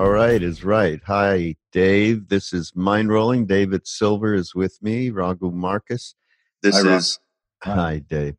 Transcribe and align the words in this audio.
Right 0.00 0.42
is 0.42 0.62
right. 0.62 1.00
Hi, 1.06 1.56
Dave. 1.72 2.28
This 2.28 2.52
is 2.52 2.72
Mindrolling. 2.72 3.46
David 3.46 3.86
Silver 3.86 4.34
is 4.34 4.54
with 4.54 4.78
me. 4.80 5.10
Raghu 5.10 5.50
Markus. 5.50 6.14
This 6.62 6.80
hi, 6.80 6.94
is 6.94 7.18
hi, 7.62 7.98
Dave. 7.98 8.36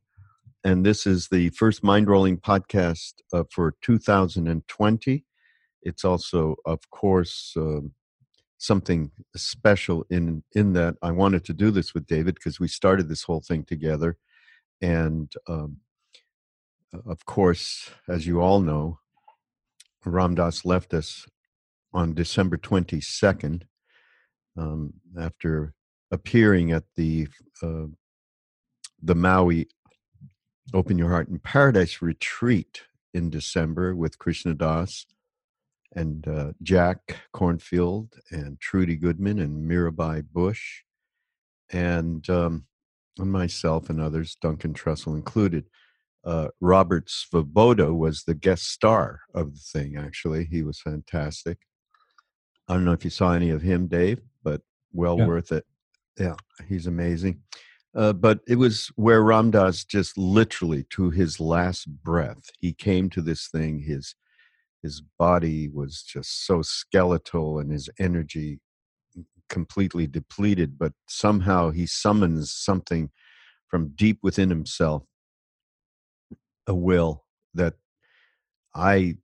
And 0.63 0.85
this 0.85 1.05
is 1.05 1.27
the 1.27 1.49
first 1.49 1.83
Mindrolling 1.83 2.39
podcast 2.39 3.15
uh, 3.33 3.43
for 3.51 3.75
2020. 3.81 5.25
It's 5.81 6.05
also, 6.05 6.55
of 6.65 6.89
course, 6.91 7.53
uh, 7.57 7.81
something 8.57 9.11
special 9.35 10.05
in 10.09 10.43
in 10.53 10.73
that 10.73 10.95
I 11.01 11.11
wanted 11.11 11.43
to 11.45 11.53
do 11.53 11.71
this 11.71 11.93
with 11.93 12.05
David 12.05 12.35
because 12.35 12.59
we 12.59 12.69
started 12.69 13.09
this 13.09 13.23
whole 13.23 13.41
thing 13.41 13.65
together, 13.65 14.17
and 14.81 15.31
um, 15.47 15.77
of 17.05 17.25
course, 17.25 17.89
as 18.07 18.25
you 18.25 18.39
all 18.39 18.61
know, 18.61 18.99
Ram 20.05 20.35
Dass 20.35 20.63
left 20.63 20.93
us 20.93 21.25
on 21.93 22.13
December 22.13 22.57
22nd 22.57 23.63
um, 24.57 24.93
after 25.19 25.73
appearing 26.11 26.71
at 26.71 26.83
the 26.95 27.27
uh, 27.61 27.85
the 29.01 29.15
Maui 29.15 29.67
Open 30.73 30.97
Your 30.97 31.09
Heart 31.09 31.29
in 31.29 31.39
Paradise 31.39 32.01
retreat 32.01 32.83
in 33.13 33.29
December 33.29 33.95
with 33.95 34.19
Krishna 34.19 34.53
Das 34.53 35.05
and 35.95 36.27
uh, 36.27 36.51
Jack 36.61 37.17
Kornfield 37.33 38.09
and 38.31 38.59
Trudy 38.59 38.95
Goodman 38.95 39.39
and 39.39 39.69
Mirabai 39.69 40.23
Bush 40.31 40.83
and, 41.71 42.29
um, 42.29 42.65
and 43.17 43.31
myself 43.31 43.89
and 43.89 43.99
others, 43.99 44.37
Duncan 44.41 44.73
Trussell 44.73 45.15
included. 45.15 45.65
Uh, 46.25 46.49
Robert 46.59 47.07
Svoboda 47.07 47.95
was 47.95 48.23
the 48.23 48.33
guest 48.33 48.69
star 48.69 49.21
of 49.33 49.53
the 49.53 49.59
thing, 49.59 49.97
actually. 49.97 50.45
He 50.45 50.63
was 50.63 50.79
fantastic. 50.79 51.59
I 52.69 52.73
don't 52.73 52.85
know 52.85 52.93
if 52.93 53.03
you 53.03 53.09
saw 53.09 53.33
any 53.33 53.49
of 53.49 53.63
him, 53.63 53.87
Dave, 53.87 54.21
but 54.43 54.61
well 54.93 55.17
yeah. 55.17 55.25
worth 55.25 55.51
it. 55.51 55.65
Yeah, 56.19 56.35
he's 56.67 56.85
amazing. 56.85 57.41
Uh, 57.95 58.13
but 58.13 58.41
it 58.47 58.57
was 58.57 58.91
where 58.95 59.23
Ram 59.23 59.49
Dass 59.49 59.83
just 59.83 60.15
literally 60.17 60.85
to 60.91 61.09
his 61.09 61.39
last 61.39 61.89
breath, 62.03 62.43
he 62.59 62.71
came 62.71 63.09
to 63.09 63.21
this 63.21 63.47
thing. 63.47 63.79
His 63.79 64.15
his 64.83 65.01
body 65.17 65.67
was 65.67 66.03
just 66.03 66.45
so 66.45 66.61
skeletal 66.61 67.59
and 67.59 67.71
his 67.71 67.89
energy 67.99 68.59
completely 69.49 70.07
depleted. 70.07 70.77
But 70.77 70.93
somehow 71.07 71.71
he 71.71 71.85
summons 71.87 72.53
something 72.53 73.09
from 73.67 73.93
deep 73.95 74.19
within 74.21 74.49
himself, 74.49 75.03
a 76.67 76.75
will 76.75 77.25
that 77.53 77.73
I 78.73 79.17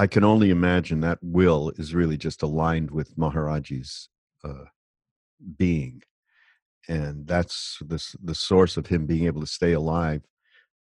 I 0.00 0.06
can 0.06 0.24
only 0.24 0.48
imagine 0.48 1.02
that 1.02 1.18
will 1.20 1.72
is 1.76 1.94
really 1.94 2.16
just 2.16 2.42
aligned 2.42 2.90
with 2.90 3.18
Maharaji's 3.18 4.08
uh, 4.42 4.64
being, 5.58 6.00
and 6.88 7.26
that's 7.26 7.76
the 7.82 8.02
the 8.24 8.34
source 8.34 8.78
of 8.78 8.86
him 8.86 9.04
being 9.04 9.26
able 9.26 9.42
to 9.42 9.46
stay 9.46 9.72
alive 9.72 10.22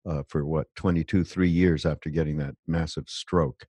uh, 0.07 0.23
for 0.29 0.45
what 0.45 0.67
22, 0.77 1.25
three 1.25 1.49
years 1.49 1.87
after 1.87 2.11
getting 2.11 2.37
that 2.37 2.55
massive 2.67 3.09
stroke, 3.09 3.65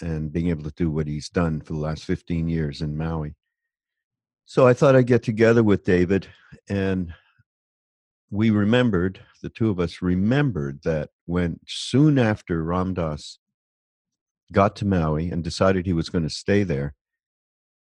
and 0.00 0.32
being 0.32 0.48
able 0.48 0.64
to 0.64 0.74
do 0.76 0.90
what 0.90 1.06
he's 1.06 1.28
done 1.28 1.60
for 1.60 1.74
the 1.74 1.78
last 1.78 2.04
fifteen 2.04 2.48
years 2.48 2.82
in 2.82 2.96
Maui. 2.96 3.36
So 4.46 4.66
I 4.66 4.74
thought 4.74 4.96
I'd 4.96 5.06
get 5.06 5.22
together 5.22 5.62
with 5.62 5.84
David, 5.84 6.26
and 6.68 7.14
we 8.32 8.50
remembered 8.50 9.20
the 9.44 9.48
two 9.48 9.70
of 9.70 9.78
us 9.78 10.02
remembered 10.02 10.80
that 10.82 11.10
when 11.24 11.60
soon 11.68 12.18
after 12.18 12.64
Ram 12.64 12.94
Dass 12.94 13.38
got 14.52 14.76
to 14.76 14.84
Maui 14.84 15.30
and 15.30 15.42
decided 15.42 15.86
he 15.86 15.92
was 15.92 16.08
going 16.08 16.24
to 16.24 16.30
stay 16.30 16.62
there, 16.62 16.94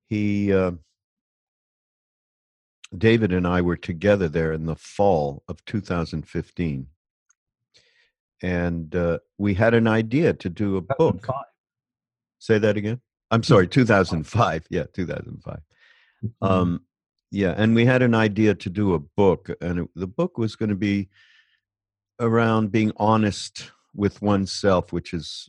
he, 0.08 0.52
uh, 0.52 0.72
David 2.96 3.32
and 3.32 3.46
I 3.46 3.60
were 3.60 3.76
together 3.76 4.28
there 4.28 4.52
in 4.52 4.66
the 4.66 4.76
fall 4.76 5.42
of 5.48 5.64
2015. 5.64 6.86
And 8.42 8.94
uh, 8.94 9.18
we 9.38 9.54
had 9.54 9.74
an 9.74 9.86
idea 9.86 10.32
to 10.34 10.48
do 10.48 10.76
a 10.76 10.80
book. 10.80 11.26
Say 12.38 12.58
that 12.58 12.76
again. 12.76 13.00
I'm 13.30 13.42
sorry, 13.42 13.66
2005. 13.66 14.66
Yeah, 14.70 14.84
2005. 14.92 15.56
Mm-hmm. 16.24 16.44
Um, 16.44 16.80
yeah, 17.30 17.54
and 17.56 17.74
we 17.74 17.84
had 17.84 18.02
an 18.02 18.14
idea 18.14 18.54
to 18.54 18.70
do 18.70 18.94
a 18.94 18.98
book, 18.98 19.50
and 19.60 19.80
it, 19.80 19.88
the 19.96 20.06
book 20.06 20.38
was 20.38 20.54
going 20.54 20.68
to 20.68 20.76
be 20.76 21.08
around 22.20 22.70
being 22.70 22.92
honest 22.96 23.72
with 23.94 24.22
oneself, 24.22 24.92
which 24.92 25.12
is 25.12 25.48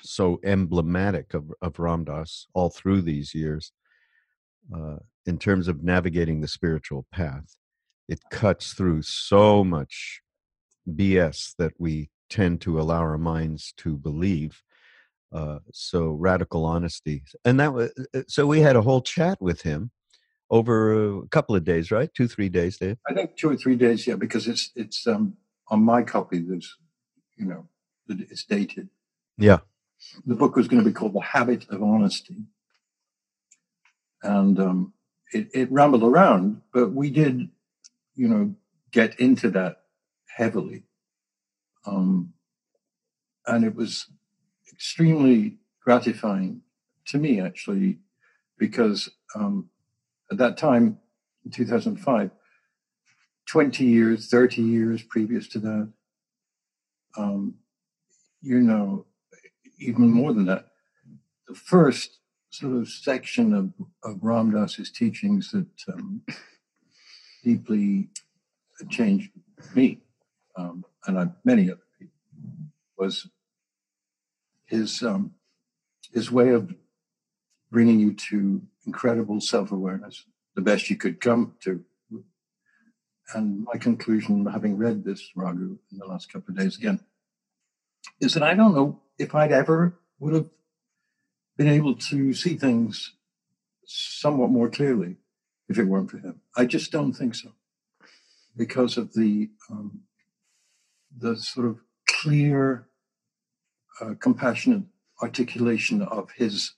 so 0.00 0.40
emblematic 0.44 1.34
of, 1.34 1.52
of 1.62 1.78
Ram 1.78 2.04
Dass 2.04 2.46
all 2.54 2.70
through 2.70 3.02
these 3.02 3.34
years 3.34 3.72
uh, 4.74 4.96
in 5.26 5.38
terms 5.38 5.68
of 5.68 5.82
navigating 5.82 6.40
the 6.40 6.48
spiritual 6.48 7.06
path. 7.12 7.56
It 8.08 8.20
cuts 8.30 8.72
through 8.72 9.02
so 9.02 9.64
much 9.64 10.22
BS 10.88 11.54
that 11.58 11.72
we 11.78 12.10
tend 12.30 12.60
to 12.62 12.80
allow 12.80 13.00
our 13.00 13.18
minds 13.18 13.72
to 13.78 13.96
believe. 13.96 14.62
Uh, 15.32 15.58
so 15.72 16.10
radical 16.10 16.64
honesty, 16.64 17.24
and 17.44 17.58
that 17.58 17.74
was 17.74 17.90
uh, 18.14 18.22
so. 18.28 18.46
We 18.46 18.60
had 18.60 18.76
a 18.76 18.80
whole 18.80 19.02
chat 19.02 19.38
with 19.42 19.60
him 19.62 19.90
over 20.50 21.18
a 21.18 21.28
couple 21.28 21.56
of 21.56 21.64
days, 21.64 21.90
right? 21.90 22.08
Two, 22.14 22.28
three 22.28 22.48
days, 22.48 22.78
Dave. 22.78 22.96
I 23.08 23.12
think 23.12 23.36
two 23.36 23.50
or 23.50 23.56
three 23.56 23.74
days, 23.74 24.06
yeah, 24.06 24.14
because 24.14 24.46
it's 24.46 24.70
it's 24.76 25.04
um 25.04 25.36
on 25.68 25.82
my 25.82 26.02
copy. 26.04 26.38
There's, 26.38 26.76
you 27.36 27.46
know, 27.46 27.66
it's 28.08 28.44
dated. 28.44 28.88
Yeah 29.36 29.58
the 30.24 30.34
book 30.34 30.56
was 30.56 30.68
going 30.68 30.82
to 30.82 30.88
be 30.88 30.94
called 30.94 31.14
The 31.14 31.20
Habit 31.20 31.66
of 31.70 31.82
Honesty. 31.82 32.36
And 34.22 34.58
um, 34.58 34.92
it, 35.32 35.48
it 35.54 35.72
rambled 35.72 36.02
around, 36.02 36.62
but 36.72 36.92
we 36.92 37.10
did, 37.10 37.48
you 38.14 38.28
know, 38.28 38.54
get 38.90 39.18
into 39.20 39.50
that 39.50 39.82
heavily. 40.26 40.84
Um, 41.86 42.32
and 43.46 43.64
it 43.64 43.74
was 43.74 44.06
extremely 44.72 45.58
gratifying 45.82 46.62
to 47.06 47.18
me, 47.18 47.40
actually, 47.40 47.98
because 48.58 49.08
um, 49.34 49.70
at 50.30 50.38
that 50.38 50.56
time, 50.56 50.98
in 51.44 51.50
2005, 51.52 52.30
20 53.46 53.84
years, 53.84 54.28
30 54.28 54.62
years 54.62 55.02
previous 55.02 55.46
to 55.48 55.60
that, 55.60 55.92
um, 57.16 57.54
you 58.42 58.60
know, 58.60 59.06
even 59.78 60.10
more 60.10 60.32
than 60.32 60.46
that. 60.46 60.68
The 61.48 61.54
first 61.54 62.18
sort 62.50 62.76
of 62.76 62.88
section 62.88 63.52
of, 63.52 63.72
of 64.02 64.22
Ram 64.22 64.50
Dass's 64.50 64.90
teachings 64.90 65.50
that 65.52 65.92
um, 65.92 66.22
deeply 67.44 68.08
changed 68.90 69.30
me 69.74 70.00
um, 70.56 70.84
and 71.06 71.18
I, 71.18 71.26
many 71.44 71.70
other 71.70 71.80
people 71.98 72.14
was 72.98 73.28
his 74.66 75.02
um, 75.02 75.32
his 76.12 76.30
way 76.30 76.50
of 76.50 76.74
bringing 77.70 78.00
you 78.00 78.14
to 78.30 78.62
incredible 78.86 79.40
self 79.40 79.72
awareness, 79.72 80.24
the 80.54 80.62
best 80.62 80.88
you 80.88 80.96
could 80.96 81.20
come 81.20 81.54
to, 81.60 81.84
and 83.34 83.64
my 83.64 83.78
conclusion, 83.78 84.46
having 84.46 84.76
read 84.76 85.04
this 85.04 85.30
Raghu 85.36 85.78
in 85.92 85.98
the 85.98 86.06
last 86.06 86.32
couple 86.32 86.52
of 86.52 86.58
days 86.58 86.78
again, 86.78 87.00
is 88.20 88.34
that 88.34 88.42
I 88.42 88.54
don't 88.54 88.74
know 88.74 89.00
if 89.18 89.34
I'd 89.34 89.52
ever 89.52 89.98
would 90.18 90.34
have 90.34 90.50
been 91.56 91.68
able 91.68 91.94
to 91.94 92.34
see 92.34 92.56
things 92.56 93.14
somewhat 93.86 94.50
more 94.50 94.68
clearly 94.68 95.16
if 95.68 95.78
it 95.78 95.84
weren't 95.84 96.10
for 96.10 96.18
him. 96.18 96.40
I 96.56 96.66
just 96.66 96.92
don't 96.92 97.12
think 97.12 97.34
so, 97.34 97.52
because 98.56 98.96
of 98.96 99.14
the 99.14 99.50
um, 99.70 100.02
the 101.16 101.36
sort 101.36 101.66
of 101.66 101.80
clear, 102.06 102.88
uh, 104.00 104.14
compassionate 104.20 104.82
articulation 105.22 106.02
of 106.02 106.30
his 106.32 106.72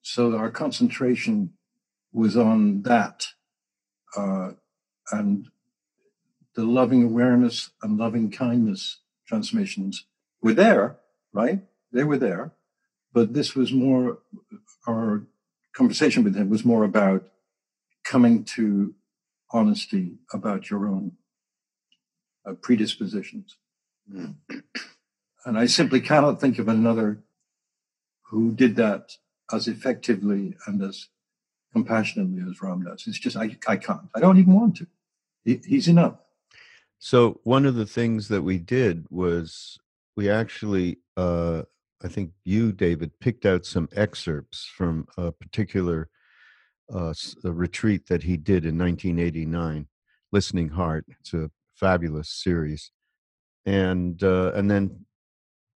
So 0.01 0.35
our 0.35 0.49
concentration 0.49 1.53
was 2.11 2.35
on 2.35 2.81
that, 2.83 3.27
uh, 4.17 4.51
and 5.11 5.47
the 6.55 6.63
loving 6.63 7.03
awareness 7.03 7.71
and 7.81 7.97
loving 7.97 8.29
kindness 8.31 8.99
transmissions 9.27 10.05
were 10.41 10.53
there, 10.53 10.97
right? 11.33 11.61
They 11.93 12.03
were 12.03 12.17
there, 12.17 12.51
but 13.13 13.33
this 13.33 13.55
was 13.55 13.71
more, 13.71 14.19
our 14.87 15.23
conversation 15.73 16.23
with 16.23 16.35
him 16.35 16.49
was 16.49 16.65
more 16.65 16.83
about 16.83 17.23
coming 18.03 18.43
to 18.43 18.93
honesty 19.51 20.17
about 20.33 20.69
your 20.69 20.87
own 20.87 21.13
uh, 22.45 22.53
predispositions. 22.53 23.55
Mm. 24.11 24.35
And 25.45 25.57
I 25.57 25.65
simply 25.65 26.01
cannot 26.01 26.41
think 26.41 26.59
of 26.59 26.67
another 26.67 27.19
who 28.29 28.51
did 28.51 28.75
that 28.77 29.17
as 29.53 29.67
effectively 29.67 30.55
and 30.67 30.81
as 30.81 31.07
compassionately 31.73 32.43
as 32.49 32.61
Ram 32.61 32.83
Dass. 32.83 33.07
It's 33.07 33.19
just, 33.19 33.37
I, 33.37 33.57
I 33.67 33.77
can't. 33.77 34.01
I 34.15 34.19
don't 34.19 34.37
even 34.37 34.53
want 34.53 34.77
to. 34.77 34.87
He, 35.45 35.61
he's 35.65 35.87
enough. 35.87 36.15
So, 36.99 37.39
one 37.43 37.65
of 37.65 37.75
the 37.75 37.85
things 37.85 38.27
that 38.27 38.43
we 38.43 38.59
did 38.59 39.07
was 39.09 39.79
we 40.15 40.29
actually, 40.29 40.99
uh, 41.17 41.63
I 42.03 42.07
think 42.07 42.31
you, 42.43 42.71
David, 42.71 43.19
picked 43.19 43.45
out 43.45 43.65
some 43.65 43.89
excerpts 43.95 44.65
from 44.65 45.07
a 45.17 45.31
particular 45.31 46.09
uh, 46.93 47.13
a 47.43 47.51
retreat 47.51 48.07
that 48.07 48.23
he 48.23 48.37
did 48.37 48.65
in 48.65 48.77
1989, 48.77 49.87
Listening 50.31 50.69
Heart. 50.69 51.05
It's 51.19 51.33
a 51.33 51.49
fabulous 51.75 52.29
series, 52.29 52.91
and 53.65 54.21
uh, 54.23 54.51
and 54.53 54.69
then, 54.69 55.05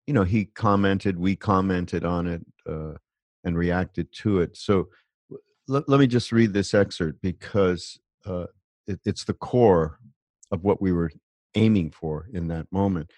you 0.07 0.15
know, 0.15 0.25
he 0.25 0.45
commented, 0.45 1.19
we 1.19 1.37
commented 1.37 2.05
on 2.05 2.27
it, 2.27 2.45
uh, 2.69 2.95
and 3.45 3.57
reacted 3.57 4.13
to 4.23 4.41
it. 4.41 4.57
So, 4.57 4.89
l- 5.69 5.85
let 5.87 6.01
me 6.01 6.07
just 6.07 6.33
read 6.33 6.53
this 6.53 6.75
excerpt 6.75 7.21
because 7.23 7.99
uh, 8.27 8.47
it, 8.87 9.01
it's 9.05 9.25
the 9.25 9.35
core 9.35 9.99
of 10.51 10.65
what 10.65 10.81
we 10.81 10.93
were 10.93 11.11
aiming 11.55 11.91
for 11.91 12.29
in 12.33 12.49
that 12.49 12.71
moment. 12.73 13.11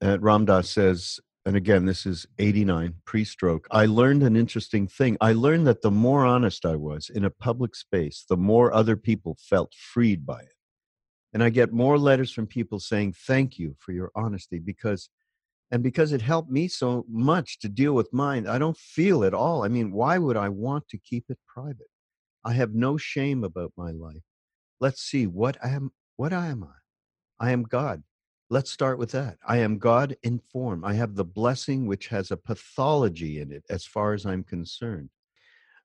And 0.00 0.22
Ram 0.22 0.44
Dass 0.44 0.70
says, 0.70 1.20
and 1.48 1.56
again, 1.56 1.86
this 1.86 2.04
is 2.04 2.26
89, 2.38 2.96
pre 3.06 3.24
stroke. 3.24 3.66
I 3.70 3.86
learned 3.86 4.22
an 4.22 4.36
interesting 4.36 4.86
thing. 4.86 5.16
I 5.20 5.32
learned 5.32 5.66
that 5.66 5.80
the 5.80 5.90
more 5.90 6.26
honest 6.26 6.66
I 6.66 6.76
was 6.76 7.08
in 7.08 7.24
a 7.24 7.30
public 7.30 7.74
space, 7.74 8.24
the 8.28 8.36
more 8.36 8.70
other 8.72 8.96
people 8.96 9.36
felt 9.40 9.72
freed 9.74 10.26
by 10.26 10.40
it. 10.40 10.52
And 11.32 11.42
I 11.42 11.48
get 11.48 11.72
more 11.72 11.98
letters 11.98 12.32
from 12.32 12.46
people 12.46 12.80
saying, 12.80 13.14
Thank 13.14 13.58
you 13.58 13.76
for 13.78 13.92
your 13.92 14.10
honesty 14.14 14.58
because, 14.58 15.08
and 15.70 15.82
because 15.82 16.12
it 16.12 16.22
helped 16.22 16.50
me 16.50 16.66
so 16.68 17.04
much 17.08 17.58
to 17.60 17.68
deal 17.68 17.92
with 17.92 18.12
mine, 18.12 18.46
I 18.46 18.58
don't 18.58 18.76
feel 18.76 19.24
at 19.24 19.34
all. 19.34 19.64
I 19.64 19.68
mean, 19.68 19.92
why 19.92 20.18
would 20.18 20.36
I 20.36 20.48
want 20.48 20.88
to 20.88 20.98
keep 20.98 21.26
it 21.28 21.38
private? 21.46 21.90
I 22.44 22.52
have 22.52 22.74
no 22.74 22.96
shame 22.96 23.44
about 23.44 23.72
my 23.76 23.90
life. 23.90 24.22
Let's 24.80 25.02
see, 25.02 25.26
what 25.26 25.56
I 25.62 25.70
am, 25.70 25.92
what 26.16 26.32
I 26.32 26.46
am 26.46 26.64
I? 26.64 27.46
I 27.46 27.50
am 27.50 27.64
God. 27.64 28.02
Let's 28.50 28.70
start 28.70 28.98
with 28.98 29.10
that. 29.10 29.36
I 29.46 29.58
am 29.58 29.78
God 29.78 30.16
in 30.22 30.40
form. 30.50 30.84
I 30.84 30.94
have 30.94 31.14
the 31.14 31.24
blessing 31.24 31.86
which 31.86 32.08
has 32.08 32.30
a 32.30 32.36
pathology 32.36 33.40
in 33.40 33.52
it, 33.52 33.64
as 33.68 33.84
far 33.84 34.14
as 34.14 34.24
I'm 34.24 34.42
concerned. 34.42 35.10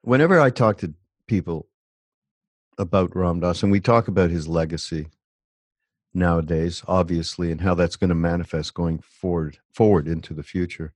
Whenever 0.02 0.40
I 0.40 0.50
talk 0.50 0.78
to 0.78 0.94
people 1.28 1.68
about 2.78 3.16
Ram 3.16 3.42
Dass, 3.42 3.64
and 3.64 3.72
we 3.72 3.82
talk 3.82 4.08
about 4.08 4.30
his 4.30 4.48
legacy 4.48 5.08
nowadays, 6.14 6.84
obviously, 6.88 7.52
and 7.52 7.62
how 7.62 7.74
that's 7.74 7.96
going 7.96 8.10
to 8.10 8.16
manifest 8.16 8.74
going 8.74 9.00
forward 9.00 9.58
forward 9.74 10.08
into 10.08 10.34
the 10.34 10.44
future. 10.44 10.94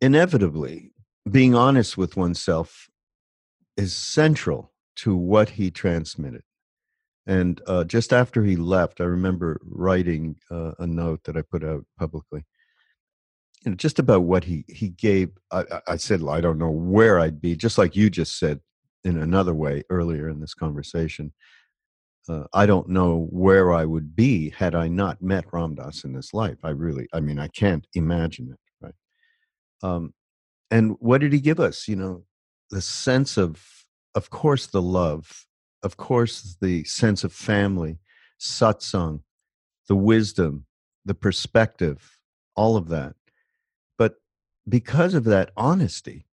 Inevitably, 0.00 0.92
being 1.30 1.54
honest 1.54 1.96
with 1.96 2.16
oneself 2.16 2.88
is 3.76 3.94
central 3.94 4.72
to 4.96 5.16
what 5.16 5.50
he 5.50 5.70
transmitted. 5.70 6.42
And 7.26 7.60
uh, 7.66 7.84
just 7.84 8.12
after 8.12 8.42
he 8.42 8.56
left, 8.56 9.00
I 9.00 9.04
remember 9.04 9.60
writing 9.64 10.36
uh, 10.50 10.72
a 10.78 10.86
note 10.86 11.24
that 11.24 11.36
I 11.36 11.42
put 11.42 11.62
out 11.62 11.84
publicly. 11.98 12.44
You 13.64 13.72
know, 13.72 13.76
just 13.76 13.98
about 13.98 14.22
what 14.22 14.44
he 14.44 14.64
he 14.68 14.88
gave. 14.88 15.30
I, 15.52 15.64
I 15.86 15.96
said 15.96 16.22
I 16.28 16.40
don't 16.40 16.58
know 16.58 16.70
where 16.70 17.18
I'd 17.18 17.40
be, 17.40 17.56
just 17.56 17.76
like 17.76 17.96
you 17.96 18.08
just 18.08 18.38
said 18.38 18.60
in 19.04 19.18
another 19.18 19.54
way 19.54 19.82
earlier 19.90 20.28
in 20.28 20.40
this 20.40 20.54
conversation. 20.54 21.32
Uh, 22.28 22.44
I 22.52 22.66
don't 22.66 22.88
know 22.88 23.26
where 23.30 23.72
I 23.72 23.84
would 23.84 24.14
be 24.14 24.50
had 24.50 24.74
I 24.74 24.88
not 24.88 25.22
met 25.22 25.46
Ram 25.52 25.74
Dass 25.74 26.04
in 26.04 26.12
this 26.12 26.34
life. 26.34 26.58
I 26.62 26.70
really, 26.70 27.08
I 27.12 27.20
mean, 27.20 27.38
I 27.38 27.48
can't 27.48 27.86
imagine 27.94 28.50
it. 28.52 28.58
Right. 28.80 28.94
Um, 29.82 30.14
and 30.70 30.96
what 31.00 31.20
did 31.20 31.32
he 31.32 31.40
give 31.40 31.60
us? 31.60 31.88
You 31.88 31.96
know, 31.96 32.24
the 32.70 32.82
sense 32.82 33.36
of, 33.36 33.64
of 34.14 34.30
course, 34.30 34.66
the 34.66 34.82
love 34.82 35.46
of 35.82 35.96
course, 35.96 36.56
the 36.60 36.84
sense 36.84 37.24
of 37.24 37.32
family, 37.32 37.98
satsang, 38.40 39.20
the 39.86 39.96
wisdom, 39.96 40.66
the 41.04 41.14
perspective, 41.14 42.18
all 42.56 42.76
of 42.76 42.88
that. 42.88 43.14
But 43.96 44.16
because 44.68 45.14
of 45.14 45.24
that 45.24 45.50
honesty, 45.56 46.26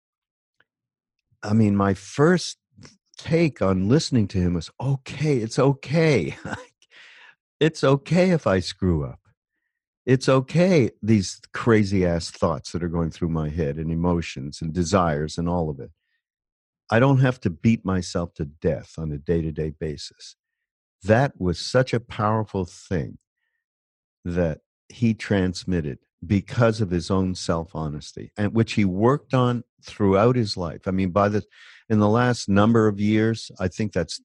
I 1.44 1.53
mean, 1.53 1.75
my 1.75 1.94
first 1.94 2.57
take 3.18 3.62
on 3.62 3.90
listening 3.90 4.28
to 4.30 4.38
him 4.38 4.54
was 4.54 4.70
okay, 4.80 5.38
it's 5.38 5.60
okay. 5.60 6.36
it's 7.60 7.84
okay 7.84 8.32
if 8.32 8.48
I 8.48 8.60
screw 8.60 9.06
up. 9.06 9.20
It's 10.06 10.30
okay, 10.30 10.92
these 11.02 11.42
crazy 11.54 12.06
ass 12.06 12.30
thoughts 12.30 12.72
that 12.72 12.84
are 12.84 12.90
going 12.90 13.10
through 13.10 13.30
my 13.30 13.50
head 13.50 13.78
and 13.78 13.92
emotions 13.92 14.62
and 14.62 14.72
desires 14.72 15.38
and 15.38 15.50
all 15.50 15.69
of 15.69 15.80
it. 15.80 15.92
I 16.92 17.00
don't 17.00 17.22
have 17.22 17.40
to 17.42 17.50
beat 17.50 17.84
myself 17.84 18.34
to 18.36 18.45
death 18.45 18.94
on 18.98 19.12
a 19.12 19.18
day 19.18 19.42
to 19.42 19.52
day 19.52 19.72
basis. 19.72 20.36
That 21.04 21.40
was 21.40 21.60
such 21.60 21.94
a 21.94 22.00
powerful 22.00 22.66
thing 22.66 23.18
that 24.24 24.60
he 24.90 25.14
transmitted 25.14 26.00
because 26.26 26.81
of 26.81 26.90
his 26.92 27.12
own 27.12 27.36
self 27.36 27.76
honesty 27.76 28.31
and 28.38 28.54
which 28.54 28.74
he 28.74 28.86
worked 28.86 29.34
on 29.34 29.64
throughout 29.84 30.36
his 30.36 30.57
life. 30.57 30.88
I 30.88 30.92
mean, 30.92 31.12
by 31.12 31.30
the 31.30 31.44
in 31.90 32.00
the 32.00 32.10
last 32.10 32.50
number 32.50 32.88
of 32.88 33.00
years, 33.00 33.52
I 33.60 33.68
think 33.68 33.94
that's 33.94 34.22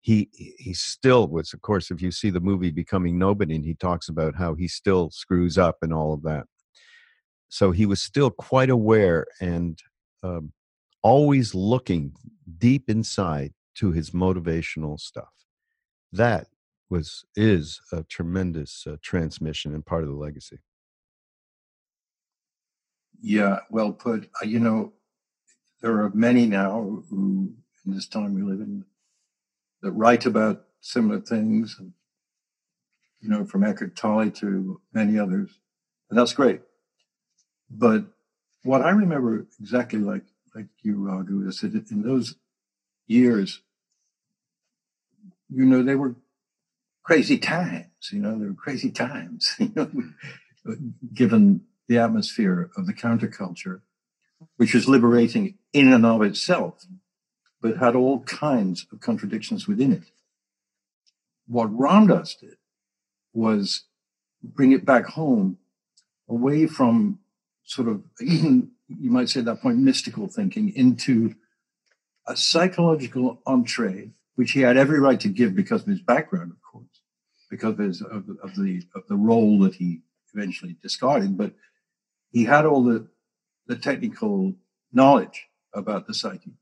he 0.00 0.28
he 0.32 0.72
still 0.72 1.28
was 1.28 1.52
of 1.52 1.60
course 1.60 1.90
if 1.90 2.00
you 2.00 2.10
see 2.10 2.30
the 2.30 2.40
movie 2.40 2.70
becoming 2.70 3.18
nobody 3.18 3.54
and 3.54 3.64
he 3.64 3.74
talks 3.74 4.08
about 4.08 4.34
how 4.34 4.54
he 4.54 4.66
still 4.66 5.10
screws 5.10 5.58
up 5.58 5.76
and 5.82 5.92
all 5.92 6.14
of 6.14 6.22
that 6.22 6.46
so 7.50 7.72
he 7.72 7.84
was 7.84 8.00
still 8.00 8.30
quite 8.30 8.70
aware 8.70 9.26
and 9.40 9.78
um, 10.22 10.52
always 11.02 11.54
looking 11.54 12.12
deep 12.58 12.88
inside 12.88 13.52
to 13.74 13.90
his 13.90 14.10
motivational 14.10 14.98
stuff. 14.98 15.32
That 16.12 16.46
was 16.88 17.24
is 17.36 17.80
a 17.92 18.04
tremendous 18.04 18.84
uh, 18.86 18.96
transmission 19.02 19.74
and 19.74 19.84
part 19.84 20.04
of 20.04 20.08
the 20.08 20.14
legacy. 20.14 20.58
Yeah, 23.22 23.60
well 23.70 23.92
put. 23.92 24.30
Uh, 24.42 24.46
you 24.46 24.60
know, 24.60 24.92
there 25.82 25.92
are 26.02 26.10
many 26.14 26.46
now 26.46 27.02
who, 27.10 27.54
in 27.86 27.94
this 27.94 28.06
time 28.08 28.34
we 28.34 28.42
live 28.42 28.60
in, 28.60 28.84
that 29.82 29.92
write 29.92 30.26
about 30.26 30.64
similar 30.80 31.20
things, 31.20 31.76
and, 31.78 31.92
you 33.20 33.28
know, 33.28 33.44
from 33.44 33.64
Eckhart 33.64 33.96
Tolle 33.96 34.30
to 34.30 34.80
many 34.92 35.18
others, 35.18 35.50
and 36.10 36.18
that's 36.18 36.34
great. 36.34 36.62
But 37.70 38.04
what 38.64 38.82
I 38.82 38.90
remember 38.90 39.46
exactly 39.60 39.98
like 40.00 40.24
like 40.54 40.66
you, 40.82 40.96
Raghu, 41.06 41.46
is 41.48 41.60
that 41.60 41.90
in 41.90 42.02
those 42.02 42.36
years, 43.06 43.62
you 45.48 45.64
know, 45.64 45.82
they 45.82 45.94
were 45.94 46.16
crazy 47.02 47.38
times. 47.38 47.86
You 48.12 48.20
know, 48.20 48.38
they 48.38 48.46
were 48.46 48.54
crazy 48.54 48.90
times. 48.90 49.56
You 49.60 49.72
know, 49.76 49.90
given 51.14 51.62
the 51.90 51.98
atmosphere 51.98 52.70
of 52.76 52.86
the 52.86 52.94
counterculture, 52.94 53.80
which 54.58 54.74
was 54.74 54.88
liberating 54.88 55.58
in 55.72 55.92
and 55.92 56.06
of 56.06 56.22
itself, 56.22 56.84
but 57.60 57.78
had 57.78 57.96
all 57.96 58.20
kinds 58.20 58.86
of 58.92 59.00
contradictions 59.00 59.66
within 59.66 59.92
it. 59.92 60.04
What 61.48 61.76
Ram 61.76 62.06
Dass 62.06 62.36
did 62.36 62.58
was 63.32 63.82
bring 64.40 64.70
it 64.70 64.84
back 64.84 65.04
home 65.04 65.58
away 66.28 66.68
from 66.68 67.18
sort 67.64 67.88
of 67.88 68.04
even 68.20 68.70
you 68.88 69.10
might 69.10 69.28
say 69.28 69.40
at 69.40 69.46
that 69.46 69.60
point 69.60 69.78
mystical 69.78 70.28
thinking 70.28 70.72
into 70.76 71.34
a 72.28 72.36
psychological 72.36 73.42
entree 73.46 74.10
which 74.36 74.52
he 74.52 74.60
had 74.60 74.76
every 74.76 75.00
right 75.00 75.18
to 75.20 75.28
give 75.28 75.56
because 75.56 75.82
of 75.82 75.88
his 75.88 76.00
background 76.00 76.52
of 76.52 76.62
course 76.62 77.02
because 77.50 77.72
of, 77.72 77.78
his, 77.78 78.00
of, 78.00 78.28
of 78.42 78.54
the 78.54 78.80
of 78.94 79.02
the 79.08 79.16
role 79.16 79.58
that 79.58 79.74
he 79.74 80.00
eventually 80.34 80.76
discarded 80.82 81.36
but 81.36 81.52
he 82.32 82.44
had 82.44 82.64
all 82.64 82.82
the 82.84 83.06
the 83.66 83.76
technical 83.76 84.54
knowledge 84.92 85.46
about 85.74 86.06
the 86.06 86.14
psyche 86.14 86.52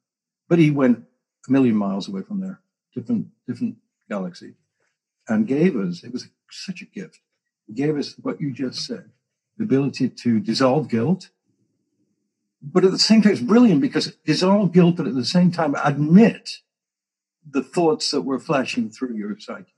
but 0.49 0.59
he 0.59 0.71
went 0.71 1.05
a 1.49 1.53
million 1.53 1.77
miles 1.77 2.09
away 2.09 2.23
from 2.23 2.41
there 2.41 2.61
different 2.95 3.27
different 3.47 3.77
galaxy 4.09 4.55
and 5.29 5.47
gave 5.47 5.77
us 5.77 6.05
it 6.05 6.13
was 6.13 6.29
such 6.51 6.83
a 6.83 6.87
gift 6.87 7.21
he 7.67 7.75
gave 7.75 7.97
us 7.97 8.15
what 8.23 8.41
you 8.41 8.53
just 8.53 8.85
said 8.85 9.11
the 9.59 9.65
ability 9.65 10.09
to 10.09 10.41
dissolve 10.41 10.89
guilt. 10.89 11.31
But 12.63 12.85
at 12.85 12.91
the 12.91 12.99
same 12.99 13.23
time, 13.23 13.33
it's 13.33 13.41
brilliant 13.41 13.81
because 13.81 14.17
dissolve 14.25 14.73
guilt, 14.73 14.97
but 14.97 15.07
at 15.07 15.15
the 15.15 15.25
same 15.25 15.51
time, 15.51 15.77
admit 15.85 16.59
the 17.49 17.63
thoughts 17.63 18.11
that 18.11 18.23
were 18.23 18.39
flashing 18.39 18.91
through 18.91 19.15
your 19.15 19.39
psyche 19.39 19.75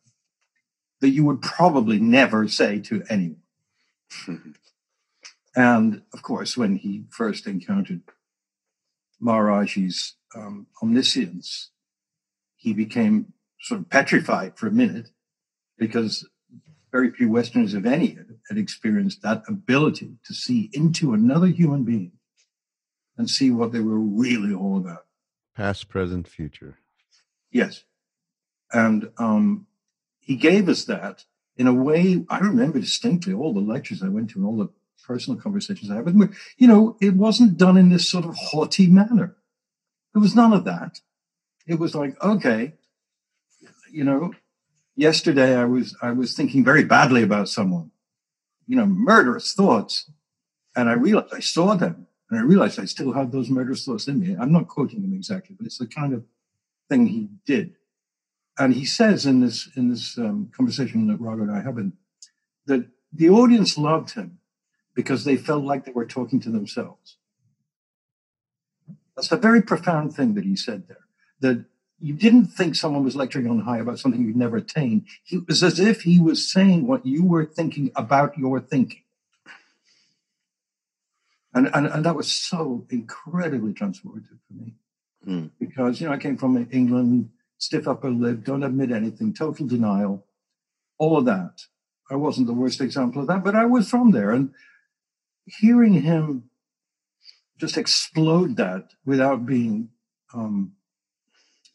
that 1.01 1.11
you 1.11 1.25
would 1.25 1.41
probably 1.41 1.99
never 1.99 2.47
say 2.47 2.79
to 2.79 3.03
anyone. 3.09 3.43
and 5.55 6.03
of 6.13 6.23
course, 6.23 6.57
when 6.57 6.77
he 6.77 7.05
first 7.11 7.47
encountered 7.47 8.03
Maharaji's 9.23 10.15
um, 10.35 10.67
omniscience, 10.83 11.71
he 12.57 12.73
became 12.73 13.33
sort 13.61 13.81
of 13.81 13.91
petrified 13.91 14.57
for 14.57 14.67
a 14.67 14.73
minute 14.73 15.11
because 15.79 16.27
very 16.93 17.11
few 17.11 17.31
Westerners, 17.31 17.75
if 17.75 17.87
any, 17.87 18.19
had 18.49 18.59
experienced 18.59 19.23
that 19.23 19.43
ability 19.49 20.17
to 20.25 20.35
see 20.35 20.71
into 20.73 21.13
another 21.13 21.47
human 21.47 21.85
being 21.85 22.13
and 23.17 23.31
see 23.31 23.51
what 23.51 23.73
they 23.73 23.81
were 23.81 23.99
really 23.99 24.53
all 24.53 24.77
about. 24.77 25.07
Past, 25.55 25.89
present, 25.89 26.27
future. 26.27 26.79
Yes. 27.53 27.85
And 28.73 29.11
um, 29.19 29.67
he 30.21 30.37
gave 30.37 30.69
us 30.69 30.85
that 30.85 31.25
in 31.57 31.67
a 31.67 31.75
way 31.75 32.25
I 32.29 32.39
remember 32.39 32.81
distinctly 32.81 33.33
all 33.33 33.53
the 33.53 33.61
lectures 33.61 34.03
I 34.03 34.09
went 34.09 34.31
to 34.31 34.39
and 34.39 34.47
all 34.47 34.57
the 34.57 34.71
personal 35.07 35.41
conversations 35.41 35.91
I 35.91 35.97
had 35.97 36.05
with 36.05 36.15
him. 36.15 36.35
You 36.59 36.69
know, 36.69 36.97
it 37.01 37.15
wasn't 37.15 37.59
done 37.59 37.77
in 37.77 37.89
this 37.89 38.09
sort 38.09 38.25
of 38.25 38.37
haughty 38.37 38.87
manner. 38.87 39.37
There 40.13 40.21
was 40.21 40.35
none 40.35 40.53
of 40.53 40.65
that. 40.65 41.01
It 41.67 41.79
was 41.79 41.95
like, 41.95 42.23
okay, 42.23 42.75
you 43.91 44.05
know, 44.05 44.33
yesterday 44.97 45.57
I 45.57 45.65
was 45.65 45.97
I 46.03 46.13
was 46.13 46.35
thinking 46.35 46.65
very 46.65 46.85
badly 46.85 47.23
about 47.23 47.49
someone, 47.49 47.91
you 48.67 48.77
know, 48.77 48.87
murderous 48.87 49.53
thoughts, 49.53 50.11
and 50.75 50.89
I 50.89 50.95
realized 50.95 51.35
I 51.35 51.41
saw 51.41 51.75
them, 51.75 52.07
and 52.29 52.39
I 52.39 52.43
realized 52.43 52.79
I 52.79 52.85
still 52.85 53.13
had 53.13 53.33
those 53.33 53.51
murderous 53.51 53.85
thoughts 53.85 54.09
in 54.09 54.21
me. 54.21 54.37
I'm 54.39 54.53
not 54.53 54.69
quoting 54.69 55.03
him 55.03 55.15
exactly, 55.15 55.57
but 55.57 55.67
it's 55.67 55.79
the 55.79 55.87
kind 55.87 56.13
of 56.13 56.25
thing 56.89 57.07
he 57.07 57.29
did. 57.47 57.77
And 58.59 58.75
he 58.75 58.85
says 58.85 59.27
in 59.27 59.41
this 59.41 59.69
in 59.77 59.89
this 59.89 60.19
um, 60.19 60.51
conversation 60.57 61.07
that 61.07 61.21
Raghu 61.21 61.43
and 61.43 61.53
I 61.53 61.63
have 61.63 61.77
been 61.77 61.93
that 62.67 62.87
the 63.13 63.31
audience 63.31 63.79
loved 63.79 64.11
him 64.11 64.40
because 64.95 65.25
they 65.25 65.37
felt 65.37 65.65
like 65.65 65.85
they 65.85 65.93
were 65.93 66.07
talking 66.07 66.41
to 66.41 66.51
themselves. 66.51 67.17
That's 69.17 69.33
a 69.33 69.37
very 69.37 69.63
profound 69.63 70.15
thing 70.15 70.35
that 70.35 70.45
he 70.45 70.57
said 70.57 70.89
there. 70.89 71.07
That 71.41 71.65
you 72.01 72.15
didn't 72.15 72.47
think 72.47 72.75
someone 72.75 73.05
was 73.05 73.17
lecturing 73.17 73.49
on 73.49 73.61
high 73.61 73.79
about 73.79 73.99
something 73.99 74.25
you'd 74.25 74.37
never 74.37 74.57
attained. 74.57 75.07
It 75.31 75.47
was 75.47 75.63
as 75.63 75.79
if 75.79 76.03
he 76.03 76.19
was 76.19 76.51
saying 76.51 76.87
what 76.87 77.05
you 77.05 77.25
were 77.25 77.45
thinking 77.45 77.91
about 77.95 78.39
your 78.39 78.61
thinking. 78.61 79.03
And, 81.53 81.69
and, 81.75 81.87
and 81.87 82.05
that 82.05 82.17
was 82.17 82.33
so 82.33 82.87
incredibly 82.91 83.73
transformative 83.73 84.39
for 84.47 84.55
me. 84.55 84.75
Mm. 85.27 85.51
Because, 85.59 86.01
you 86.01 86.07
know, 86.07 86.15
I 86.15 86.19
came 86.19 86.39
from 86.39 86.69
England, 86.71 87.31
stiff 87.59 87.87
upper 87.87 88.11
lip, 88.11 88.45
don't 88.45 88.63
admit 88.63 88.93
anything, 88.93 89.35
total 89.35 89.67
denial, 89.67 90.25
all 90.99 91.19
of 91.19 91.27
that. 91.27 91.65
I 92.11 92.17
wasn't 92.17 92.47
the 92.47 92.55
worst 92.55 92.81
example 92.81 93.23
of 93.23 93.29
that, 93.29 93.45
but 93.45 93.55
I 93.55 93.67
was 93.67 93.89
from 93.89 94.13
there. 94.13 94.31
And 94.31 94.55
hearing 95.59 95.95
him 95.95 96.51
just 97.59 97.77
explode 97.77 98.57
that 98.57 98.91
without 99.05 99.45
being 99.45 99.91
um, 100.33 100.73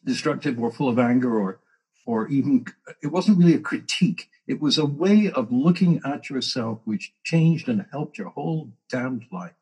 destructive 0.04 0.58
or 0.58 0.72
full 0.72 0.88
of 0.88 0.98
anger 0.98 1.38
or 1.38 1.60
or 2.06 2.28
even 2.28 2.64
it 3.02 3.08
wasn't 3.08 3.36
really 3.38 3.54
a 3.54 3.58
critique. 3.58 4.30
It 4.46 4.60
was 4.60 4.78
a 4.78 4.86
way 4.86 5.28
of 5.28 5.50
looking 5.50 6.00
at 6.04 6.30
yourself 6.30 6.80
which 6.84 7.12
changed 7.24 7.68
and 7.68 7.84
helped 7.90 8.16
your 8.16 8.28
whole 8.28 8.70
damned 8.88 9.24
life. 9.32 9.58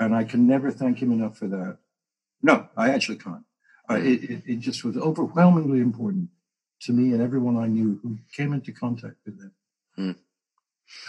And 0.00 0.14
i 0.14 0.24
can 0.24 0.46
never 0.46 0.70
thank 0.70 1.02
him 1.02 1.12
enough 1.12 1.36
for 1.38 1.48
that. 1.48 1.78
No 2.42 2.68
i 2.76 2.90
actually 2.90 3.18
can't. 3.18 3.44
Uh, 3.90 3.94
it, 3.94 4.24
it, 4.30 4.42
it, 4.46 4.58
just 4.58 4.84
was 4.84 4.98
overwhelmingly 4.98 5.80
important 5.80 6.28
to 6.82 6.92
me 6.92 7.12
and 7.12 7.22
everyone 7.22 7.56
i 7.56 7.66
knew 7.66 7.98
who 8.02 8.18
came 8.36 8.52
into 8.52 8.70
contact 8.70 9.16
with 9.24 9.40
him 9.40 9.52
mm. 9.98 10.16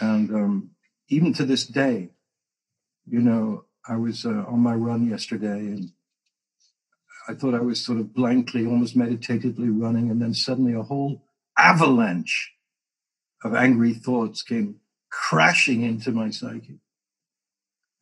and 0.00 0.30
um, 0.30 0.70
even 1.10 1.32
to 1.32 1.44
this 1.44 1.66
day 1.66 2.08
you 3.06 3.20
know 3.20 3.64
i 3.86 3.96
was 3.96 4.24
uh, 4.24 4.44
on 4.48 4.60
my 4.60 4.74
run 4.74 5.08
yesterday 5.08 5.58
and 5.58 5.92
I 7.30 7.34
thought 7.34 7.54
I 7.54 7.60
was 7.60 7.84
sort 7.84 7.98
of 7.98 8.12
blankly, 8.12 8.66
almost 8.66 8.96
meditatively 8.96 9.68
running, 9.68 10.10
and 10.10 10.20
then 10.20 10.34
suddenly 10.34 10.74
a 10.74 10.82
whole 10.82 11.22
avalanche 11.56 12.52
of 13.44 13.54
angry 13.54 13.94
thoughts 13.94 14.42
came 14.42 14.80
crashing 15.10 15.82
into 15.82 16.10
my 16.10 16.30
psyche. 16.30 16.80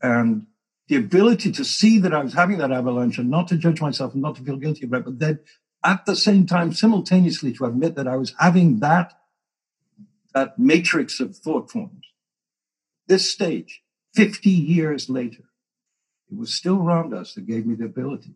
And 0.01 0.47
the 0.89 0.97
ability 0.97 1.53
to 1.53 1.65
see 1.65 1.99
that 1.99 2.15
I 2.15 2.23
was 2.23 2.33
having 2.33 2.59
that 2.59 2.73
avalanche 2.73 3.19
and 3.19 3.29
not 3.29 3.49
to 3.49 3.57
judge 3.57 3.83
myself 3.83 4.15
and 4.15 4.23
not 4.23 4.37
to 4.37 4.43
feel 4.43 4.57
guilty 4.57 4.87
about 4.87 5.01
it, 5.01 5.05
but 5.05 5.19
then 5.19 5.41
at 5.85 6.07
the 6.07 6.17
same 6.17 6.47
time, 6.47 6.73
simultaneously 6.73 7.53
to 7.55 7.67
admit 7.67 7.97
that 7.97 8.09
I 8.09 8.17
was 8.17 8.35
having 8.39 8.81
that, 8.81 9.13
that 10.35 10.59
matrix 10.59 11.21
of 11.21 11.37
thought 11.37 11.71
forms. 11.71 12.05
This 13.09 13.31
stage, 13.31 13.83
50 14.15 14.51
years 14.51 15.09
later, 15.09 15.45
it 16.31 16.37
was 16.37 16.55
still 16.55 16.77
Ram 16.77 17.11
Dass 17.11 17.35
that 17.35 17.47
gave 17.47 17.67
me 17.67 17.75
the 17.75 17.87
ability 17.87 18.35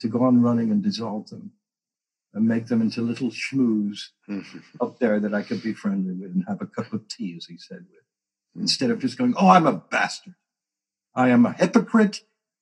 to 0.00 0.08
go 0.08 0.22
on 0.22 0.42
running 0.42 0.70
and 0.70 0.82
dissolve 0.82 1.28
them 1.28 1.52
and 2.34 2.46
make 2.46 2.66
them 2.66 2.82
into 2.82 3.00
little 3.00 3.30
schmoos 3.30 4.08
mm-hmm. 4.28 4.58
up 4.80 4.98
there 4.98 5.18
that 5.18 5.34
I 5.34 5.42
could 5.42 5.62
be 5.62 5.72
friendly 5.72 6.12
with 6.12 6.32
and 6.32 6.44
have 6.46 6.60
a 6.60 6.66
cup 6.66 6.92
of 6.92 7.08
tea, 7.08 7.34
as 7.36 7.46
he 7.46 7.56
said, 7.56 7.86
with. 7.90 8.04
Mm. 8.56 8.62
Instead 8.62 8.90
of 8.90 9.00
just 9.00 9.16
going, 9.16 9.34
oh, 9.38 9.48
I'm 9.48 9.66
a 9.66 9.72
bastard. 9.72 10.34
I 11.14 11.30
am 11.30 11.46
a 11.46 11.52
hypocrite. 11.52 12.20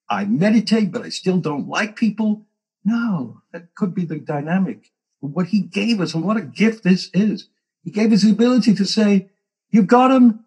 I 0.08 0.26
meditate, 0.26 0.92
but 0.92 1.02
I 1.02 1.08
still 1.08 1.38
don't 1.38 1.68
like 1.68 1.96
people. 1.96 2.46
No, 2.84 3.42
that 3.52 3.74
could 3.74 3.94
be 3.94 4.04
the 4.04 4.18
dynamic. 4.18 4.92
What 5.20 5.48
he 5.48 5.60
gave 5.60 6.00
us 6.00 6.14
and 6.14 6.22
what 6.22 6.36
a 6.36 6.42
gift 6.42 6.84
this 6.84 7.10
is. 7.12 7.48
He 7.82 7.90
gave 7.90 8.12
us 8.12 8.22
the 8.22 8.30
ability 8.30 8.74
to 8.74 8.84
say, 8.84 9.30
you've 9.70 9.86
got 9.86 10.12
him. 10.12 10.43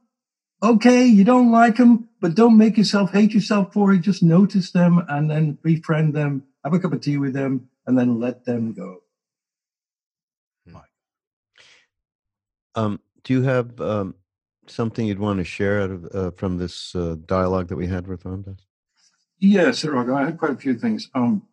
Okay, 0.62 1.06
you 1.06 1.24
don't 1.24 1.52
like 1.52 1.76
them, 1.76 2.10
but 2.20 2.36
don't 2.36 2.58
make 2.58 2.78
yourself 2.78 3.12
hate 3.12 3.34
yourself 3.34 3.74
for 3.74 3.94
it. 3.94 4.00
Just 4.00 4.24
notice 4.24 4.72
them 4.72 5.04
and 5.08 5.30
then 5.30 5.58
befriend 5.62 6.14
them 6.14 6.44
have 6.68 6.74
a 6.74 6.80
cup 6.80 6.94
of 6.94 7.02
tea 7.02 7.18
with 7.18 7.34
them, 7.34 7.70
and 7.86 7.98
then 7.98 8.20
let 8.20 8.46
them 8.46 8.74
go. 8.74 8.98
Hmm. 10.70 10.78
Um, 12.76 13.00
do 13.24 13.34
you 13.34 13.42
have 13.44 13.80
um, 13.80 14.16
something 14.68 15.06
you'd 15.06 15.20
want 15.20 15.40
to 15.40 15.46
share 15.46 15.82
out 15.82 15.92
of 15.92 16.06
uh, 16.14 16.32
from 16.32 16.58
this 16.58 16.96
uh, 16.96 17.16
dialogue 17.26 17.70
that 17.70 17.78
we 17.78 17.88
had 17.88 18.08
with 18.08 18.26
Ram 18.26 18.42
Dass? 18.42 18.56
Yes, 19.40 19.86
I 19.86 20.26
had 20.26 20.38
quite 20.38 20.52
a 20.52 20.58
few 20.58 20.78
things. 20.78 21.10
Um, 21.14 21.44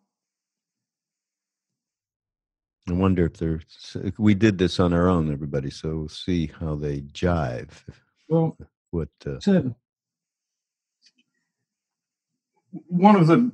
I 2.89 2.93
wonder 2.93 3.25
if 3.25 3.37
there's. 3.37 3.97
We 4.17 4.33
did 4.33 4.57
this 4.57 4.79
on 4.79 4.91
our 4.91 5.07
own, 5.07 5.31
everybody. 5.31 5.69
So 5.69 5.95
we'll 5.95 6.09
see 6.09 6.51
how 6.59 6.75
they 6.75 7.01
jive. 7.01 7.69
Well, 8.27 8.57
what 8.95 9.09
uh, 9.25 9.39
said 9.39 9.75
one 12.87 13.15
of 13.15 13.27
the 13.27 13.51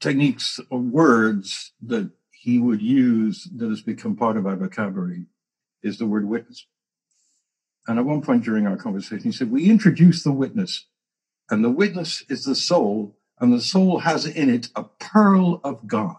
techniques 0.00 0.60
or 0.70 0.78
words 0.78 1.72
that 1.82 2.10
he 2.30 2.58
would 2.58 2.82
use 2.82 3.48
that 3.56 3.68
has 3.68 3.82
become 3.82 4.16
part 4.16 4.36
of 4.36 4.46
our 4.46 4.56
vocabulary 4.56 5.26
is 5.82 5.98
the 5.98 6.06
word 6.06 6.28
witness. 6.28 6.66
And 7.86 7.98
at 7.98 8.04
one 8.04 8.22
point 8.22 8.44
during 8.44 8.66
our 8.66 8.76
conversation, 8.76 9.24
he 9.24 9.32
said, 9.32 9.50
We 9.50 9.70
introduce 9.70 10.22
the 10.22 10.32
witness, 10.32 10.86
and 11.50 11.64
the 11.64 11.70
witness 11.70 12.24
is 12.28 12.44
the 12.44 12.54
soul, 12.54 13.16
and 13.40 13.52
the 13.52 13.60
soul 13.60 14.00
has 14.00 14.24
in 14.24 14.48
it 14.48 14.68
a 14.76 14.84
pearl 14.84 15.60
of 15.64 15.86
God. 15.86 16.16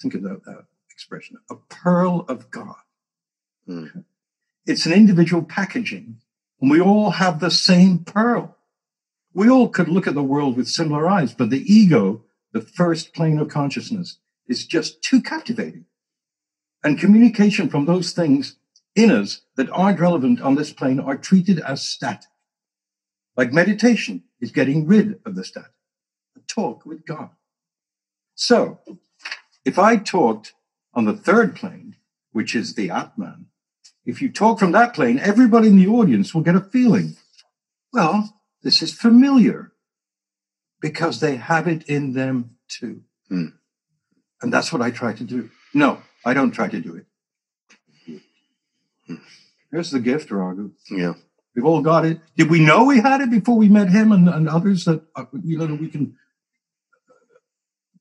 Think 0.00 0.14
about 0.14 0.44
that 0.44 0.64
expression 0.90 1.38
a 1.50 1.54
pearl 1.54 2.26
of 2.28 2.50
God. 2.50 2.76
Mm. 3.68 4.04
It's 4.66 4.86
an 4.86 4.92
individual 4.92 5.42
packaging, 5.42 6.16
and 6.60 6.70
we 6.70 6.80
all 6.80 7.10
have 7.10 7.40
the 7.40 7.50
same 7.50 7.98
pearl 7.98 8.54
we 9.34 9.50
all 9.50 9.68
could 9.68 9.88
look 9.88 10.06
at 10.06 10.14
the 10.14 10.22
world 10.22 10.56
with 10.56 10.68
similar 10.68 11.08
eyes, 11.08 11.34
but 11.34 11.50
the 11.50 11.64
ego, 11.70 12.22
the 12.52 12.60
first 12.60 13.12
plane 13.12 13.38
of 13.38 13.48
consciousness, 13.48 14.18
is 14.46 14.64
just 14.64 15.02
too 15.02 15.20
captivating. 15.20 15.86
And 16.84 16.98
communication 16.98 17.68
from 17.68 17.84
those 17.84 18.12
things 18.12 18.56
in 18.94 19.10
us 19.10 19.42
that 19.56 19.70
aren't 19.70 19.98
relevant 19.98 20.40
on 20.40 20.54
this 20.54 20.72
plane 20.72 21.00
are 21.00 21.16
treated 21.16 21.58
as 21.60 21.86
static. 21.86 22.28
Like 23.36 23.52
meditation 23.52 24.22
is 24.40 24.52
getting 24.52 24.86
rid 24.86 25.18
of 25.26 25.34
the 25.34 25.42
static. 25.42 25.72
A 26.36 26.40
talk 26.46 26.86
with 26.86 27.04
God. 27.04 27.30
So 28.36 28.78
if 29.64 29.78
I 29.78 29.96
talked 29.96 30.54
on 30.92 31.06
the 31.06 31.16
third 31.16 31.56
plane, 31.56 31.96
which 32.30 32.54
is 32.54 32.74
the 32.74 32.90
Atman, 32.90 33.46
if 34.06 34.20
you 34.20 34.30
talk 34.30 34.58
from 34.58 34.72
that 34.72 34.94
plane, 34.94 35.18
everybody 35.18 35.68
in 35.68 35.76
the 35.76 35.88
audience 35.88 36.34
will 36.34 36.42
get 36.42 36.56
a 36.56 36.60
feeling. 36.60 37.16
Well, 37.92 38.40
this 38.62 38.82
is 38.82 38.92
familiar 38.92 39.72
because 40.80 41.20
they 41.20 41.36
have 41.36 41.66
it 41.66 41.84
in 41.84 42.12
them 42.12 42.56
too. 42.68 43.02
Mm. 43.30 43.52
And 44.42 44.52
that's 44.52 44.72
what 44.72 44.82
I 44.82 44.90
try 44.90 45.14
to 45.14 45.24
do. 45.24 45.50
No, 45.72 46.02
I 46.24 46.34
don't 46.34 46.50
try 46.50 46.68
to 46.68 46.80
do 46.80 46.96
it. 46.96 47.06
Here's 49.70 49.90
the 49.90 49.98
gift, 49.98 50.30
Raghu. 50.30 50.70
Yeah. 50.88 51.14
We've 51.56 51.64
all 51.64 51.80
got 51.80 52.04
it. 52.04 52.20
Did 52.36 52.50
we 52.50 52.60
know 52.60 52.84
we 52.84 53.00
had 53.00 53.20
it 53.20 53.30
before 53.30 53.56
we 53.56 53.68
met 53.68 53.88
him 53.88 54.12
and, 54.12 54.28
and 54.28 54.48
others 54.48 54.84
that, 54.84 55.02
uh, 55.16 55.24
you 55.42 55.58
know, 55.58 55.66
that 55.66 55.80
we 55.80 55.88
can 55.88 56.16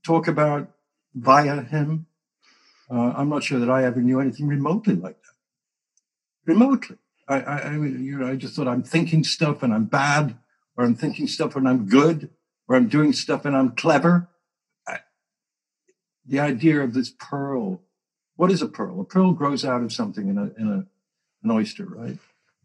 talk 0.06 0.28
about 0.28 0.70
via 1.16 1.62
him? 1.62 2.06
Uh, 2.92 3.14
I'm 3.16 3.30
not 3.30 3.44
sure 3.44 3.60
that 3.60 3.72
I 3.72 3.86
ever 3.86 4.02
knew 4.02 4.20
anything 4.20 4.48
remotely 4.48 4.96
like 4.96 5.18
that. 5.22 5.23
Remotely. 6.46 6.98
I, 7.28 7.42
I, 7.42 7.58
I, 7.58 7.74
you 7.76 8.18
know, 8.18 8.28
I 8.28 8.36
just 8.36 8.56
thought 8.56 8.68
I'm 8.68 8.84
thinking 8.84 9.24
stuff 9.24 9.64
and 9.64 9.74
I'm 9.74 9.86
bad, 9.86 10.38
or 10.76 10.84
I'm 10.84 10.96
thinking 10.96 11.28
stuff 11.28 11.56
and 11.56 11.68
I'm 11.68 11.86
good, 11.86 12.30
or 12.68 12.76
I'm 12.76 12.90
doing 12.90 13.14
stuff 13.14 13.46
and 13.46 13.56
I'm 13.56 13.72
clever. 13.72 14.30
I, 14.88 15.00
the 16.26 16.40
idea 16.40 16.82
of 16.82 16.94
this 16.94 17.10
pearl. 17.10 17.82
What 18.36 18.52
is 18.52 18.62
a 18.62 18.68
pearl? 18.68 19.00
A 19.00 19.06
pearl 19.06 19.32
grows 19.32 19.64
out 19.64 19.84
of 19.84 19.94
something 19.94 20.28
in 20.28 20.38
a 20.38 20.52
in 20.60 20.70
a 20.70 20.86
an 21.44 21.52
oyster, 21.52 21.86
right? 21.86 22.18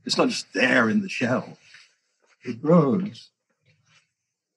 It's 0.04 0.16
not 0.16 0.28
just 0.28 0.52
there 0.54 0.88
in 0.88 1.02
the 1.02 1.08
shell. 1.08 1.58
It 2.44 2.62
grows. 2.62 3.30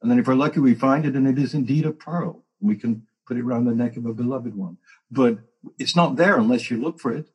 And 0.01 0.10
then 0.10 0.20
if 0.20 0.28
we're 0.28 0.36
lucky, 0.36 0.60
we 0.60 0.74
find 0.74 1.06
it 1.06 1.16
and 1.16 1.28
it 1.28 1.38
is 1.38 1.54
indeed 1.54 1.86
a 1.86 1.92
pearl. 1.92 2.44
We 2.60 2.75
can 2.75 3.06
put 3.28 3.38
it 3.38 3.44
around 3.44 3.66
the 3.66 3.75
neck 3.75 3.98
of 3.98 4.06
a 4.06 4.13
beloved 4.13 4.56
one. 4.56 4.78
But 5.10 5.40
it's 5.78 5.96
not 5.96 6.16
there 6.16 6.38
unless 6.38 6.72
you 6.72 6.82
look 6.82 7.00
for 7.00 7.12
it. 7.12 7.30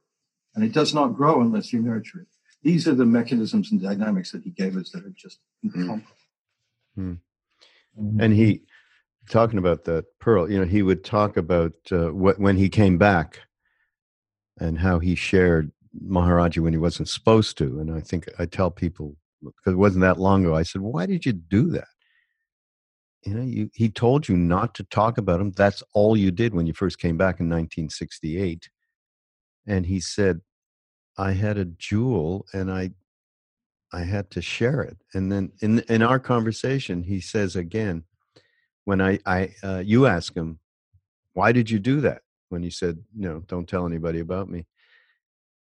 And 0.56 0.64
it 0.64 0.72
does 0.72 0.92
not 0.92 1.14
grow 1.14 1.40
unless 1.40 1.72
you 1.72 1.80
nurture 1.80 2.20
it. 2.20 2.26
These 2.62 2.88
are 2.88 2.94
the 2.94 3.04
mechanisms 3.04 3.70
and 3.70 3.80
dynamics 3.80 4.32
that 4.32 4.42
he 4.42 4.50
gave 4.50 4.76
us 4.76 4.90
that 4.90 5.04
are 5.04 5.14
just 5.14 5.38
hmm. 5.62 5.80
incomparable. 5.80 6.16
Mm. 6.98 7.18
Mm. 8.00 8.22
And 8.22 8.34
he, 8.34 8.62
talking 9.28 9.58
about 9.58 9.84
that 9.84 10.06
pearl, 10.18 10.50
you 10.50 10.58
know, 10.58 10.64
he 10.64 10.82
would 10.82 11.04
talk 11.04 11.36
about 11.36 11.75
uh, 11.92 12.08
what, 12.08 12.38
when 12.38 12.56
he 12.56 12.68
came 12.68 12.98
back 12.98 13.40
and 14.58 14.78
how 14.78 14.98
he 14.98 15.14
shared 15.14 15.70
Maharaji 16.04 16.58
when 16.58 16.72
he 16.72 16.78
wasn't 16.78 17.08
supposed 17.08 17.58
to. 17.58 17.80
And 17.80 17.92
I 17.92 18.00
think 18.00 18.28
I 18.38 18.46
tell 18.46 18.70
people, 18.70 19.16
because 19.42 19.75
it 19.75 19.78
wasn't 19.78 20.02
that 20.02 20.18
long 20.18 20.44
ago, 20.44 20.54
I 20.54 20.62
said, 20.62 20.80
why 20.80 21.06
did 21.06 21.26
you 21.26 21.32
do 21.32 21.70
that? 21.70 21.88
You 23.25 23.34
know, 23.34 23.42
you, 23.42 23.70
he 23.75 23.88
told 23.88 24.28
you 24.28 24.36
not 24.36 24.75
to 24.75 24.84
talk 24.84 25.18
about 25.18 25.40
him. 25.40 25.50
That's 25.52 25.82
all 25.94 26.16
you 26.16 26.30
did 26.30 26.54
when 26.54 26.66
you 26.66 26.72
first 26.72 26.98
came 26.98 27.16
back 27.16 27.40
in 27.40 27.46
1968. 27.46 28.68
And 29.66 29.86
he 29.86 29.98
said, 29.98 30.40
I 31.18 31.32
had 31.32 31.58
a 31.58 31.64
jewel 31.64 32.46
and 32.52 32.70
I 32.70 32.90
I 33.92 34.00
had 34.00 34.30
to 34.32 34.42
share 34.42 34.82
it. 34.82 34.99
And 35.14 35.30
then 35.30 35.52
in 35.61 35.80
in 35.88 36.02
our 36.02 36.18
conversation, 36.18 37.02
he 37.02 37.20
says 37.20 37.56
again, 37.56 38.04
when 38.85 39.00
I 39.00 39.18
I 39.25 39.54
uh, 39.62 39.82
you 39.85 40.06
ask 40.06 40.35
him, 40.35 40.58
why 41.32 41.52
did 41.52 41.70
you 41.70 41.78
do 41.78 42.00
that? 42.02 42.23
When 42.49 42.62
he 42.62 42.70
said, 42.70 42.99
you 43.16 43.28
know, 43.28 43.40
don't 43.46 43.68
tell 43.68 43.87
anybody 43.87 44.20
about 44.20 44.49
me. 44.49 44.66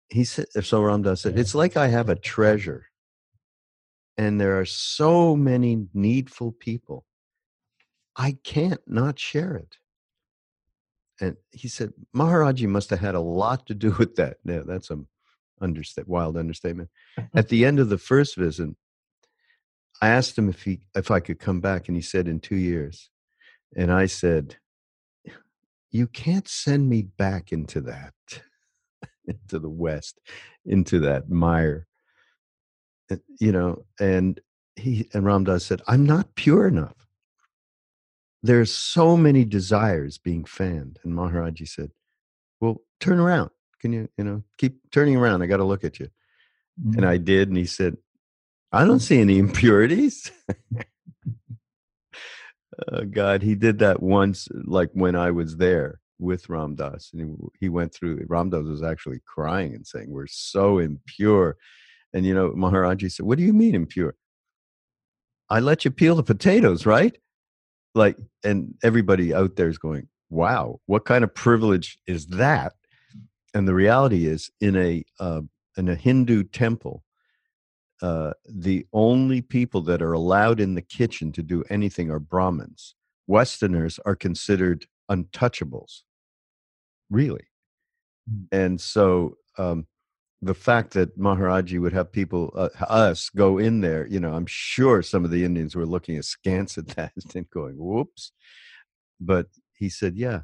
He 0.08 0.24
said, 0.24 0.46
so 0.62 0.82
Ram 0.82 1.02
Dass 1.02 1.22
said, 1.22 1.38
it's 1.38 1.54
like 1.54 1.76
I 1.76 1.88
have 1.88 2.10
a 2.10 2.16
treasure, 2.16 2.86
and 4.18 4.40
there 4.40 4.60
are 4.60 4.66
so 4.66 5.34
many 5.34 5.86
needful 5.94 6.52
people. 6.52 7.06
I 8.14 8.36
can't 8.44 8.80
not 8.86 9.18
share 9.18 9.56
it. 9.56 9.78
And 11.20 11.36
he 11.50 11.68
said, 11.68 11.92
Maharaji 12.14 12.68
must 12.68 12.90
have 12.90 12.98
had 12.98 13.14
a 13.14 13.20
lot 13.20 13.66
to 13.66 13.74
do 13.74 13.92
with 13.98 14.16
that. 14.16 14.36
Yeah, 14.44 14.62
that's 14.66 14.90
a 14.90 14.98
understa- 15.62 16.06
wild 16.06 16.36
understatement. 16.36 16.90
At 17.34 17.48
the 17.48 17.64
end 17.64 17.80
of 17.80 17.88
the 17.88 17.98
first 17.98 18.36
visit, 18.36 18.70
I 20.00 20.08
asked 20.08 20.36
him 20.36 20.48
if 20.48 20.62
he 20.62 20.80
if 20.94 21.10
I 21.10 21.20
could 21.20 21.38
come 21.38 21.60
back, 21.60 21.88
and 21.88 21.96
he 21.96 22.02
said 22.02 22.28
in 22.28 22.40
two 22.40 22.56
years. 22.56 23.08
And 23.76 23.90
I 23.90 24.06
said, 24.06 24.56
"You 25.90 26.06
can't 26.06 26.48
send 26.48 26.88
me 26.88 27.02
back 27.02 27.52
into 27.52 27.80
that, 27.82 28.12
into 29.26 29.58
the 29.58 29.70
West, 29.70 30.20
into 30.66 30.98
that 31.00 31.30
mire." 31.30 31.86
Eh, 33.10 33.16
you 33.40 33.52
know, 33.52 33.84
and 34.00 34.40
he 34.74 35.08
and 35.14 35.24
Ram 35.24 35.44
Dass 35.44 35.64
said, 35.64 35.82
"I'm 35.86 36.04
not 36.04 36.34
pure 36.34 36.66
enough." 36.66 37.06
There's 38.42 38.72
so 38.72 39.16
many 39.16 39.44
desires 39.44 40.18
being 40.18 40.44
fanned, 40.44 40.98
and 41.04 41.14
Maharaji 41.14 41.68
said, 41.68 41.92
"Well, 42.60 42.82
turn 42.98 43.20
around 43.20 43.50
can 43.82 43.92
you, 43.92 44.08
you 44.16 44.24
know, 44.24 44.42
keep 44.56 44.78
turning 44.92 45.16
around? 45.16 45.42
I 45.42 45.46
got 45.46 45.58
to 45.58 45.64
look 45.64 45.84
at 45.84 46.00
you. 46.00 46.08
Mm-hmm. 46.80 46.98
And 46.98 47.06
I 47.06 47.18
did. 47.18 47.48
And 47.48 47.56
he 47.56 47.66
said, 47.66 47.96
I 48.72 48.84
don't 48.86 49.00
see 49.00 49.20
any 49.20 49.38
impurities. 49.38 50.30
oh, 52.92 53.04
God, 53.04 53.42
he 53.42 53.54
did 53.54 53.80
that 53.80 54.02
once, 54.02 54.48
like 54.64 54.90
when 54.94 55.16
I 55.16 55.32
was 55.32 55.56
there 55.56 56.00
with 56.18 56.48
Ram 56.48 56.76
Dass. 56.76 57.10
And 57.12 57.20
he, 57.20 57.66
he 57.66 57.68
went 57.68 57.92
through, 57.92 58.24
Ram 58.28 58.48
Dass 58.48 58.64
was 58.64 58.82
actually 58.82 59.20
crying 59.26 59.74
and 59.74 59.86
saying, 59.86 60.08
We're 60.08 60.28
so 60.28 60.78
impure. 60.78 61.56
And, 62.14 62.24
you 62.24 62.34
know, 62.34 62.50
Maharaji 62.50 63.10
said, 63.10 63.26
What 63.26 63.36
do 63.36 63.44
you 63.44 63.52
mean 63.52 63.74
impure? 63.74 64.14
I 65.50 65.60
let 65.60 65.84
you 65.84 65.90
peel 65.90 66.14
the 66.14 66.22
potatoes, 66.22 66.86
right? 66.86 67.14
Like, 67.94 68.16
and 68.42 68.74
everybody 68.82 69.34
out 69.34 69.56
there 69.56 69.68
is 69.68 69.78
going, 69.78 70.08
Wow, 70.30 70.80
what 70.86 71.04
kind 71.04 71.24
of 71.24 71.34
privilege 71.34 71.98
is 72.06 72.26
that? 72.28 72.72
And 73.54 73.68
the 73.68 73.74
reality 73.74 74.26
is 74.26 74.50
in 74.60 74.76
a 74.76 75.04
uh, 75.20 75.42
in 75.76 75.88
a 75.88 75.94
Hindu 75.94 76.44
temple, 76.44 77.02
uh, 78.02 78.32
the 78.48 78.86
only 78.92 79.40
people 79.40 79.80
that 79.82 80.02
are 80.02 80.12
allowed 80.12 80.60
in 80.60 80.74
the 80.74 80.82
kitchen 80.82 81.32
to 81.32 81.42
do 81.42 81.64
anything 81.70 82.10
are 82.10 82.18
Brahmins. 82.18 82.94
Westerners 83.26 83.98
are 84.04 84.16
considered 84.16 84.86
untouchables, 85.10 86.02
really. 87.10 87.46
Mm. 88.30 88.46
And 88.50 88.80
so 88.80 89.36
um, 89.56 89.86
the 90.42 90.54
fact 90.54 90.92
that 90.94 91.16
Maharaji 91.18 91.80
would 91.80 91.92
have 91.92 92.10
people, 92.10 92.52
uh, 92.56 92.68
us, 92.88 93.30
go 93.30 93.58
in 93.58 93.80
there, 93.80 94.06
you 94.08 94.18
know, 94.18 94.32
I'm 94.32 94.46
sure 94.46 95.02
some 95.02 95.24
of 95.24 95.30
the 95.30 95.44
Indians 95.44 95.76
were 95.76 95.86
looking 95.86 96.18
askance 96.18 96.76
at 96.76 96.88
that 96.96 97.12
and 97.34 97.48
going, 97.50 97.76
whoops. 97.78 98.32
But 99.20 99.46
he 99.78 99.88
said, 99.88 100.16
yeah, 100.16 100.40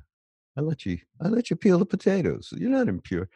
I 0.59 0.61
let 0.61 0.85
you 0.85 0.99
I 1.21 1.29
let 1.29 1.51
you 1.51 1.57
peel 1.57 1.79
the 1.79 1.87
potatoes. 1.87 2.53
You're 2.57 2.71
not 2.71 2.89
impure. 2.89 3.29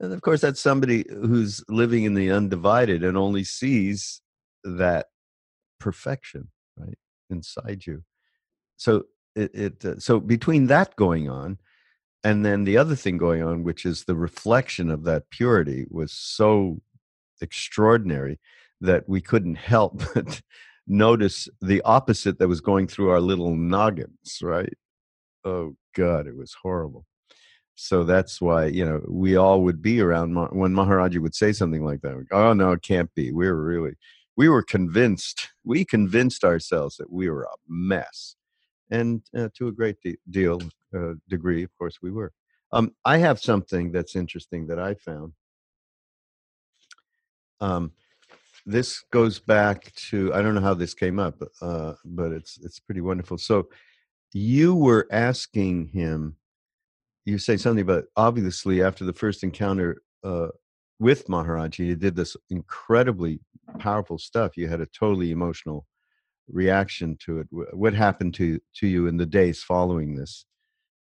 And 0.00 0.12
of 0.12 0.22
course 0.22 0.40
that's 0.40 0.60
somebody 0.60 1.04
who's 1.08 1.62
living 1.68 2.02
in 2.02 2.14
the 2.14 2.32
undivided 2.32 3.04
and 3.04 3.16
only 3.16 3.44
sees 3.44 4.20
that 4.64 5.06
perfection, 5.78 6.48
right? 6.76 6.98
Inside 7.30 7.86
you. 7.86 8.02
So 8.76 9.04
it, 9.36 9.54
it 9.54 9.84
uh, 9.84 10.00
so 10.00 10.18
between 10.18 10.66
that 10.66 10.96
going 10.96 11.30
on 11.30 11.58
and 12.24 12.44
then 12.44 12.64
the 12.64 12.76
other 12.76 12.96
thing 12.96 13.18
going 13.18 13.42
on 13.42 13.62
which 13.62 13.86
is 13.86 14.04
the 14.04 14.16
reflection 14.16 14.90
of 14.90 15.04
that 15.04 15.30
purity 15.30 15.86
was 15.90 16.10
so 16.10 16.80
extraordinary 17.40 18.40
that 18.80 19.08
we 19.08 19.20
couldn't 19.20 19.54
help 19.54 20.02
but 20.14 20.40
notice 20.88 21.48
the 21.60 21.80
opposite 21.82 22.38
that 22.38 22.48
was 22.48 22.60
going 22.60 22.88
through 22.88 23.10
our 23.10 23.20
little 23.20 23.54
noggins 23.54 24.38
right 24.42 24.74
oh 25.48 25.76
god 25.94 26.26
it 26.26 26.36
was 26.36 26.54
horrible. 26.62 27.04
So 27.74 28.02
that's 28.04 28.40
why 28.40 28.66
you 28.66 28.84
know 28.84 29.00
we 29.08 29.36
all 29.36 29.62
would 29.62 29.80
be 29.80 30.00
around 30.00 30.34
when 30.60 30.72
maharaji 30.74 31.18
would 31.20 31.34
say 31.34 31.52
something 31.52 31.84
like 31.84 32.00
that 32.02 32.14
oh 32.32 32.52
no 32.52 32.72
it 32.72 32.82
can't 32.82 33.12
be. 33.14 33.32
We 33.32 33.46
were 33.48 33.64
really 33.74 33.94
we 34.36 34.48
were 34.48 34.62
convinced 34.62 35.38
we 35.64 35.84
convinced 35.84 36.44
ourselves 36.44 36.96
that 36.96 37.12
we 37.12 37.28
were 37.30 37.44
a 37.44 37.56
mess. 37.68 38.36
And 38.90 39.22
uh, 39.36 39.48
to 39.56 39.68
a 39.68 39.72
great 39.72 39.96
de- 40.02 40.18
deal 40.30 40.60
uh, 40.96 41.14
degree 41.28 41.62
of 41.62 41.70
course 41.78 41.98
we 42.02 42.10
were. 42.10 42.32
Um, 42.72 42.86
i 43.04 43.16
have 43.26 43.38
something 43.40 43.92
that's 43.92 44.14
interesting 44.16 44.66
that 44.68 44.78
i 44.78 44.94
found. 44.94 45.32
Um, 47.60 47.92
this 48.66 48.90
goes 49.18 49.38
back 49.38 49.92
to 50.08 50.32
i 50.34 50.42
don't 50.42 50.54
know 50.56 50.66
how 50.70 50.74
this 50.74 50.94
came 50.94 51.18
up 51.26 51.36
uh, 51.68 51.94
but 52.04 52.30
it's 52.38 52.58
it's 52.66 52.80
pretty 52.80 53.00
wonderful. 53.10 53.38
So 53.38 53.68
you 54.32 54.74
were 54.74 55.06
asking 55.10 55.88
him 55.88 56.36
you 57.24 57.38
say 57.38 57.56
something 57.56 57.82
about 57.82 58.04
obviously 58.16 58.82
after 58.82 59.04
the 59.04 59.12
first 59.12 59.42
encounter 59.42 60.02
uh, 60.24 60.48
with 60.98 61.26
maharaji 61.28 61.86
you 61.86 61.96
did 61.96 62.16
this 62.16 62.36
incredibly 62.50 63.40
powerful 63.78 64.18
stuff 64.18 64.56
you 64.56 64.68
had 64.68 64.80
a 64.80 64.86
totally 64.86 65.30
emotional 65.30 65.86
reaction 66.50 67.16
to 67.20 67.40
it 67.40 67.46
what 67.50 67.92
happened 67.92 68.34
to 68.34 68.58
to 68.74 68.86
you 68.86 69.06
in 69.06 69.16
the 69.16 69.26
days 69.26 69.62
following 69.62 70.14
this 70.14 70.46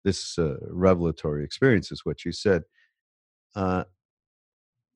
this 0.05 0.39
uh, 0.39 0.57
revelatory 0.69 1.45
experience 1.45 1.91
is 1.91 2.05
what 2.05 2.25
you 2.25 2.33
said 2.33 2.63
uh, 3.57 3.85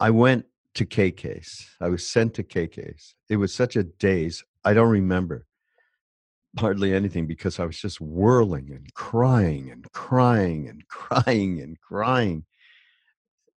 I 0.00 0.10
went 0.10 0.46
to 0.74 0.84
K 0.84 1.12
KK's. 1.12 1.68
I 1.80 1.88
was 1.88 2.06
sent 2.06 2.34
to 2.34 2.42
K 2.42 2.66
KK's. 2.66 3.14
It 3.28 3.36
was 3.36 3.54
such 3.54 3.76
a 3.76 3.84
daze. 3.84 4.42
I 4.64 4.74
don't 4.74 4.90
remember 4.90 5.46
hardly 6.58 6.94
anything 6.94 7.26
because 7.26 7.58
I 7.58 7.64
was 7.64 7.78
just 7.78 8.00
whirling 8.00 8.70
and 8.70 8.92
crying 8.94 9.70
and 9.70 9.90
crying 9.92 10.68
and 10.68 10.86
crying 10.88 11.60
and 11.60 11.80
crying. 11.80 12.44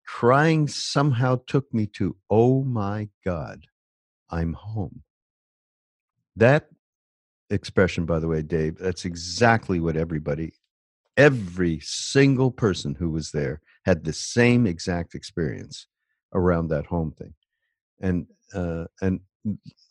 Crying 0.05 0.67
somehow 0.67 1.39
took 1.47 1.71
me 1.73 1.85
to, 1.87 2.15
oh 2.29 2.63
my 2.63 3.09
God, 3.25 3.65
I'm 4.29 4.53
home. 4.53 5.03
That 6.35 6.69
expression, 7.49 8.05
by 8.05 8.19
the 8.19 8.27
way, 8.27 8.41
Dave, 8.41 8.77
that's 8.77 9.05
exactly 9.05 9.79
what 9.79 9.97
everybody, 9.97 10.53
every 11.17 11.79
single 11.81 12.51
person 12.51 12.95
who 12.95 13.09
was 13.09 13.31
there 13.31 13.61
had 13.85 14.03
the 14.03 14.13
same 14.13 14.65
exact 14.65 15.13
experience 15.13 15.87
around 16.33 16.69
that 16.69 16.85
home 16.85 17.11
thing. 17.11 17.33
And, 17.99 18.27
uh, 18.53 18.85
and 19.01 19.19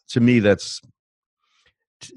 to 0.09 0.21
me, 0.21 0.41
that's 0.41 0.81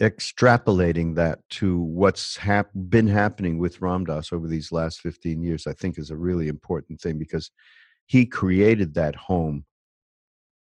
extrapolating 0.02 1.16
that 1.16 1.40
to 1.50 1.80
what's 1.80 2.38
hap- 2.38 2.72
been 2.74 3.08
happening 3.08 3.58
with 3.58 3.82
Ram 3.82 4.06
Dass 4.06 4.34
over 4.34 4.48
these 4.48 4.72
last 4.72 5.02
15 5.02 5.42
years, 5.42 5.68
I 5.68 5.74
think 5.74 5.98
is 5.98 6.12
a 6.12 6.18
really 6.18 6.48
important 6.48 7.00
thing 7.02 7.18
because 7.18 7.52
he 8.06 8.26
created 8.26 8.94
that 8.96 9.16
home 9.16 9.66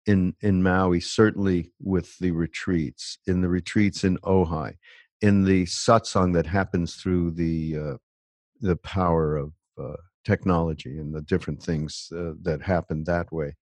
in 0.05 0.35
in 0.41 0.61
Maui, 0.61 0.99
certainly 0.99 1.71
with 1.79 2.17
the 2.19 2.31
retreats, 2.31 3.17
in 3.25 3.41
the 3.41 3.49
retreats 3.49 4.03
in 4.03 4.17
Ojai, 4.19 4.75
in 5.21 5.43
the 5.43 5.65
satsang 5.65 6.33
that 6.33 6.45
happens 6.45 6.95
through 6.95 7.31
the 7.31 7.77
uh, 7.77 7.97
the 8.61 8.75
power 8.77 9.35
of 9.35 9.53
uh, 9.81 9.95
technology 10.23 10.97
and 10.97 11.13
the 11.13 11.21
different 11.21 11.61
things 11.61 12.09
uh, 12.15 12.31
that 12.41 12.61
happen 12.61 13.03
that 13.03 13.31
way. 13.31 13.55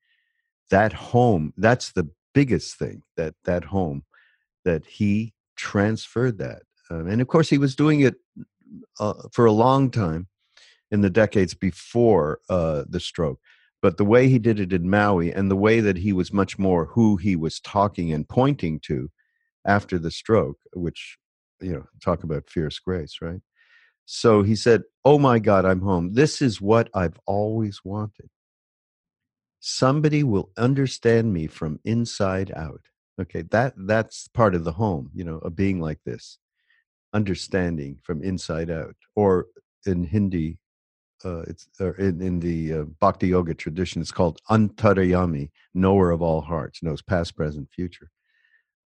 That 0.70 0.94
home, 0.94 1.54
that's 1.58 1.92
the 1.92 2.10
biggest 2.34 2.78
thing. 2.78 3.04
That 3.16 3.36
that 3.46 3.66
home, 3.66 4.04
that 4.66 4.86
he 4.86 5.34
transferred 5.56 6.38
that, 6.40 6.64
um, 6.90 7.08
and 7.08 7.22
of 7.22 7.28
course 7.28 7.50
he 7.50 7.58
was 7.58 7.76
doing 7.76 8.02
it 8.02 8.16
uh, 9.00 9.14
for 9.32 9.46
a 9.46 9.52
long 9.52 9.92
time 9.92 10.28
in 10.92 11.02
the 11.02 11.10
decades 11.10 11.54
before 11.54 12.40
uh, 12.50 12.84
the 12.88 13.00
stroke 13.00 13.40
but 13.84 13.98
the 13.98 14.06
way 14.06 14.30
he 14.30 14.40
did 14.40 14.62
it 14.62 14.72
in 14.72 14.90
Maui 14.90 15.34
and 15.34 15.52
the 15.52 15.58
way 15.58 15.82
that 15.82 15.98
he 15.98 16.14
was 16.14 16.32
much 16.32 16.58
more 16.58 16.86
who 16.86 17.18
he 17.18 17.36
was 17.36 17.60
talking 17.60 18.14
and 18.14 18.28
pointing 18.28 18.80
to 18.86 19.12
after 19.68 20.00
the 20.00 20.10
stroke, 20.10 20.58
which, 20.74 21.18
you 21.60 21.74
know, 21.74 21.86
talk 22.02 22.24
about 22.24 22.50
fierce 22.50 22.80
grace, 22.80 23.18
right? 23.22 23.42
So 24.06 24.42
he 24.42 24.56
said, 24.56 24.84
Oh 25.04 25.20
my 25.20 25.38
God, 25.38 25.66
I'm 25.66 25.82
home. 25.82 26.14
This 26.14 26.42
is 26.42 26.62
what 26.62 26.90
I've 26.94 27.20
always 27.28 27.82
wanted. 27.84 28.30
Somebody 29.60 30.24
will 30.24 30.50
understand 30.58 31.34
me 31.34 31.48
from 31.48 31.82
inside 31.84 32.54
out. 32.56 32.86
Okay, 33.22 33.44
that 33.52 33.74
that's 33.78 34.28
part 34.28 34.56
of 34.56 34.64
the 34.64 34.72
home, 34.72 35.12
you 35.14 35.24
know, 35.24 35.38
a 35.44 35.50
being 35.50 35.80
like 35.80 36.00
this, 36.04 36.40
understanding 37.14 38.00
from 38.02 38.24
inside 38.24 38.72
out, 38.72 38.96
or 39.16 39.48
in 39.86 40.04
Hindi, 40.04 40.58
uh, 41.24 41.42
it's 41.42 41.68
uh, 41.80 41.94
in, 41.94 42.22
in 42.22 42.40
the 42.40 42.74
uh, 42.74 42.84
Bhakti 43.00 43.28
Yoga 43.28 43.54
tradition. 43.54 44.02
It's 44.02 44.12
called 44.12 44.42
Antaryami, 44.50 45.52
knower 45.76 46.10
of 46.10 46.22
all 46.24 46.42
hearts, 46.42 46.82
knows 46.82 47.02
past, 47.04 47.36
present, 47.36 47.70
future. 47.72 48.10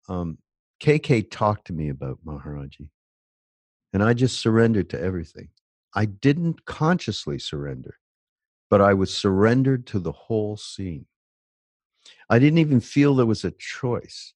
Um, 0.09 0.39
KK 0.81 1.29
talked 1.29 1.67
to 1.67 1.73
me 1.73 1.89
about 1.89 2.19
Maharaji, 2.25 2.89
and 3.93 4.03
I 4.03 4.13
just 4.13 4.39
surrendered 4.39 4.89
to 4.89 4.99
everything. 4.99 5.49
I 5.93 6.05
didn't 6.05 6.65
consciously 6.65 7.37
surrender, 7.37 7.99
but 8.71 8.81
I 8.81 8.95
was 8.95 9.15
surrendered 9.15 9.85
to 9.87 9.99
the 9.99 10.11
whole 10.11 10.57
scene. 10.57 11.05
I 12.29 12.39
didn't 12.39 12.59
even 12.59 12.79
feel 12.79 13.15
there 13.15 13.25
was 13.25 13.45
a 13.45 13.51
choice. 13.51 14.33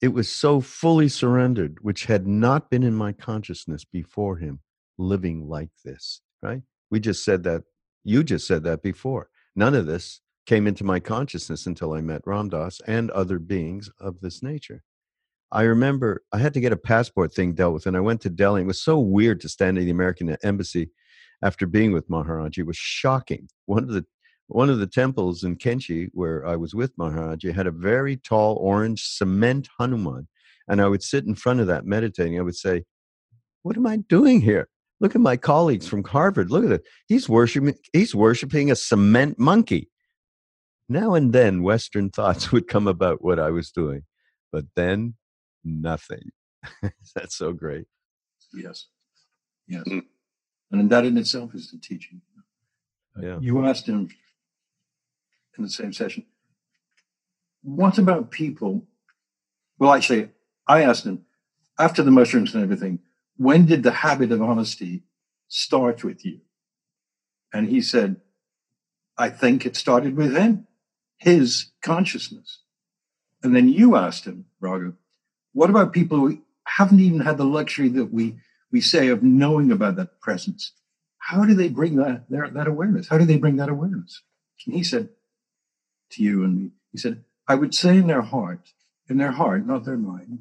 It 0.00 0.08
was 0.08 0.30
so 0.30 0.60
fully 0.60 1.08
surrendered, 1.08 1.78
which 1.82 2.06
had 2.06 2.26
not 2.26 2.70
been 2.70 2.82
in 2.82 2.94
my 2.94 3.12
consciousness 3.12 3.84
before 3.84 4.36
him, 4.36 4.60
living 4.96 5.48
like 5.48 5.70
this, 5.84 6.20
right? 6.42 6.62
We 6.90 7.00
just 7.00 7.24
said 7.24 7.42
that. 7.44 7.62
You 8.04 8.22
just 8.22 8.46
said 8.46 8.62
that 8.64 8.82
before. 8.82 9.28
None 9.54 9.74
of 9.74 9.86
this 9.86 10.20
came 10.46 10.66
into 10.66 10.84
my 10.84 10.98
consciousness 10.98 11.66
until 11.66 11.92
I 11.92 12.00
met 12.00 12.22
Ram 12.24 12.48
Dass 12.48 12.80
and 12.86 13.10
other 13.10 13.38
beings 13.38 13.90
of 14.00 14.20
this 14.20 14.42
nature. 14.42 14.82
I 15.50 15.62
remember 15.62 16.22
I 16.32 16.38
had 16.38 16.54
to 16.54 16.60
get 16.60 16.72
a 16.72 16.76
passport 16.76 17.34
thing 17.34 17.54
dealt 17.54 17.74
with, 17.74 17.86
and 17.86 17.96
I 17.96 18.00
went 18.00 18.20
to 18.22 18.30
Delhi. 18.30 18.62
It 18.62 18.66
was 18.66 18.80
so 18.80 18.98
weird 18.98 19.40
to 19.40 19.48
stand 19.48 19.78
in 19.78 19.84
the 19.84 19.90
American 19.90 20.36
embassy 20.42 20.90
after 21.42 21.66
being 21.66 21.92
with 21.92 22.08
Maharaj. 22.08 22.58
It 22.58 22.66
was 22.66 22.76
shocking. 22.76 23.48
One 23.66 23.82
of 23.82 23.90
the 23.90 24.06
one 24.48 24.70
of 24.70 24.78
the 24.78 24.86
temples 24.86 25.44
in 25.44 25.56
Kainchi 25.56 26.08
where 26.12 26.46
I 26.46 26.56
was 26.56 26.74
with 26.74 26.96
Maharaj 26.96 27.44
had 27.44 27.66
a 27.66 27.70
very 27.70 28.16
tall 28.16 28.56
orange 28.56 29.04
cement 29.04 29.68
Hanuman, 29.78 30.26
and 30.66 30.80
I 30.80 30.88
would 30.88 31.02
sit 31.02 31.24
in 31.24 31.34
front 31.34 31.60
of 31.60 31.66
that 31.68 31.86
meditating. 31.86 32.38
I 32.38 32.42
would 32.42 32.56
say, 32.56 32.84
"What 33.62 33.76
am 33.76 33.86
I 33.86 33.98
doing 33.98 34.40
here? 34.40 34.68
Look 35.00 35.14
at 35.14 35.20
my 35.20 35.36
colleagues 35.36 35.86
from 35.86 36.02
Harvard. 36.02 36.50
Look 36.50 36.64
at 36.64 36.72
it. 36.72 36.84
He's 37.06 37.28
worshiping, 37.28 37.74
he's 37.92 38.14
worshiping 38.14 38.70
a 38.70 38.76
cement 38.76 39.38
monkey. 39.38 39.90
Now 40.88 41.14
and 41.14 41.32
then, 41.32 41.62
Western 41.62 42.10
thoughts 42.18 42.50
would 42.50 42.66
come 42.66 42.88
about 42.88 43.22
what 43.22 43.38
I 43.38 43.50
was 43.50 43.70
doing, 43.70 44.02
but 44.50 44.64
then 44.74 45.14
nothing. 45.64 46.30
That's 47.14 47.36
so 47.36 47.52
great. 47.52 47.84
Yes. 48.54 48.86
Yes. 49.68 49.84
Mm. 49.84 50.04
And 50.72 50.90
that 50.90 51.04
in 51.04 51.16
itself 51.18 51.54
is 51.54 51.70
the 51.70 51.78
teaching. 51.78 52.22
Yeah. 53.20 53.38
You 53.40 53.64
asked 53.66 53.86
him 53.86 54.08
in 55.58 55.64
the 55.64 55.70
same 55.70 55.92
session, 55.92 56.24
what 57.62 57.98
about 57.98 58.30
people? 58.30 58.86
Well, 59.78 59.92
actually, 59.92 60.30
I 60.66 60.82
asked 60.82 61.04
him 61.04 61.24
after 61.78 62.02
the 62.02 62.10
mushrooms 62.10 62.54
and 62.54 62.62
everything, 62.62 63.00
when 63.36 63.66
did 63.66 63.82
the 63.82 63.90
habit 63.90 64.32
of 64.32 64.42
honesty 64.42 65.04
start 65.48 66.02
with 66.02 66.24
you? 66.24 66.40
And 67.52 67.68
he 67.68 67.80
said, 67.80 68.16
I 69.16 69.30
think 69.30 69.64
it 69.64 69.76
started 69.76 70.16
with 70.16 70.36
him, 70.36 70.66
his 71.16 71.70
consciousness. 71.82 72.60
And 73.42 73.54
then 73.54 73.68
you 73.68 73.96
asked 73.96 74.24
him, 74.24 74.46
Raghu, 74.60 74.94
what 75.52 75.70
about 75.70 75.92
people 75.92 76.18
who 76.18 76.42
haven't 76.64 77.00
even 77.00 77.20
had 77.20 77.38
the 77.38 77.44
luxury 77.44 77.88
that 77.90 78.12
we, 78.12 78.36
we 78.70 78.80
say 78.80 79.08
of 79.08 79.22
knowing 79.22 79.70
about 79.70 79.96
that 79.96 80.20
presence? 80.20 80.72
How 81.18 81.44
do 81.44 81.54
they 81.54 81.68
bring 81.68 81.96
that, 81.96 82.28
that 82.28 82.66
awareness? 82.66 83.08
How 83.08 83.18
do 83.18 83.24
they 83.24 83.38
bring 83.38 83.56
that 83.56 83.68
awareness? 83.68 84.22
And 84.66 84.74
he 84.74 84.82
said 84.82 85.08
to 86.10 86.22
you 86.22 86.44
and 86.44 86.56
me, 86.56 86.70
he 86.92 86.98
said, 86.98 87.24
I 87.46 87.54
would 87.54 87.74
say 87.74 87.96
in 87.96 88.06
their 88.06 88.22
heart, 88.22 88.72
in 89.08 89.18
their 89.18 89.32
heart, 89.32 89.66
not 89.66 89.84
their 89.84 89.96
mind, 89.96 90.40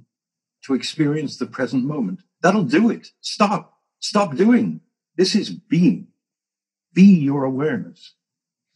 to 0.64 0.74
experience 0.74 1.38
the 1.38 1.46
present 1.46 1.86
moment. 1.86 2.22
That'll 2.42 2.64
do 2.64 2.90
it. 2.90 3.10
Stop. 3.22 3.74
Stop 4.00 4.36
doing. 4.36 4.82
This 5.16 5.36
is 5.36 5.50
being. 5.50 6.08
Be 6.94 7.04
your 7.04 7.44
awareness. 7.44 8.14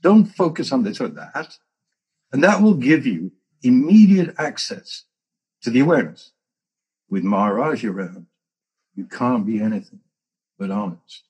Don't 0.01 0.25
focus 0.25 0.71
on 0.71 0.83
this 0.83 0.99
or 0.99 1.09
that. 1.09 1.57
And 2.31 2.43
that 2.43 2.61
will 2.61 2.73
give 2.73 3.05
you 3.05 3.31
immediate 3.61 4.33
access 4.37 5.03
to 5.61 5.69
the 5.69 5.79
awareness. 5.79 6.31
With 7.09 7.23
Maharaj 7.23 7.83
around, 7.83 8.27
you 8.95 9.05
can't 9.05 9.45
be 9.45 9.61
anything 9.61 9.99
but 10.57 10.71
honest. 10.71 11.23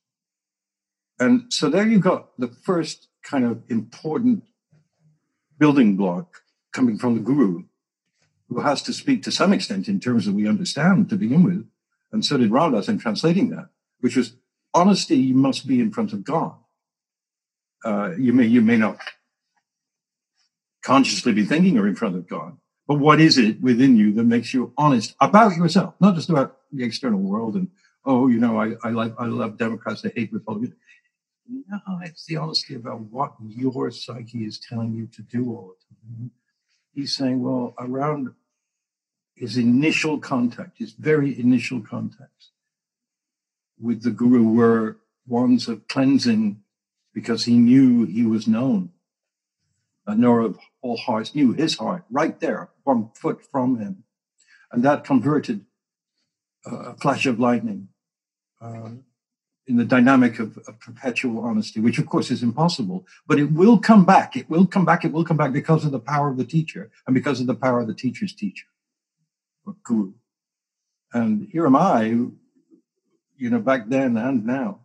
And 1.20 1.52
so 1.52 1.70
there 1.70 1.88
you 1.88 2.00
got 2.00 2.38
the 2.40 2.48
first 2.48 3.08
kind 3.24 3.46
of 3.46 3.62
important 3.70 4.44
building 5.62 5.96
block 5.96 6.42
coming 6.74 6.98
from 6.98 7.14
the 7.14 7.22
guru, 7.22 7.64
who 8.50 8.60
has 8.62 8.82
to 8.82 8.92
speak 8.92 9.22
to 9.22 9.32
some 9.32 9.54
extent 9.54 9.88
in 9.88 10.00
terms 10.00 10.26
that 10.26 10.34
we 10.34 10.48
understand 10.48 11.08
to 11.08 11.16
begin 11.16 11.44
with, 11.44 11.64
and 12.12 12.26
so 12.26 12.36
did 12.36 12.52
Ram 12.52 12.72
Dass 12.72 12.90
in 12.90 12.98
translating 12.98 13.52
that, 13.52 13.68
which 14.00 14.16
was 14.16 14.34
honesty 14.74 15.16
you 15.16 15.36
must 15.36 15.68
be 15.68 15.80
in 15.80 15.92
front 15.92 16.14
of 16.14 16.24
God. 16.24 16.56
Uh, 17.86 18.10
you 18.18 18.34
may 18.34 18.46
you 18.46 18.62
may 18.62 18.76
not 18.76 18.98
consciously 20.82 21.32
be 21.32 21.46
thinking 21.46 21.76
you're 21.76 21.88
in 21.88 22.02
front 22.04 22.16
of 22.16 22.28
God, 22.28 22.58
but 22.88 22.96
what 22.96 23.22
is 23.22 23.38
it 23.38 23.62
within 23.62 23.96
you 23.96 24.14
that 24.14 24.24
makes 24.24 24.56
you 24.56 24.74
honest 24.80 25.16
about 25.22 25.56
yourself, 25.56 25.94
not 26.00 26.16
just 26.16 26.30
about 26.32 26.58
the 26.72 26.84
external 26.84 27.20
world 27.20 27.54
and 27.54 27.68
oh, 28.04 28.28
you 28.28 28.40
know, 28.40 28.60
I, 28.60 28.74
I 28.84 28.90
like 28.90 29.14
I 29.20 29.28
love 29.28 29.60
Democrats, 29.60 30.04
I 30.04 30.12
hate 30.16 30.34
Republicans. 30.34 30.74
No, 31.52 31.80
it's 32.02 32.26
the 32.26 32.38
honesty 32.38 32.76
about 32.76 33.02
what 33.02 33.34
your 33.46 33.92
psyche 33.92 34.46
is 34.46 34.60
telling 34.60 34.94
you 34.94 35.08
to 35.08 35.22
do 35.22 35.50
all 35.50 35.76
the 35.78 35.96
time. 35.96 36.32
He's 36.94 37.16
saying, 37.16 37.42
well, 37.42 37.74
around 37.78 38.34
his 39.36 39.58
initial 39.58 40.20
contact, 40.20 40.78
his 40.78 40.94
very 40.94 41.38
initial 41.38 41.82
contacts 41.82 42.52
with 43.80 44.04
the 44.04 44.12
guru 44.12 44.44
were 44.44 44.98
ones 45.28 45.68
of 45.68 45.88
cleansing 45.88 46.62
because 47.14 47.46
he 47.46 47.58
knew 47.58 48.06
he 48.06 48.26
was 48.26 48.48
known. 48.48 48.92
A 50.08 50.16
knower 50.16 50.42
of 50.42 50.60
all 50.82 50.98
hearts 50.98 51.36
knew 51.36 51.54
his 51.54 51.78
heart 51.78 52.04
right 52.10 52.40
there, 52.40 52.70
one 52.84 53.10
foot 53.16 53.42
from 53.52 53.80
him. 53.80 54.04
And 54.72 54.84
that 54.84 55.04
converted 55.04 55.66
a 56.66 56.96
flash 56.96 57.26
of 57.26 57.40
lightning 57.40 57.90
uh, 58.62 58.90
in 59.72 59.78
the 59.78 59.86
dynamic 59.86 60.38
of, 60.40 60.58
of, 60.68 60.80
perpetual 60.82 61.40
honesty, 61.40 61.80
which 61.80 61.98
of 61.98 62.06
course 62.06 62.30
is 62.30 62.44
impossible, 62.44 63.08
but 63.26 63.40
it 63.40 63.52
will 63.54 63.78
come 63.80 64.04
back. 64.04 64.36
It 64.36 64.50
will 64.50 64.68
come 64.68 64.84
back. 64.84 65.06
It 65.06 65.14
will 65.14 65.24
come 65.24 65.38
back 65.38 65.54
because 65.54 65.86
of 65.86 65.92
the 65.92 66.00
power 66.00 66.30
of 66.30 66.38
the 66.38 66.44
teacher 66.44 66.92
and 67.08 67.14
because 67.14 67.40
of 67.40 67.48
the 67.48 67.56
power 67.56 67.80
of 67.80 67.88
the 67.88 67.94
teacher's 67.94 68.34
teacher 68.34 68.68
or 69.66 69.76
guru. 69.84 70.12
And 71.14 71.48
here 71.52 71.66
am 71.66 71.78
I, 71.78 72.04
you 73.38 73.50
know, 73.50 73.60
back 73.60 73.88
then 73.88 74.18
and 74.18 74.46
now. 74.46 74.82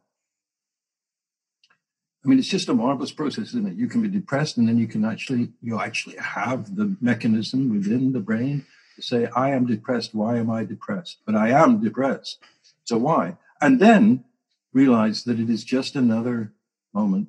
I 2.25 2.29
mean, 2.29 2.39
it's 2.39 2.49
just 2.49 2.69
a 2.69 2.75
marvelous 2.75 3.13
process, 3.13 3.49
isn't 3.49 3.69
it? 3.69 3.77
You 3.77 3.89
can 3.89 4.03
be 4.03 4.09
depressed 4.09 4.57
and 4.57 4.69
then 4.69 4.79
you 4.79 4.87
can 4.87 5.05
actually, 5.05 5.51
you 5.63 5.81
actually 5.81 6.17
have 6.17 6.77
the 6.77 6.97
mechanism 7.01 7.71
within 7.71 8.13
the 8.13 8.21
brain 8.21 8.65
to 8.95 9.03
say, 9.03 9.27
I 9.35 9.51
am 9.51 9.67
depressed. 9.67 10.15
Why 10.15 10.39
am 10.39 10.49
I 10.49 10.65
depressed? 10.65 11.19
But 11.27 11.35
I 11.35 11.51
am 11.51 11.83
depressed. 11.83 12.39
So 12.85 12.99
why? 12.99 13.37
And 13.61 13.81
then 13.81 14.25
realize 14.77 15.25
that 15.25 15.41
it 15.41 15.49
is 15.49 15.65
just 15.65 15.97
another 15.97 16.53
moment, 16.93 17.29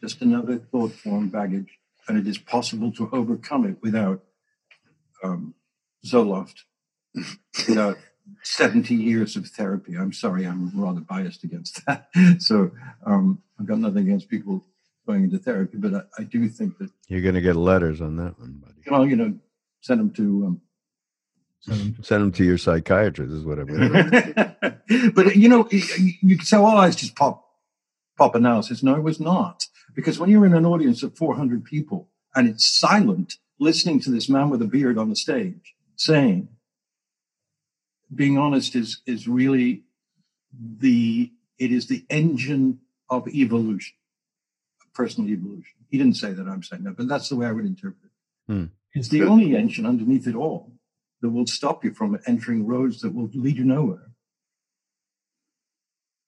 just 0.00 0.22
another 0.22 0.56
thought 0.56 0.92
form 0.92 1.28
baggage, 1.28 1.78
and 2.08 2.16
it 2.16 2.26
is 2.26 2.38
possible 2.38 2.90
to 2.92 3.10
overcome 3.12 3.66
it 3.66 3.76
without 3.82 4.22
um, 5.22 5.54
Zoloft, 6.06 6.60
without 7.68 7.98
70 8.42 8.94
years 8.94 9.36
of 9.36 9.46
therapy. 9.46 9.94
I'm 9.94 10.12
sorry, 10.12 10.46
I'm 10.46 10.72
rather 10.74 11.00
biased 11.00 11.44
against 11.44 11.84
that. 11.86 12.08
so 12.38 12.70
um, 13.04 13.42
I've 13.60 13.66
got 13.66 13.78
nothing 13.78 14.08
against 14.08 14.30
people 14.30 14.64
going 15.06 15.24
into 15.24 15.38
therapy, 15.38 15.76
but 15.76 15.94
I, 15.94 16.22
I 16.22 16.24
do 16.24 16.48
think 16.48 16.78
that 16.78 16.90
you're 17.08 17.20
going 17.20 17.34
to 17.34 17.42
get 17.42 17.56
letters 17.56 18.00
on 18.00 18.16
that 18.16 18.40
one, 18.40 18.62
buddy. 18.64 18.80
Well, 18.90 19.06
you 19.06 19.16
know, 19.16 19.34
send 19.82 20.00
them 20.00 20.10
to 20.12 20.46
um, 20.46 20.60
send, 21.60 21.80
them 21.80 21.94
to, 21.94 22.02
send 22.02 22.22
them 22.22 22.32
to 22.32 22.44
your 22.44 22.58
psychiatrist 22.58 23.32
is 23.32 23.44
what 23.44 23.58
I 23.58 23.64
mean. 23.64 25.12
but 25.14 25.36
you 25.36 25.48
know, 25.48 25.68
you, 25.70 26.12
you 26.22 26.36
can 26.36 26.46
say, 26.46 26.56
"Oh, 26.56 26.80
it's 26.82 26.96
just 26.96 27.16
pop 27.16 27.44
pop 28.16 28.34
analysis." 28.34 28.82
No, 28.82 28.94
it 28.94 29.02
was 29.02 29.20
not, 29.20 29.66
because 29.94 30.18
when 30.18 30.30
you're 30.30 30.46
in 30.46 30.54
an 30.54 30.66
audience 30.66 31.02
of 31.02 31.16
400 31.16 31.64
people 31.64 32.08
and 32.34 32.48
it's 32.48 32.66
silent, 32.66 33.34
listening 33.58 34.00
to 34.00 34.10
this 34.10 34.28
man 34.28 34.50
with 34.50 34.62
a 34.62 34.66
beard 34.66 34.98
on 34.98 35.08
the 35.08 35.16
stage 35.16 35.74
saying 35.96 36.48
being 38.14 38.38
honest 38.38 38.74
is 38.74 39.00
is 39.06 39.26
really 39.26 39.82
the 40.78 41.32
it 41.58 41.72
is 41.72 41.88
the 41.88 42.04
engine 42.10 42.80
of 43.08 43.26
evolution, 43.28 43.96
personal 44.94 45.30
evolution. 45.30 45.74
He 45.88 45.98
didn't 45.98 46.16
say 46.16 46.32
that. 46.32 46.46
I'm 46.46 46.62
saying 46.62 46.84
that, 46.84 46.96
but 46.96 47.08
that's 47.08 47.28
the 47.28 47.36
way 47.36 47.46
I 47.46 47.52
would 47.52 47.64
interpret 47.64 48.04
it. 48.04 48.52
Hmm. 48.52 48.64
It's 48.94 49.08
the 49.08 49.24
only 49.24 49.56
engine 49.56 49.86
underneath 49.86 50.26
it 50.26 50.34
all 50.34 50.72
that 51.26 51.32
will 51.32 51.46
stop 51.46 51.84
you 51.84 51.92
from 51.92 52.18
entering 52.26 52.64
roads 52.66 53.00
that 53.00 53.12
will 53.12 53.28
lead 53.34 53.56
you 53.56 53.64
nowhere, 53.64 54.12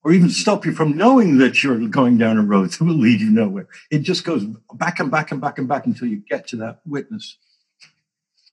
or 0.02 0.12
even 0.12 0.28
stop 0.28 0.66
you 0.66 0.72
from 0.72 0.96
knowing 0.96 1.38
that 1.38 1.62
you're 1.62 1.86
going 1.88 2.18
down 2.18 2.36
a 2.36 2.42
road 2.42 2.70
that 2.70 2.80
will 2.84 2.94
lead 2.94 3.20
you 3.20 3.30
nowhere. 3.30 3.68
It 3.92 4.00
just 4.00 4.24
goes 4.24 4.44
back 4.74 4.98
and 4.98 5.08
back 5.10 5.30
and 5.30 5.40
back 5.40 5.58
and 5.58 5.68
back 5.68 5.86
until 5.86 6.08
you 6.08 6.16
get 6.16 6.48
to 6.48 6.56
that 6.56 6.80
witness. 6.84 7.38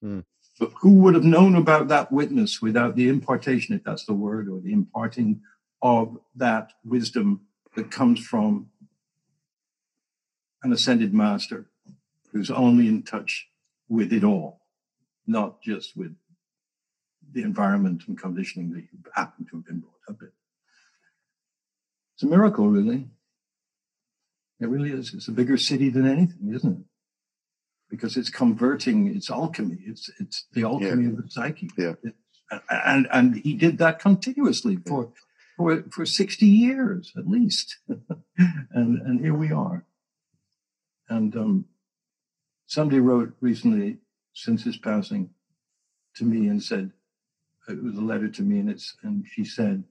Hmm. 0.01 0.19
But 0.59 0.71
who 0.81 0.93
would 0.99 1.15
have 1.15 1.23
known 1.23 1.55
about 1.55 1.87
that 1.87 2.11
witness 2.11 2.61
without 2.61 2.95
the 2.95 3.09
impartation, 3.09 3.75
if 3.75 3.83
that's 3.83 4.05
the 4.05 4.13
word, 4.13 4.47
or 4.47 4.61
the 4.61 4.71
imparting 4.71 5.41
of 5.81 6.17
that 6.35 6.73
wisdom 6.83 7.41
that 7.75 7.89
comes 7.89 8.19
from 8.19 8.69
an 10.63 10.71
ascended 10.71 11.13
master 11.13 11.65
who's 12.31 12.51
only 12.51 12.87
in 12.87 13.01
touch 13.01 13.47
with 13.89 14.13
it 14.13 14.23
all, 14.23 14.61
not 15.27 15.61
just 15.61 15.97
with 15.97 16.15
the 17.35 17.43
environment 17.43 18.01
and 18.07 18.17
conditioning 18.17 18.71
that 18.71 18.81
you 18.81 18.99
happen 19.13 19.45
to 19.45 19.57
have 19.57 19.65
been 19.65 19.79
brought 19.81 19.93
up 20.09 20.21
in. 20.21 20.31
It's 22.15 22.23
a 22.23 22.27
miracle, 22.27 22.67
really. 22.69 23.07
It 24.59 24.69
really 24.69 24.91
is. 24.91 25.13
It's 25.13 25.27
a 25.27 25.31
bigger 25.31 25.57
city 25.57 25.89
than 25.89 26.07
anything, 26.07 26.51
isn't 26.55 26.79
it? 26.79 26.85
because 27.89 28.17
it's 28.17 28.29
converting, 28.29 29.15
it's 29.15 29.29
alchemy, 29.29 29.77
it's 29.85 30.09
it's 30.19 30.45
the 30.53 30.63
alchemy 30.63 31.03
yeah. 31.03 31.09
of 31.09 31.23
the 31.23 31.29
psyche. 31.29 31.69
Yeah. 31.77 31.93
and 32.69 33.07
and 33.11 33.35
he 33.37 33.53
did 33.53 33.77
that 33.77 33.99
continuously 33.99 34.77
for 34.87 35.11
for 35.57 35.83
for 35.91 36.05
60 36.05 36.45
years 36.45 37.13
at 37.17 37.27
least. 37.27 37.77
and 38.37 39.01
and 39.01 39.19
here 39.19 39.33
we 39.33 39.51
are. 39.51 39.85
And 41.09 41.35
um, 41.35 41.65
somebody 42.67 42.99
wrote 42.99 43.33
recently 43.39 43.97
since 44.33 44.63
his 44.63 44.77
passing 44.77 45.29
to 46.15 46.25
me 46.25 46.47
and 46.47 46.61
said 46.61 46.91
it 47.67 47.83
was 47.83 47.95
a 47.95 48.01
letter 48.01 48.27
to 48.27 48.41
me 48.41 48.59
and 48.59 48.69
it's 48.69 48.95
and 49.03 49.25
she 49.27 49.43
said 49.43 49.83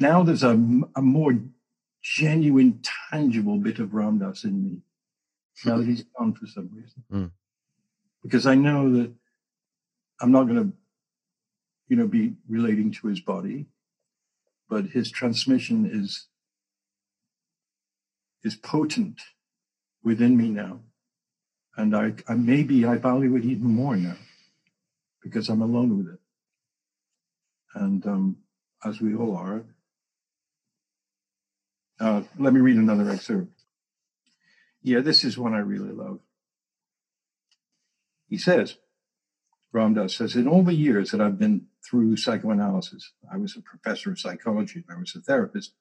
now 0.00 0.22
there's 0.22 0.42
a, 0.42 0.52
a 0.96 1.02
more 1.02 1.38
genuine 2.02 2.80
tangible 3.10 3.58
bit 3.58 3.78
of 3.78 3.94
Ram 3.94 4.18
Dass 4.18 4.44
in 4.44 4.62
me 4.62 4.82
now 5.64 5.78
that 5.78 5.86
he's 5.86 6.04
gone 6.18 6.34
for 6.34 6.46
some 6.46 6.70
reason. 6.72 7.04
Mm. 7.12 7.30
Because 8.22 8.46
I 8.46 8.54
know 8.54 8.92
that 8.92 9.12
I'm 10.20 10.32
not 10.32 10.44
going 10.44 10.70
to, 10.70 10.76
you 11.88 11.96
know, 11.96 12.06
be 12.06 12.34
relating 12.48 12.90
to 12.92 13.08
his 13.08 13.20
body, 13.20 13.66
but 14.68 14.86
his 14.86 15.10
transmission 15.10 15.88
is 15.90 16.28
is 18.42 18.56
potent 18.56 19.20
within 20.02 20.36
me 20.36 20.50
now. 20.50 20.80
And 21.76 21.96
I, 21.96 22.12
I 22.28 22.34
maybe 22.34 22.84
I 22.84 22.96
value 22.96 23.36
it 23.36 23.44
even 23.44 23.68
more 23.68 23.96
now 23.96 24.16
because 25.24 25.48
I'm 25.48 25.62
alone 25.62 25.98
with 25.98 26.14
it. 26.14 26.20
And 27.74 28.06
um, 28.06 28.36
as 28.84 29.00
we 29.00 29.14
all 29.14 29.36
are. 29.36 29.64
Uh, 31.98 32.22
let 32.38 32.52
me 32.52 32.60
read 32.60 32.76
another 32.76 33.10
excerpt. 33.10 33.50
Yeah, 34.82 35.00
this 35.00 35.24
is 35.24 35.38
one 35.38 35.54
I 35.54 35.60
really 35.60 35.92
love. 35.92 36.20
He 38.28 38.36
says, 38.36 38.76
Ram 39.72 39.94
Dass 39.94 40.16
says, 40.16 40.36
in 40.36 40.46
all 40.46 40.62
the 40.62 40.74
years 40.74 41.10
that 41.10 41.20
I've 41.20 41.38
been 41.38 41.66
through 41.88 42.16
psychoanalysis, 42.16 43.12
I 43.32 43.38
was 43.38 43.56
a 43.56 43.62
professor 43.62 44.10
of 44.10 44.18
psychology, 44.18 44.84
I 44.90 44.98
was 44.98 45.14
a 45.16 45.20
therapist. 45.20 45.72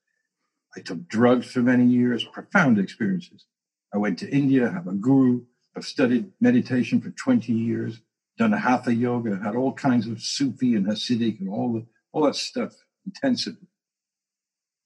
I 0.76 0.80
took 0.80 1.08
drugs 1.08 1.52
for 1.52 1.60
many 1.60 1.86
years, 1.86 2.24
profound 2.24 2.80
experiences. 2.80 3.46
I 3.94 3.98
went 3.98 4.18
to 4.20 4.30
India, 4.30 4.72
have 4.72 4.88
a 4.88 4.94
guru, 4.94 5.44
I've 5.76 5.86
studied 5.86 6.32
meditation 6.40 7.02
for 7.02 7.12
20 7.12 7.52
years, 7.52 8.02
done 8.38 8.54
a 8.54 8.60
hatha 8.60 8.94
yoga, 8.94 9.40
had 9.44 9.56
all 9.56 9.74
kinds 9.74 10.08
of 10.08 10.22
Sufi 10.22 10.76
and 10.76 10.86
Hasidic 10.86 11.40
and 11.40 11.50
all 11.50 11.74
the 11.74 11.86
all 12.12 12.26
that 12.26 12.36
stuff 12.36 12.74
intensively. 13.06 13.68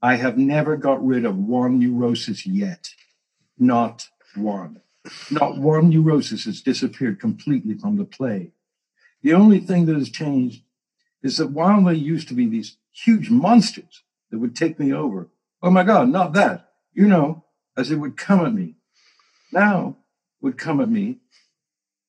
I 0.01 0.15
have 0.15 0.37
never 0.37 0.77
got 0.77 1.05
rid 1.05 1.25
of 1.25 1.37
one 1.37 1.79
neurosis 1.79 2.45
yet 2.45 2.89
not 3.57 4.07
one. 4.35 4.81
Not 5.31 5.57
one 5.57 5.89
neurosis 5.89 6.45
has 6.45 6.61
disappeared 6.61 7.19
completely 7.19 7.75
from 7.75 7.97
the 7.97 8.05
play. 8.05 8.51
The 9.23 9.33
only 9.33 9.59
thing 9.59 9.85
that 9.85 9.95
has 9.95 10.09
changed 10.09 10.63
is 11.23 11.37
that 11.37 11.51
while 11.51 11.83
they 11.83 11.95
used 11.95 12.27
to 12.27 12.33
be 12.33 12.47
these 12.47 12.77
huge 12.91 13.29
monsters 13.29 14.03
that 14.31 14.39
would 14.39 14.55
take 14.55 14.79
me 14.79 14.93
over, 14.93 15.29
oh 15.61 15.71
my 15.71 15.83
God, 15.83 16.09
not 16.09 16.33
that, 16.33 16.71
you 16.93 17.07
know, 17.07 17.45
as 17.75 17.91
it 17.91 17.95
would 17.95 18.17
come 18.17 18.45
at 18.45 18.53
me, 18.53 18.75
now 19.51 19.97
would 20.41 20.57
come 20.57 20.81
at 20.81 20.89
me. 20.89 21.19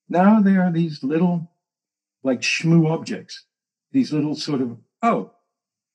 Now 0.09 0.41
they 0.41 0.57
are 0.57 0.73
these 0.73 1.03
little, 1.03 1.51
like 2.23 2.41
shmoo 2.41 2.91
objects, 2.91 3.45
these 3.93 4.13
little 4.13 4.35
sort 4.35 4.61
of, 4.61 4.79
oh, 5.03 5.33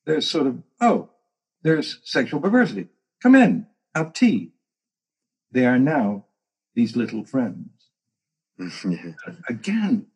there's 0.06 0.30
sort 0.30 0.48
of, 0.48 0.62
oh, 0.80 1.10
there's 1.64 2.00
sexual 2.04 2.40
perversity. 2.40 2.88
Come 3.22 3.36
in, 3.36 3.68
have 3.96 4.14
tea. 4.14 4.52
They 5.52 5.66
are 5.66 5.80
now 5.80 6.26
these 6.76 6.96
little 6.96 7.24
friends. 7.24 7.70
Again, 9.50 10.08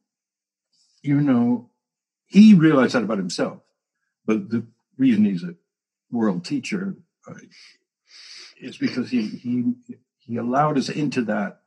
you 1.02 1.22
know, 1.22 1.70
he 2.26 2.54
realized 2.54 2.94
that 2.94 3.04
about 3.04 3.18
himself. 3.18 3.60
But 4.26 4.50
the 4.50 4.66
reason 4.98 5.26
he's 5.26 5.44
a 5.44 5.56
world 6.12 6.44
teacher 6.44 6.96
uh, 7.28 7.34
is 8.60 8.78
because 8.78 9.10
he, 9.10 9.28
he, 9.28 9.74
he 10.20 10.38
allowed 10.38 10.78
us 10.78 10.90
into 10.90 11.22
that 11.24 11.62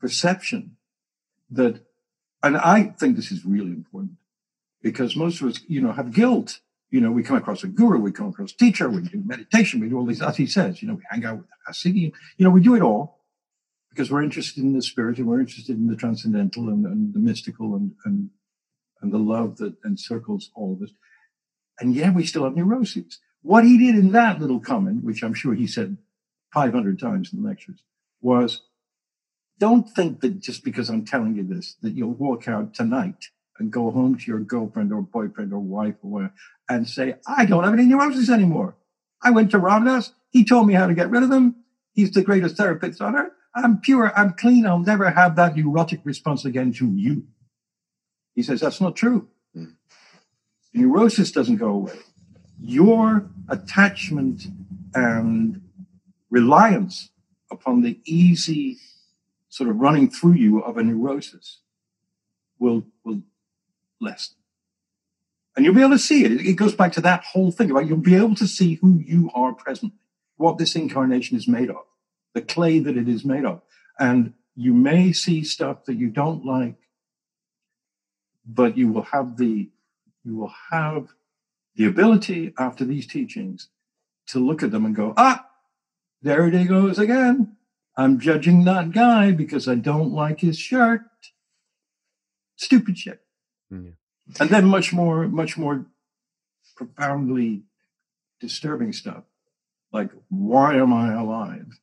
perception 0.00 0.76
that, 1.52 1.80
and 2.42 2.56
I 2.56 2.94
think 2.98 3.16
this 3.16 3.32
is 3.32 3.44
really 3.44 3.70
important 3.70 4.16
because 4.82 5.16
most 5.16 5.40
of 5.40 5.48
us, 5.48 5.60
you 5.68 5.80
know, 5.80 5.92
have 5.92 6.12
guilt 6.12 6.60
you 6.92 7.00
know, 7.00 7.10
we 7.10 7.22
come 7.22 7.38
across 7.38 7.64
a 7.64 7.68
guru, 7.68 7.98
we 7.98 8.12
come 8.12 8.28
across 8.28 8.52
a 8.52 8.56
teacher, 8.56 8.88
we 8.88 9.00
do 9.00 9.22
meditation, 9.24 9.80
we 9.80 9.88
do 9.88 9.96
all 9.96 10.04
these, 10.04 10.20
as 10.20 10.36
he 10.36 10.46
says, 10.46 10.82
you 10.82 10.86
know, 10.86 10.94
we 10.94 11.02
hang 11.10 11.24
out 11.24 11.38
with 11.38 11.46
Hasidim, 11.66 12.12
you 12.36 12.44
know, 12.44 12.50
we 12.50 12.60
do 12.60 12.74
it 12.74 12.82
all 12.82 13.18
because 13.88 14.10
we're 14.10 14.22
interested 14.22 14.62
in 14.62 14.74
the 14.74 14.82
spirit 14.82 15.16
and 15.16 15.26
we're 15.26 15.40
interested 15.40 15.76
in 15.78 15.88
the 15.88 15.96
transcendental 15.96 16.68
and, 16.68 16.84
and 16.84 17.14
the 17.14 17.18
mystical 17.18 17.76
and, 17.76 17.92
and, 18.04 18.28
and 19.00 19.10
the 19.10 19.18
love 19.18 19.56
that 19.56 19.74
encircles 19.86 20.50
all 20.54 20.74
of 20.74 20.80
this. 20.80 20.92
And 21.80 21.94
yeah, 21.94 22.12
we 22.12 22.26
still 22.26 22.44
have 22.44 22.56
neuroses. 22.56 23.20
What 23.40 23.64
he 23.64 23.78
did 23.78 23.94
in 23.94 24.12
that 24.12 24.38
little 24.38 24.60
comment, 24.60 25.02
which 25.02 25.22
I'm 25.24 25.34
sure 25.34 25.54
he 25.54 25.66
said 25.66 25.96
500 26.52 27.00
times 27.00 27.32
in 27.32 27.42
the 27.42 27.48
lectures, 27.48 27.82
was 28.20 28.60
don't 29.58 29.88
think 29.88 30.20
that 30.20 30.40
just 30.40 30.64
because 30.64 30.88
I'm 30.88 31.04
telling 31.04 31.36
you 31.36 31.44
this, 31.44 31.76
that 31.82 31.92
you'll 31.92 32.14
walk 32.14 32.48
out 32.48 32.74
tonight 32.74 33.28
and 33.58 33.70
go 33.70 33.90
home 33.90 34.18
to 34.18 34.24
your 34.26 34.40
girlfriend 34.40 34.92
or 34.92 35.02
boyfriend 35.02 35.52
or 35.52 35.60
wife 35.60 35.94
or 36.02 36.10
whatever 36.10 36.34
and 36.68 36.88
say, 36.88 37.14
I 37.26 37.44
don't 37.44 37.64
have 37.64 37.74
any 37.74 37.84
neurosis 37.84 38.30
anymore. 38.30 38.76
I 39.22 39.30
went 39.30 39.50
to 39.52 39.58
Ram 39.58 39.84
Dass. 39.84 40.12
He 40.30 40.44
told 40.44 40.66
me 40.66 40.74
how 40.74 40.86
to 40.86 40.94
get 40.94 41.10
rid 41.10 41.22
of 41.22 41.28
them. 41.30 41.56
He's 41.92 42.10
the 42.10 42.22
greatest 42.22 42.56
therapist 42.56 43.00
on 43.00 43.14
earth. 43.14 43.32
I'm 43.54 43.78
pure. 43.78 44.12
I'm 44.16 44.32
clean. 44.32 44.66
I'll 44.66 44.78
never 44.78 45.10
have 45.10 45.36
that 45.36 45.56
neurotic 45.56 46.00
response 46.04 46.44
again 46.44 46.72
to 46.74 46.86
you. 46.86 47.24
He 48.34 48.42
says, 48.42 48.60
that's 48.60 48.80
not 48.80 48.96
true. 48.96 49.28
Mm. 49.54 49.74
Neurosis 50.72 51.30
doesn't 51.30 51.56
go 51.56 51.68
away. 51.68 51.98
Your 52.58 53.28
attachment 53.48 54.46
and 54.94 55.60
reliance 56.30 57.10
upon 57.50 57.82
the 57.82 58.00
easy 58.06 58.78
sort 59.52 59.68
of 59.68 59.76
running 59.76 60.08
through 60.08 60.32
you 60.32 60.60
of 60.60 60.78
a 60.78 60.82
neurosis 60.82 61.58
will, 62.58 62.86
will 63.04 63.20
lessen. 64.00 64.34
And 65.54 65.62
you'll 65.62 65.74
be 65.74 65.82
able 65.82 65.90
to 65.90 65.98
see 65.98 66.24
it. 66.24 66.32
It 66.40 66.54
goes 66.54 66.74
back 66.74 66.92
to 66.92 67.02
that 67.02 67.22
whole 67.22 67.52
thing 67.52 67.70
about 67.70 67.86
you'll 67.86 67.98
be 67.98 68.14
able 68.14 68.34
to 68.36 68.46
see 68.46 68.76
who 68.76 68.98
you 69.04 69.30
are 69.34 69.52
presently, 69.52 69.98
what 70.38 70.56
this 70.56 70.74
incarnation 70.74 71.36
is 71.36 71.46
made 71.46 71.68
of, 71.68 71.84
the 72.32 72.40
clay 72.40 72.78
that 72.78 72.96
it 72.96 73.10
is 73.10 73.26
made 73.26 73.44
of. 73.44 73.60
And 73.98 74.32
you 74.56 74.72
may 74.72 75.12
see 75.12 75.44
stuff 75.44 75.84
that 75.84 75.96
you 75.96 76.08
don't 76.08 76.46
like, 76.46 76.78
but 78.46 78.78
you 78.78 78.88
will 78.88 79.02
have 79.02 79.36
the 79.36 79.68
you 80.24 80.36
will 80.36 80.54
have 80.70 81.08
the 81.76 81.84
ability 81.84 82.54
after 82.58 82.86
these 82.86 83.06
teachings 83.06 83.68
to 84.28 84.38
look 84.38 84.62
at 84.62 84.70
them 84.70 84.86
and 84.86 84.96
go, 84.96 85.12
ah, 85.18 85.46
there 86.22 86.46
it 86.46 86.68
goes 86.68 86.98
again. 86.98 87.56
I'm 87.96 88.18
judging 88.18 88.64
that 88.64 88.92
guy 88.92 89.32
because 89.32 89.68
I 89.68 89.74
don't 89.74 90.12
like 90.12 90.40
his 90.40 90.58
shirt. 90.58 91.02
Stupid 92.56 92.96
shit. 92.96 93.20
Mm. 93.72 93.94
And 94.40 94.50
then 94.50 94.66
much 94.66 94.92
more, 94.92 95.28
much 95.28 95.58
more 95.58 95.86
profoundly 96.76 97.64
disturbing 98.40 98.92
stuff 98.92 99.24
like, 99.92 100.10
why 100.30 100.76
am 100.76 100.92
I 100.92 101.12
alive? 101.12 101.78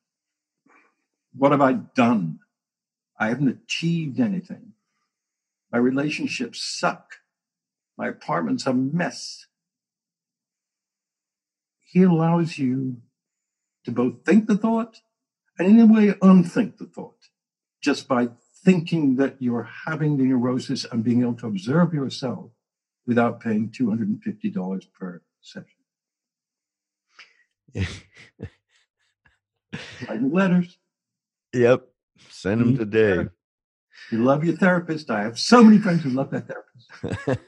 What 1.33 1.51
have 1.51 1.61
I 1.61 1.73
done? 1.73 2.39
I 3.19 3.29
haven't 3.29 3.49
achieved 3.49 4.19
anything. 4.19 4.73
My 5.71 5.77
relationships 5.77 6.63
suck. 6.63 7.17
My 7.97 8.07
apartment's 8.07 8.65
a 8.65 8.73
mess. 8.73 9.45
He 11.85 12.03
allows 12.03 12.57
you 12.57 12.97
to 13.85 13.91
both 13.91 14.25
think 14.25 14.47
the 14.47 14.57
thought 14.57 15.01
and 15.59 15.67
in 15.67 15.79
a 15.79 15.85
way 15.85 16.15
unthink 16.21 16.77
the 16.77 16.85
thought 16.85 17.27
just 17.81 18.07
by 18.07 18.29
thinking 18.63 19.17
that 19.17 19.35
you're 19.39 19.69
having 19.85 20.17
the 20.17 20.23
neurosis 20.23 20.85
and 20.85 21.03
being 21.03 21.21
able 21.21 21.35
to 21.35 21.47
observe 21.47 21.93
yourself 21.93 22.51
without 23.05 23.39
paying 23.39 23.69
$250 23.69 24.85
per 24.93 25.21
session. 25.41 25.65
Writing 30.07 30.31
letters. 30.31 30.77
Yep. 31.53 31.87
Send 32.29 32.61
them 32.61 32.77
today. 32.77 33.27
You 34.11 34.23
love 34.23 34.43
your 34.43 34.55
therapist. 34.55 35.09
I 35.09 35.23
have 35.23 35.39
so 35.39 35.63
many 35.63 35.77
friends 35.77 36.03
who 36.03 36.09
love 36.09 36.31
that 36.31 36.47
therapist. 36.47 37.41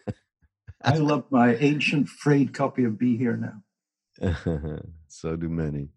I 0.84 0.98
love 0.98 1.26
my 1.30 1.56
ancient 1.56 2.10
frayed 2.10 2.54
copy 2.54 2.84
of 2.84 2.98
Be 2.98 3.18
Here 3.18 3.38
Now. 3.38 3.62
so 5.08 5.36
do 5.36 5.50
many. 5.50 5.90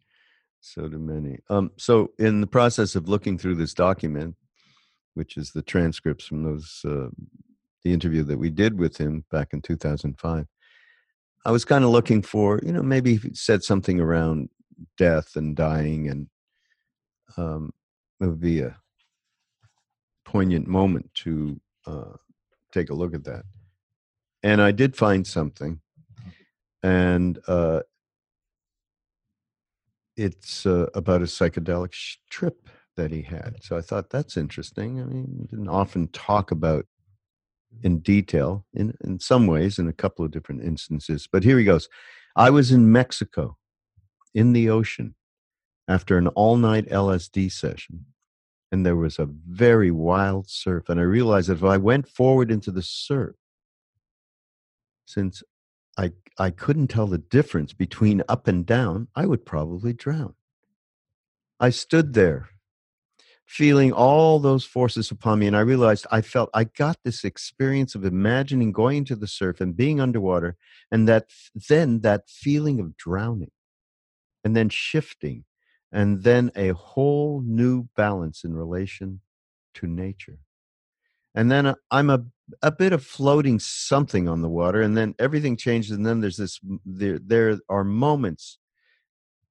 So 0.67 0.89
do 0.89 0.99
many. 0.99 1.41
Um, 1.51 1.73
so, 1.77 2.13
in 2.19 2.41
the 2.41 2.47
process 2.47 2.97
of 2.97 3.07
looking 3.07 3.37
through 3.37 3.57
this 3.57 3.75
document, 3.75 4.35
which 5.13 5.37
is 5.37 5.53
the 5.53 5.61
transcripts 5.61 6.25
from 6.25 6.43
those 6.43 6.81
uh, 6.87 7.09
the 7.85 7.93
interview 7.93 8.23
that 8.25 8.39
we 8.39 8.49
did 8.49 8.79
with 8.79 8.97
him 8.97 9.27
back 9.31 9.53
in 9.53 9.61
2005, 9.61 10.47
I 11.45 11.51
was 11.51 11.67
kind 11.67 11.85
of 11.85 11.91
looking 11.91 12.23
for, 12.23 12.61
you 12.65 12.73
know, 12.73 12.83
maybe 12.83 13.17
he 13.17 13.35
said 13.35 13.63
something 13.63 14.01
around 14.01 14.49
death 14.97 15.37
and 15.37 15.55
dying, 15.55 16.09
and 16.09 16.29
um, 17.37 17.71
it 18.23 18.27
would 18.27 18.41
be 18.41 18.61
a 18.61 18.75
poignant 20.25 20.67
moment 20.67 21.13
to 21.25 21.61
uh, 21.87 22.17
take 22.73 22.89
a 22.89 22.95
look 22.95 23.13
at 23.15 23.25
that. 23.25 23.45
And 24.43 24.63
I 24.63 24.73
did 24.73 24.97
find 24.97 25.27
something, 25.27 25.83
and 26.83 27.39
uh, 27.47 27.81
it's 30.17 30.67
uh, 30.67 30.87
about 30.95 31.23
a 31.23 31.27
psychedelic 31.27 31.93
sh- 31.93 32.17
trip 32.31 32.69
that 32.97 33.11
he 33.11 33.23
had. 33.23 33.57
So 33.63 33.77
I 33.77 33.81
thought 33.81 34.11
that's 34.11 34.37
interesting. 34.37 35.01
I 35.01 35.05
mean, 35.05 35.37
we 35.39 35.47
didn't 35.47 35.69
often 35.69 36.09
talk 36.09 36.51
about 36.51 36.87
in 37.83 37.99
detail 37.99 38.65
in 38.73 38.97
in 39.03 39.19
some 39.19 39.47
ways 39.47 39.79
in 39.79 39.89
a 39.89 39.93
couple 39.93 40.25
of 40.25 40.31
different 40.31 40.63
instances. 40.63 41.29
But 41.31 41.43
here 41.43 41.59
he 41.59 41.65
goes. 41.65 41.89
I 42.37 42.51
was 42.51 42.73
in 42.73 42.91
Mexico 42.91 43.57
in 44.35 44.53
the 44.53 44.69
ocean 44.69 45.15
after 45.87 46.19
an 46.19 46.29
all-night 46.29 46.89
LSD 46.89 47.53
session 47.53 48.07
and 48.73 48.85
there 48.85 48.97
was 48.97 49.19
a 49.19 49.29
very 49.49 49.91
wild 49.91 50.49
surf 50.49 50.89
and 50.89 50.99
I 50.99 51.05
realized 51.05 51.49
that 51.49 51.59
if 51.59 51.65
I 51.65 51.77
went 51.77 52.09
forward 52.09 52.51
into 52.51 52.73
the 52.73 52.83
surf 52.83 53.37
since 55.07 55.43
I 55.97 56.13
I 56.39 56.51
couldn't 56.51 56.89
tell 56.89 57.07
the 57.07 57.19
difference 57.19 57.73
between 57.73 58.23
up 58.29 58.49
and 58.49 58.67
down, 58.67 59.09
I 59.15 59.27
would 59.27 59.47
probably 59.47 59.93
drown. 59.93 60.35
I 61.61 61.71
stood 61.71 62.15
there 62.15 62.49
feeling 63.47 63.93
all 63.93 64.39
those 64.39 64.65
forces 64.65 65.11
upon 65.11 65.39
me 65.39 65.47
and 65.47 65.57
I 65.57 65.61
realized 65.61 66.07
I 66.11 66.23
felt 66.23 66.51
I 66.55 66.65
got 66.65 66.99
this 67.05 67.25
experience 67.25 67.95
of 67.95 68.05
imagining 68.05 68.73
going 68.73 69.05
to 69.05 69.17
the 69.17 69.27
surf 69.27 69.61
and 69.61 69.77
being 69.77 70.01
underwater 70.01 70.57
and 70.91 71.07
that 71.09 71.29
then 71.69 72.01
that 72.01 72.29
feeling 72.29 72.81
of 72.81 72.97
drowning 72.97 73.51
and 74.43 74.57
then 74.57 74.71
shifting 74.71 75.45
and 75.93 76.23
then 76.23 76.51
a 76.57 76.71
whole 76.71 77.43
new 77.45 77.89
balance 77.97 78.45
in 78.45 78.55
relation 78.55 79.21
to 79.75 79.87
nature 79.87 80.39
and 81.35 81.51
then 81.51 81.67
uh, 81.67 81.75
I'm 81.91 82.11
a 82.11 82.25
a 82.63 82.71
bit 82.71 82.93
of 82.93 83.05
floating 83.05 83.59
something 83.59 84.29
on 84.29 84.43
the 84.43 84.49
water, 84.49 84.83
and 84.83 84.97
then 84.97 85.15
everything 85.19 85.57
changes, 85.57 85.93
and 85.93 86.05
then 86.07 86.21
there's 86.21 86.37
this 86.37 86.61
there 86.85 87.19
there 87.19 87.59
are 87.69 87.85
moments 87.85 88.59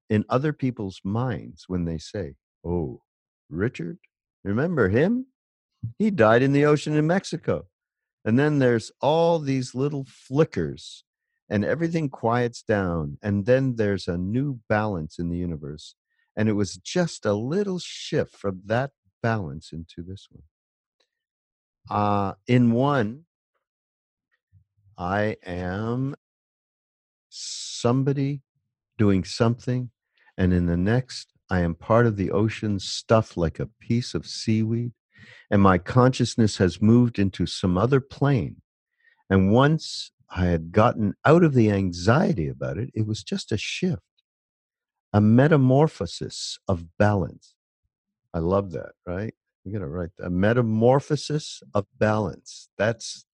in 0.10 0.26
other 0.30 0.54
people's 0.54 1.02
minds 1.04 1.66
when 1.68 1.86
they 1.86 1.98
say, 1.98 2.36
"Oh, 2.66 3.02
Richard, 3.50 4.00
remember 4.44 4.90
him? 4.90 5.28
He 6.00 6.12
died 6.12 6.44
in 6.44 6.54
the 6.54 6.66
ocean 6.66 6.96
in 6.96 7.08
Mexico." 7.08 7.68
And 8.26 8.40
then 8.40 8.60
there's 8.60 8.92
all 9.02 9.40
these 9.40 9.76
little 9.76 10.06
flickers, 10.06 11.04
and 11.50 11.66
everything 11.66 12.10
quiets 12.10 12.64
down, 12.64 13.18
and 13.22 13.46
then 13.46 13.76
there's 13.76 14.08
a 14.08 14.18
new 14.18 14.60
balance 14.70 15.20
in 15.20 15.30
the 15.30 15.38
universe. 15.38 15.96
And 16.36 16.50
it 16.50 16.54
was 16.54 16.78
just 16.78 17.26
a 17.26 17.34
little 17.34 17.80
shift 17.80 18.36
from 18.36 18.62
that 18.66 18.92
balance 19.22 19.72
into 19.74 20.04
this 20.04 20.28
one. 20.32 20.44
Uh, 21.90 22.34
in 22.48 22.72
one, 22.72 23.26
I 24.98 25.38
am 25.46 26.16
somebody 27.30 28.42
doing 28.98 29.24
something, 29.24 29.90
and 30.38 30.54
in 30.54 30.66
the 30.66 30.78
next, 30.78 31.34
I 31.50 31.60
am 31.60 31.76
part 31.76 32.06
of 32.06 32.16
the 32.16 32.32
ocean 32.32 32.80
stuffed 32.80 33.38
like 33.38 33.60
a 33.60 33.70
piece 33.80 34.14
of 34.14 34.26
seaweed, 34.26 34.94
and 35.52 35.62
my 35.62 35.78
consciousness 35.78 36.58
has 36.58 36.82
moved 36.82 37.20
into 37.20 37.46
some 37.46 37.78
other 37.78 38.00
plane. 38.00 38.62
And 39.30 39.52
once 39.52 40.12
I 40.30 40.46
had 40.46 40.72
gotten 40.72 41.16
out 41.26 41.44
of 41.44 41.54
the 41.54 41.72
anxiety 41.72 42.48
about 42.48 42.78
it, 42.78 42.92
it 42.94 43.06
was 43.06 43.24
just 43.24 43.52
a 43.52 43.58
shift, 43.58 44.02
a 45.12 45.22
metamorphosis 45.22 46.60
of 46.68 46.98
balance. 46.98 47.54
I 48.34 48.40
love 48.40 48.72
that, 48.72 48.94
right? 49.06 49.36
We 49.66 49.72
got 49.72 49.80
to 49.80 49.88
write 49.88 50.12
a 50.22 50.30
metamorphosis 50.30 51.64
of 51.74 51.86
balance. 51.98 52.70
That's 52.78 53.26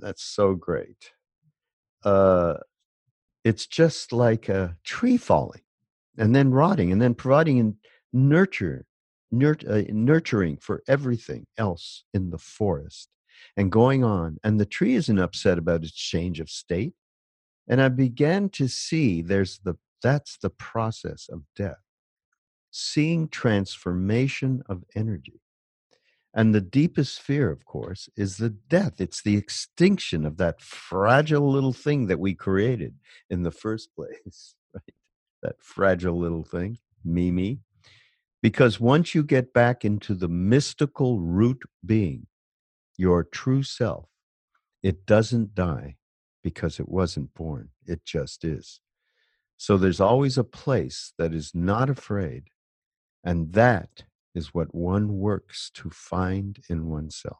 that's 0.00 0.24
so 0.24 0.54
great. 0.54 1.12
Uh, 2.04 2.54
it's 3.44 3.66
just 3.66 4.12
like 4.12 4.48
a 4.48 4.76
tree 4.84 5.18
falling 5.18 5.60
and 6.16 6.34
then 6.34 6.50
rotting 6.50 6.90
and 6.90 7.02
then 7.02 7.14
providing 7.14 7.76
nurture, 8.12 8.86
nurt, 9.30 9.64
uh, 9.68 9.82
nurturing 9.88 10.56
for 10.56 10.82
everything 10.88 11.46
else 11.58 12.04
in 12.14 12.30
the 12.30 12.38
forest 12.38 13.08
and 13.56 13.70
going 13.70 14.04
on. 14.04 14.38
And 14.42 14.58
the 14.58 14.66
tree 14.66 14.94
isn't 14.94 15.18
upset 15.18 15.58
about 15.58 15.82
its 15.82 15.92
change 15.92 16.40
of 16.40 16.48
state. 16.48 16.94
And 17.68 17.80
I 17.80 17.88
began 17.88 18.48
to 18.50 18.68
see 18.68 19.22
there's 19.22 19.60
the 19.64 19.76
that's 20.02 20.38
the 20.38 20.50
process 20.50 21.28
of 21.30 21.42
death 21.54 21.76
seeing 22.72 23.28
transformation 23.28 24.64
of 24.68 24.84
energy. 24.96 25.42
And 26.34 26.54
the 26.54 26.60
deepest 26.62 27.20
fear, 27.22 27.50
of 27.50 27.64
course, 27.66 28.08
is 28.16 28.38
the 28.38 28.50
death. 28.50 29.00
It's 29.00 29.22
the 29.22 29.36
extinction 29.36 30.24
of 30.26 30.38
that 30.38 30.60
fragile 30.60 31.50
little 31.50 31.72
thing 31.74 32.06
that 32.08 32.20
we 32.20 32.34
created 32.34 32.94
in 33.30 33.42
the 33.42 33.50
first 33.52 33.94
place, 33.96 34.54
right? 34.74 34.94
That 35.42 35.56
fragile 35.62 36.18
little 36.18 36.44
thing, 36.44 36.78
Mimi. 37.04 37.60
Because 38.42 38.80
once 38.80 39.14
you 39.14 39.22
get 39.24 39.52
back 39.54 39.84
into 39.84 40.14
the 40.14 40.28
mystical 40.28 41.20
root 41.20 41.62
being, 41.86 42.26
your 42.98 43.24
true 43.24 43.62
self, 43.64 44.08
It 44.82 45.06
doesn't 45.06 45.54
die 45.54 45.96
because 46.42 46.80
it 46.80 46.88
wasn't 46.88 47.34
born, 47.34 47.70
it 47.86 48.04
just 48.04 48.44
is. 48.44 48.80
So 49.58 49.78
there's 49.78 50.00
always 50.00 50.38
a 50.38 50.44
place 50.44 51.14
that 51.18 51.34
is 51.34 51.52
not 51.54 51.90
afraid, 51.90 52.44
and 53.24 53.52
that 53.52 54.04
is 54.34 54.54
what 54.54 54.74
one 54.74 55.18
works 55.18 55.70
to 55.74 55.90
find 55.90 56.60
in 56.68 56.88
oneself. 56.88 57.38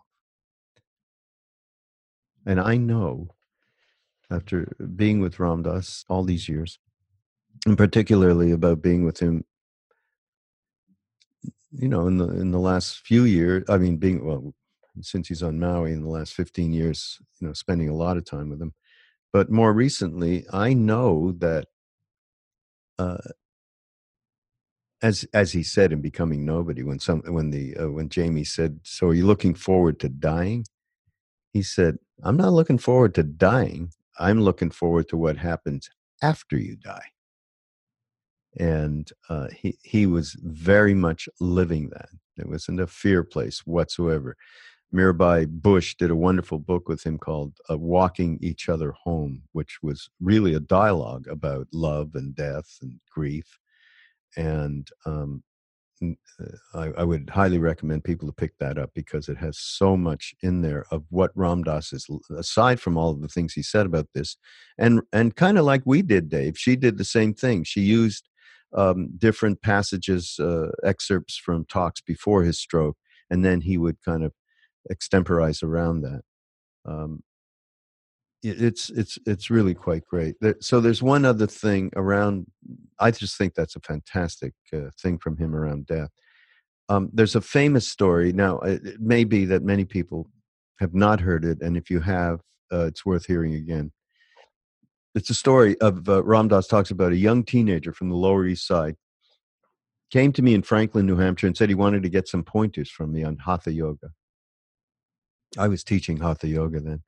And 2.44 2.60
I 2.60 2.76
know 2.76 3.34
after 4.30 4.74
being 4.96 5.20
with 5.20 5.38
Ram 5.38 5.62
Dass 5.62 6.04
all 6.08 6.24
these 6.24 6.48
years, 6.48 6.78
and 7.66 7.76
particularly 7.76 8.50
about 8.50 8.82
being 8.82 9.04
with 9.04 9.20
him, 9.20 9.44
you 11.70 11.88
know, 11.88 12.06
in 12.06 12.18
the 12.18 12.28
in 12.28 12.50
the 12.50 12.58
last 12.58 12.98
few 12.98 13.24
years. 13.24 13.64
I 13.68 13.78
mean, 13.78 13.96
being 13.96 14.24
well 14.24 14.54
since 15.00 15.28
he's 15.28 15.42
on 15.42 15.58
Maui 15.58 15.92
in 15.92 16.02
the 16.02 16.08
last 16.08 16.34
fifteen 16.34 16.72
years, 16.72 17.18
you 17.40 17.46
know, 17.46 17.52
spending 17.54 17.88
a 17.88 17.94
lot 17.94 18.16
of 18.16 18.24
time 18.24 18.50
with 18.50 18.60
him. 18.60 18.74
But 19.32 19.50
more 19.50 19.72
recently, 19.72 20.44
I 20.52 20.74
know 20.74 21.32
that, 21.38 21.68
uh, 22.98 23.16
as 25.02 25.26
as 25.34 25.52
he 25.52 25.62
said 25.62 25.92
in 25.92 26.00
Becoming 26.00 26.46
Nobody, 26.46 26.82
when 26.82 26.98
some 27.00 27.22
when 27.26 27.50
the 27.50 27.76
uh, 27.76 27.90
when 27.90 28.08
Jamie 28.08 28.44
said, 28.44 28.80
"So 28.84 29.08
are 29.08 29.14
you 29.14 29.26
looking 29.26 29.54
forward 29.54 29.98
to 30.00 30.08
dying?" 30.08 30.64
He 31.52 31.62
said, 31.62 31.98
"I'm 32.22 32.36
not 32.36 32.52
looking 32.52 32.78
forward 32.78 33.14
to 33.16 33.24
dying. 33.24 33.90
I'm 34.18 34.40
looking 34.40 34.70
forward 34.70 35.08
to 35.08 35.16
what 35.16 35.36
happens 35.36 35.90
after 36.22 36.56
you 36.56 36.76
die." 36.76 37.08
And 38.58 39.10
uh, 39.28 39.48
he 39.48 39.76
he 39.82 40.06
was 40.06 40.36
very 40.42 40.94
much 40.94 41.28
living 41.40 41.90
that. 41.90 42.08
It 42.38 42.48
wasn't 42.48 42.80
a 42.80 42.86
fear 42.86 43.24
place 43.24 43.60
whatsoever. 43.66 44.36
Mirabai 44.94 45.48
Bush 45.48 45.94
did 45.96 46.10
a 46.10 46.16
wonderful 46.16 46.58
book 46.58 46.86
with 46.88 47.02
him 47.02 47.18
called 47.18 47.54
uh, 47.70 47.78
Walking 47.78 48.38
Each 48.42 48.68
Other 48.68 48.92
Home, 49.04 49.42
which 49.52 49.78
was 49.82 50.10
really 50.20 50.54
a 50.54 50.60
dialogue 50.60 51.26
about 51.28 51.66
love 51.72 52.14
and 52.14 52.34
death 52.34 52.78
and 52.82 53.00
grief. 53.10 53.58
And 54.36 54.88
um, 55.04 55.42
uh, 56.02 56.06
I, 56.74 56.86
I, 56.98 57.04
would 57.04 57.30
highly 57.30 57.58
recommend 57.58 58.04
people 58.04 58.26
to 58.26 58.34
pick 58.34 58.58
that 58.58 58.78
up 58.78 58.90
because 58.94 59.28
it 59.28 59.36
has 59.38 59.58
so 59.58 59.96
much 59.96 60.34
in 60.42 60.62
there 60.62 60.84
of 60.90 61.04
what 61.10 61.30
Ram 61.34 61.62
Dass 61.62 61.92
is, 61.92 62.06
aside 62.36 62.80
from 62.80 62.96
all 62.96 63.10
of 63.10 63.20
the 63.20 63.28
things 63.28 63.52
he 63.52 63.62
said 63.62 63.86
about 63.86 64.08
this. 64.14 64.36
And, 64.78 65.02
and 65.12 65.36
kind 65.36 65.58
of 65.58 65.64
like 65.64 65.82
we 65.84 66.02
did, 66.02 66.28
Dave, 66.28 66.58
she 66.58 66.76
did 66.76 66.98
the 66.98 67.04
same 67.04 67.34
thing. 67.34 67.64
She 67.64 67.82
used 67.82 68.28
um, 68.74 69.10
different 69.16 69.62
passages, 69.62 70.36
uh, 70.40 70.70
excerpts 70.82 71.36
from 71.36 71.66
talks 71.66 72.00
before 72.00 72.42
his 72.42 72.58
stroke, 72.58 72.96
and 73.30 73.44
then 73.44 73.60
he 73.60 73.78
would 73.78 74.02
kind 74.02 74.24
of 74.24 74.32
extemporize 74.90 75.62
around 75.62 76.02
that. 76.02 76.22
Um, 76.84 77.22
it's 78.42 78.90
it's 78.90 79.18
it's 79.26 79.50
really 79.50 79.74
quite 79.74 80.06
great. 80.06 80.36
So 80.60 80.80
there's 80.80 81.02
one 81.02 81.24
other 81.24 81.46
thing 81.46 81.90
around. 81.96 82.46
I 82.98 83.10
just 83.10 83.36
think 83.36 83.54
that's 83.54 83.76
a 83.76 83.80
fantastic 83.80 84.54
uh, 84.72 84.90
thing 85.00 85.18
from 85.18 85.36
him 85.36 85.54
around 85.54 85.86
death. 85.86 86.10
Um, 86.88 87.10
there's 87.12 87.36
a 87.36 87.40
famous 87.40 87.86
story. 87.86 88.32
Now 88.32 88.58
it, 88.60 89.00
may 89.00 89.24
be 89.24 89.44
that 89.46 89.62
many 89.62 89.84
people 89.84 90.28
have 90.80 90.94
not 90.94 91.20
heard 91.20 91.44
it, 91.44 91.60
and 91.62 91.76
if 91.76 91.90
you 91.90 92.00
have, 92.00 92.40
uh, 92.72 92.86
it's 92.86 93.06
worth 93.06 93.26
hearing 93.26 93.54
again. 93.54 93.92
It's 95.14 95.30
a 95.30 95.34
story 95.34 95.78
of 95.80 96.08
uh, 96.08 96.22
talks 96.62 96.90
about 96.90 97.12
a 97.12 97.16
young 97.16 97.44
teenager 97.44 97.92
from 97.92 98.08
the 98.08 98.16
Lower 98.16 98.46
East 98.46 98.66
Side 98.66 98.96
came 100.12 100.32
to 100.34 100.42
me 100.42 100.52
in 100.52 100.62
Franklin, 100.62 101.06
New 101.06 101.16
Hampshire, 101.16 101.46
and 101.46 101.56
said 101.56 101.70
he 101.70 101.74
wanted 101.74 102.02
to 102.02 102.10
get 102.10 102.28
some 102.28 102.44
pointers 102.44 102.90
from 102.90 103.12
me 103.12 103.24
on 103.24 103.38
Hatha 103.38 103.72
Yoga. 103.72 104.10
I 105.58 105.68
was 105.68 105.82
teaching 105.82 106.18
Hatha 106.18 106.46
Yoga 106.46 106.80
then. 106.80 107.02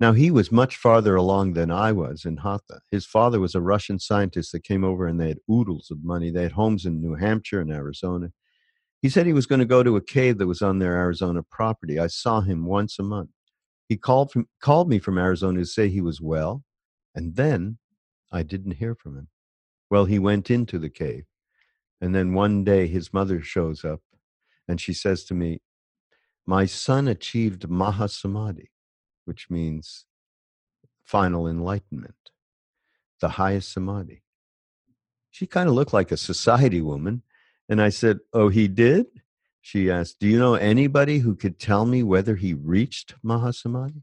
Now, 0.00 0.12
he 0.12 0.30
was 0.30 0.50
much 0.50 0.76
farther 0.76 1.14
along 1.14 1.52
than 1.52 1.70
I 1.70 1.92
was 1.92 2.24
in 2.24 2.38
Hatha. 2.38 2.80
His 2.90 3.06
father 3.06 3.38
was 3.38 3.54
a 3.54 3.60
Russian 3.60 3.98
scientist 3.98 4.52
that 4.52 4.64
came 4.64 4.84
over 4.84 5.06
and 5.06 5.20
they 5.20 5.28
had 5.28 5.38
oodles 5.50 5.90
of 5.90 6.04
money. 6.04 6.30
They 6.30 6.42
had 6.42 6.52
homes 6.52 6.84
in 6.84 7.00
New 7.00 7.14
Hampshire 7.14 7.60
and 7.60 7.70
Arizona. 7.70 8.32
He 9.02 9.08
said 9.08 9.26
he 9.26 9.32
was 9.32 9.46
going 9.46 9.60
to 9.60 9.66
go 9.66 9.82
to 9.82 9.96
a 9.96 10.00
cave 10.00 10.38
that 10.38 10.46
was 10.46 10.62
on 10.62 10.78
their 10.78 10.96
Arizona 10.96 11.42
property. 11.42 11.98
I 11.98 12.08
saw 12.08 12.40
him 12.40 12.66
once 12.66 12.98
a 12.98 13.02
month. 13.02 13.30
He 13.88 13.96
called, 13.96 14.32
from, 14.32 14.48
called 14.60 14.88
me 14.88 14.98
from 14.98 15.18
Arizona 15.18 15.60
to 15.60 15.66
say 15.66 15.88
he 15.88 16.00
was 16.00 16.20
well, 16.20 16.64
and 17.14 17.36
then 17.36 17.78
I 18.32 18.42
didn't 18.42 18.72
hear 18.72 18.94
from 18.94 19.16
him. 19.16 19.28
Well, 19.90 20.06
he 20.06 20.18
went 20.18 20.50
into 20.50 20.78
the 20.78 20.90
cave. 20.90 21.24
And 22.00 22.14
then 22.14 22.34
one 22.34 22.64
day 22.64 22.86
his 22.86 23.12
mother 23.12 23.40
shows 23.42 23.84
up 23.84 24.00
and 24.66 24.80
she 24.80 24.92
says 24.92 25.24
to 25.24 25.34
me, 25.34 25.60
my 26.46 26.66
son 26.66 27.08
achieved 27.08 27.68
Mahasamadhi, 27.68 28.68
which 29.24 29.50
means 29.50 30.06
final 31.02 31.46
enlightenment, 31.46 32.30
the 33.20 33.30
highest 33.30 33.72
samadhi. 33.72 34.22
She 35.30 35.46
kind 35.46 35.68
of 35.68 35.74
looked 35.74 35.92
like 35.92 36.12
a 36.12 36.16
society 36.16 36.80
woman. 36.80 37.22
And 37.68 37.80
I 37.80 37.88
said, 37.88 38.20
Oh, 38.32 38.48
he 38.48 38.68
did? 38.68 39.06
She 39.60 39.90
asked, 39.90 40.20
Do 40.20 40.28
you 40.28 40.38
know 40.38 40.54
anybody 40.54 41.18
who 41.18 41.34
could 41.34 41.58
tell 41.58 41.86
me 41.86 42.02
whether 42.02 42.36
he 42.36 42.54
reached 42.54 43.14
Mahasamadhi? 43.24 44.02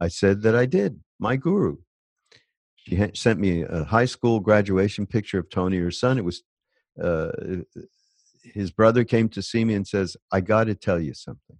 I 0.00 0.08
said 0.08 0.42
that 0.42 0.56
I 0.56 0.66
did, 0.66 1.00
my 1.18 1.36
guru. 1.36 1.76
She 2.76 3.10
sent 3.14 3.40
me 3.40 3.62
a 3.62 3.84
high 3.84 4.04
school 4.04 4.40
graduation 4.40 5.06
picture 5.06 5.38
of 5.38 5.48
Tony, 5.48 5.78
her 5.78 5.90
son. 5.90 6.18
It 6.18 6.24
was 6.24 6.42
uh, 7.02 7.30
his 8.42 8.70
brother 8.70 9.04
came 9.04 9.28
to 9.30 9.42
see 9.42 9.64
me 9.64 9.74
and 9.74 9.86
says, 9.86 10.16
I 10.30 10.40
got 10.40 10.64
to 10.64 10.74
tell 10.74 11.00
you 11.00 11.14
something. 11.14 11.58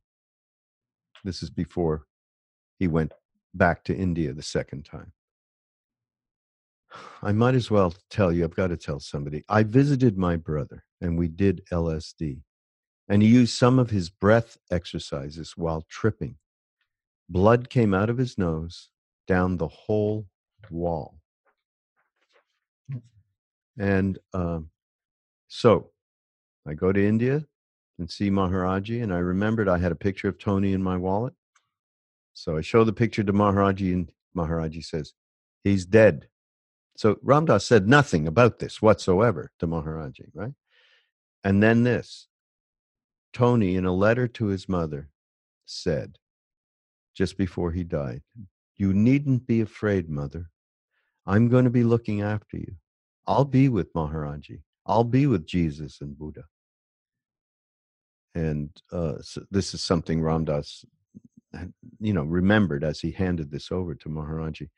This 1.24 1.42
is 1.42 1.50
before 1.50 2.06
he 2.84 2.88
went 2.88 3.14
back 3.54 3.82
to 3.82 3.96
India 3.96 4.34
the 4.34 4.42
second 4.42 4.84
time. 4.84 5.10
I 7.22 7.32
might 7.32 7.54
as 7.54 7.70
well 7.70 7.94
tell 8.10 8.30
you, 8.30 8.44
I've 8.44 8.54
got 8.54 8.66
to 8.66 8.76
tell 8.76 9.00
somebody. 9.00 9.42
I 9.48 9.62
visited 9.62 10.18
my 10.18 10.36
brother 10.36 10.84
and 11.00 11.16
we 11.18 11.28
did 11.28 11.62
LSD. 11.72 12.42
And 13.08 13.22
he 13.22 13.28
used 13.28 13.54
some 13.54 13.78
of 13.78 13.88
his 13.88 14.10
breath 14.10 14.58
exercises 14.70 15.54
while 15.56 15.86
tripping. 15.88 16.36
Blood 17.30 17.70
came 17.70 17.94
out 17.94 18.10
of 18.10 18.18
his 18.18 18.36
nose 18.36 18.90
down 19.26 19.56
the 19.56 19.68
whole 19.68 20.26
wall. 20.70 21.16
And 23.78 24.18
um, 24.34 24.68
so 25.48 25.90
I 26.68 26.74
go 26.74 26.92
to 26.92 27.02
India 27.02 27.46
and 27.98 28.10
see 28.10 28.30
Maharaji. 28.30 29.02
And 29.02 29.12
I 29.12 29.18
remembered 29.18 29.70
I 29.70 29.78
had 29.78 29.92
a 29.92 29.96
picture 30.06 30.28
of 30.28 30.38
Tony 30.38 30.74
in 30.74 30.82
my 30.82 30.98
wallet. 30.98 31.32
So 32.34 32.56
I 32.56 32.60
show 32.60 32.84
the 32.84 32.92
picture 32.92 33.24
to 33.24 33.32
Maharaji, 33.32 33.92
and 33.92 34.10
Maharaji 34.36 34.84
says, 34.84 35.14
He's 35.62 35.86
dead. 35.86 36.28
So 36.96 37.16
Ram 37.22 37.46
Dass 37.46 37.66
said 37.66 37.88
nothing 37.88 38.28
about 38.28 38.58
this 38.58 38.82
whatsoever 38.82 39.50
to 39.58 39.66
Maharaji, 39.66 40.28
right? 40.34 40.52
And 41.42 41.62
then 41.62 41.84
this 41.84 42.28
Tony, 43.32 43.76
in 43.76 43.84
a 43.84 43.92
letter 43.92 44.28
to 44.28 44.46
his 44.46 44.68
mother, 44.68 45.08
said, 45.66 46.18
just 47.14 47.38
before 47.38 47.72
he 47.72 47.84
died, 47.84 48.22
You 48.76 48.92
needn't 48.92 49.46
be 49.46 49.60
afraid, 49.60 50.08
mother. 50.08 50.50
I'm 51.26 51.48
going 51.48 51.64
to 51.64 51.70
be 51.70 51.84
looking 51.84 52.20
after 52.20 52.56
you. 52.56 52.74
I'll 53.26 53.44
be 53.44 53.68
with 53.68 53.92
Maharaji. 53.94 54.60
I'll 54.86 55.04
be 55.04 55.26
with 55.26 55.46
Jesus 55.46 56.00
and 56.00 56.18
Buddha. 56.18 56.44
And 58.34 58.70
uh, 58.92 59.14
so 59.22 59.44
this 59.50 59.74
is 59.74 59.82
something 59.82 60.20
Ram 60.20 60.44
Dass, 60.44 60.84
you 62.00 62.12
know, 62.12 62.22
remembered 62.22 62.84
as 62.84 63.00
he 63.00 63.12
handed 63.12 63.50
this 63.50 63.70
over 63.70 63.94
to 63.94 64.08
Maharaji. 64.08 64.70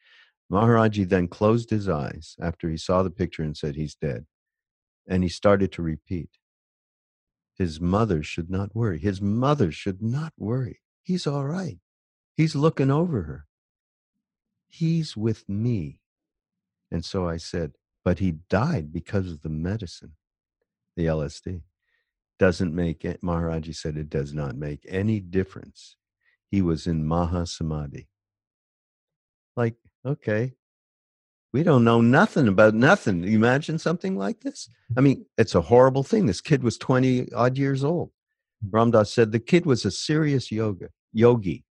Maharaji 0.51 1.09
then 1.09 1.29
closed 1.29 1.71
his 1.71 1.89
eyes 1.89 2.37
after 2.41 2.69
he 2.69 2.77
saw 2.77 3.03
the 3.03 3.11
picture 3.11 3.43
and 3.43 3.57
said, 3.57 3.75
He's 3.75 3.95
dead. 3.95 4.27
And 5.09 5.23
he 5.23 5.29
started 5.29 5.73
to 5.73 5.83
repeat, 5.83 6.31
His 7.57 7.81
mother 7.81 8.23
should 8.23 8.51
not 8.51 8.75
worry. 8.75 8.99
His 8.99 9.21
mother 9.21 9.73
should 9.73 10.03
not 10.03 10.33
worry. 10.37 10.81
He's 11.03 11.27
all 11.27 11.45
right. 11.45 11.79
He's 12.37 12.55
looking 12.55 12.91
over 12.91 13.23
her. 13.23 13.47
He's 14.69 15.17
with 15.17 15.49
me. 15.49 16.01
And 16.91 17.05
so 17.05 17.29
I 17.29 17.39
said, 17.39 17.73
But 18.05 18.19
he 18.19 18.39
died 18.49 18.93
because 18.93 19.31
of 19.31 19.43
the 19.43 19.49
medicine, 19.49 20.13
the 20.97 21.07
LSD 21.07 21.63
doesn't 22.39 22.75
make 22.75 23.05
it, 23.05 23.23
Maharaji 23.23 23.75
said 23.75 23.97
it 23.97 24.11
does 24.11 24.33
not 24.33 24.57
make 24.57 24.85
any 24.89 25.21
difference. 25.21 25.97
He 26.51 26.63
was 26.63 26.87
in 26.87 27.07
Maha 27.07 27.47
Samadhi. 27.47 28.09
Like, 29.57 29.77
okay, 30.05 30.55
we 31.53 31.63
don't 31.63 31.85
know 31.85 32.01
nothing 32.01 32.49
about 32.49 32.75
nothing. 32.75 33.23
You 33.23 33.37
imagine 33.37 33.79
something 33.79 34.17
like 34.17 34.41
this? 34.41 34.69
I 34.97 35.01
mean, 35.01 35.25
it's 35.39 35.55
a 35.55 35.63
horrible 35.63 36.03
thing. 36.03 36.27
This 36.27 36.41
kid 36.41 36.63
was 36.63 36.77
20 36.77 37.33
odd 37.33 37.57
years 37.57 37.83
old. 37.83 38.11
Mm. 38.65 38.69
Ram 38.73 38.91
Dass 38.91 39.13
said 39.13 39.33
the 39.33 39.41
kid 39.41 39.65
was 39.65 39.85
a 39.85 39.91
serious 39.91 40.53
yoga 40.53 40.89
yogi. 41.13 41.65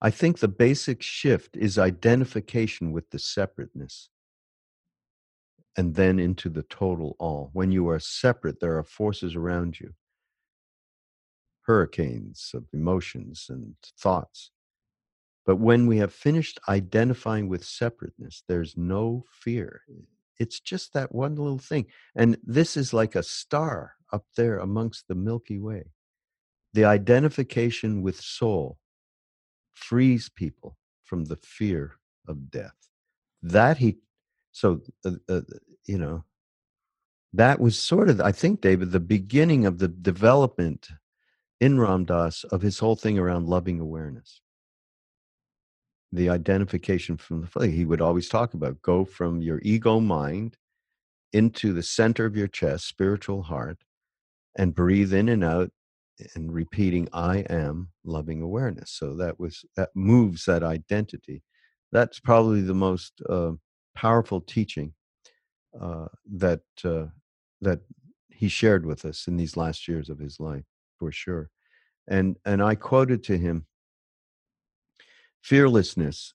I 0.00 0.10
think 0.10 0.38
the 0.38 0.48
basic 0.48 1.02
shift 1.02 1.56
is 1.56 1.78
identification 1.78 2.92
with 2.92 3.10
the 3.10 3.18
separateness 3.18 4.10
and 5.76 5.94
then 5.94 6.18
into 6.18 6.48
the 6.48 6.64
total 6.64 7.16
all. 7.18 7.50
When 7.52 7.70
you 7.72 7.88
are 7.88 8.00
separate, 8.00 8.60
there 8.60 8.78
are 8.78 8.84
forces 8.84 9.36
around 9.36 9.78
you, 9.78 9.94
hurricanes 11.68 12.52
of 12.54 12.64
emotions 12.72 13.46
and 13.50 13.74
thoughts. 14.00 14.50
But 15.44 15.56
when 15.56 15.86
we 15.86 15.98
have 15.98 16.12
finished 16.12 16.58
identifying 16.66 17.46
with 17.46 17.62
separateness, 17.62 18.42
there's 18.48 18.74
no 18.76 19.24
fear. 19.30 19.82
It's 20.38 20.60
just 20.60 20.94
that 20.94 21.14
one 21.14 21.36
little 21.36 21.58
thing. 21.58 21.86
And 22.16 22.38
this 22.42 22.76
is 22.76 22.94
like 22.94 23.14
a 23.14 23.22
star 23.22 23.94
up 24.14 24.24
there 24.34 24.58
amongst 24.58 25.08
the 25.08 25.14
Milky 25.14 25.58
Way. 25.58 25.84
The 26.72 26.86
identification 26.86 28.02
with 28.02 28.18
soul 28.18 28.78
frees 29.74 30.30
people 30.30 30.78
from 31.04 31.26
the 31.26 31.36
fear 31.36 31.98
of 32.26 32.50
death. 32.50 32.88
That 33.42 33.76
he, 33.76 33.98
so, 34.52 34.80
uh, 35.04 35.12
uh, 35.28 35.42
you 35.86 35.98
know, 35.98 36.24
that 37.34 37.60
was 37.60 37.78
sort 37.78 38.08
of, 38.08 38.20
I 38.22 38.32
think, 38.32 38.62
David, 38.62 38.90
the 38.92 39.00
beginning 39.00 39.66
of 39.66 39.78
the 39.78 39.88
development 39.88 40.88
in 41.60 41.78
Ram 41.80 42.04
Dass 42.04 42.44
of 42.44 42.62
his 42.62 42.78
whole 42.78 42.96
thing 42.96 43.18
around 43.18 43.46
loving 43.46 43.80
awareness. 43.80 44.40
The 46.12 46.30
identification 46.30 47.16
from 47.16 47.48
the 47.54 47.66
he 47.68 47.84
would 47.84 48.00
always 48.00 48.28
talk 48.28 48.54
about 48.54 48.80
go 48.80 49.04
from 49.04 49.42
your 49.42 49.60
ego 49.62 50.00
mind 50.00 50.56
into 51.32 51.72
the 51.74 51.82
center 51.82 52.24
of 52.24 52.36
your 52.36 52.48
chest, 52.48 52.86
spiritual 52.86 53.42
heart, 53.42 53.78
and 54.56 54.74
breathe 54.74 55.12
in 55.12 55.28
and 55.28 55.44
out 55.44 55.70
and 56.34 56.52
repeating 56.52 57.08
i 57.12 57.38
am 57.48 57.90
loving 58.04 58.42
awareness. 58.42 58.90
So 58.90 59.14
that 59.16 59.38
was 59.38 59.64
that 59.76 59.90
moves 59.94 60.44
that 60.46 60.62
identity. 60.62 61.42
That's 61.92 62.20
probably 62.20 62.62
the 62.62 62.74
most 62.74 63.20
uh, 63.28 63.52
powerful 63.94 64.40
teaching 64.40 64.94
uh, 65.80 66.06
that 66.32 66.60
uh, 66.84 67.06
that 67.60 67.80
he 68.30 68.48
shared 68.48 68.86
with 68.86 69.04
us 69.04 69.26
in 69.26 69.36
these 69.36 69.56
last 69.56 69.88
years 69.88 70.08
of 70.08 70.18
his 70.18 70.40
life 70.40 70.64
for 70.98 71.12
sure 71.12 71.50
and 72.06 72.36
and 72.44 72.62
i 72.62 72.74
quoted 72.74 73.22
to 73.22 73.36
him 73.36 73.66
fearlessness 75.42 76.34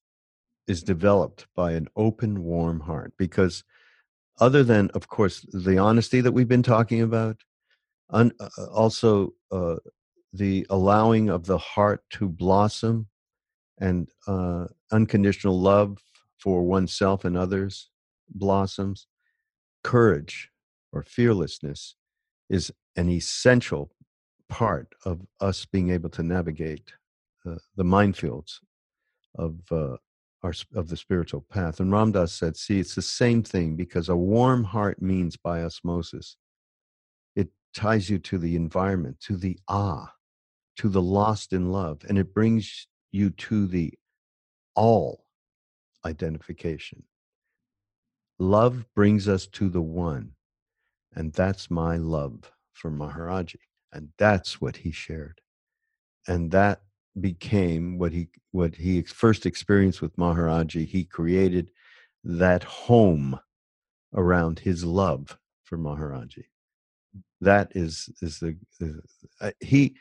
is 0.68 0.84
developed 0.84 1.46
by 1.56 1.74
an 1.74 1.88
open 1.96 2.44
warm 2.44 2.80
heart 2.80 3.14
because 3.18 3.64
other 4.40 4.64
than 4.64 4.90
of 4.92 5.08
course 5.08 5.46
the 5.54 5.78
honesty 5.78 6.22
that 6.22 6.32
we've 6.32 6.48
been 6.48 6.64
talking 6.64 7.02
about 7.02 7.38
un, 8.10 8.32
uh, 8.40 8.50
uh, 8.58 8.66
also 8.68 9.34
uh, 9.52 9.76
the 10.32 10.66
allowing 10.70 11.30
of 11.30 11.46
the 11.46 11.58
heart 11.58 12.02
to 12.10 12.28
blossom 12.28 13.08
and 13.80 14.10
uh, 14.28 14.66
unconditional 14.92 15.60
love 15.60 15.98
for 16.38 16.64
oneself 16.64 17.26
and 17.26 17.38
others 17.38 17.90
blossoms. 18.30 19.08
Courage 19.84 20.50
or 20.92 21.04
fearlessness 21.04 21.96
is 22.50 22.72
an 22.96 23.10
essential 23.10 23.92
part 24.54 24.94
of 25.04 25.26
us 25.42 25.66
being 25.66 25.90
able 25.90 26.10
to 26.10 26.22
navigate 26.22 26.94
uh, 27.44 27.56
the 27.76 27.84
minefields 27.84 28.60
of 29.36 29.56
uh, 29.72 29.98
our 30.44 30.54
of 30.76 30.90
the 30.90 30.96
spiritual 30.96 31.42
path. 31.50 31.80
And 31.80 31.92
Ram 31.92 32.12
Dass 32.12 32.34
said, 32.34 32.56
"See, 32.56 32.80
it's 32.80 32.94
the 32.94 33.02
same 33.02 33.42
thing 33.42 33.76
because 33.76 34.10
a 34.10 34.16
warm 34.16 34.64
heart 34.64 35.02
means 35.02 35.38
by 35.38 35.64
osmosis 35.64 36.38
it 37.36 37.50
ties 37.74 38.12
you 38.12 38.20
to 38.20 38.38
the 38.38 38.56
environment, 38.56 39.20
to 39.22 39.38
the 39.38 39.58
ah, 39.68 40.14
to 40.78 40.88
the 40.88 41.02
lost 41.02 41.52
in 41.52 41.72
love, 41.72 42.06
and 42.08 42.20
it 42.20 42.32
brings 42.32 42.88
you 43.12 43.32
to 43.32 43.66
the 43.66 43.92
all 44.76 45.26
identification. 46.06 47.04
Love 48.38 48.86
brings 48.94 49.28
us 49.28 49.48
to 49.48 49.68
the 49.68 49.82
one, 49.82 50.34
and 51.16 51.34
that's 51.34 51.72
my 51.72 51.98
love 51.98 52.52
for 52.72 52.92
Maharaji. 52.92 53.58
And 53.94 54.10
that's 54.18 54.60
what 54.60 54.78
he 54.78 54.92
shared. 54.92 55.40
And 56.28 56.52
that 56.52 56.82
became 57.20 58.00
what 58.00 58.12
he 58.12 58.30
what 58.52 58.76
he 58.76 59.04
first 59.04 59.46
experienced 59.46 60.02
with 60.02 60.16
Maharaji. 60.18 60.86
He 60.86 61.04
created 61.04 61.70
that 62.24 62.64
home 62.64 63.40
around 64.14 64.60
his 64.60 64.84
love 64.84 65.38
for 65.64 65.78
Maharaji 65.78 66.46
that 67.44 67.72
is 67.76 68.10
is 68.22 68.40
the 68.40 68.56
uh, 69.42 69.52
he 69.60 69.96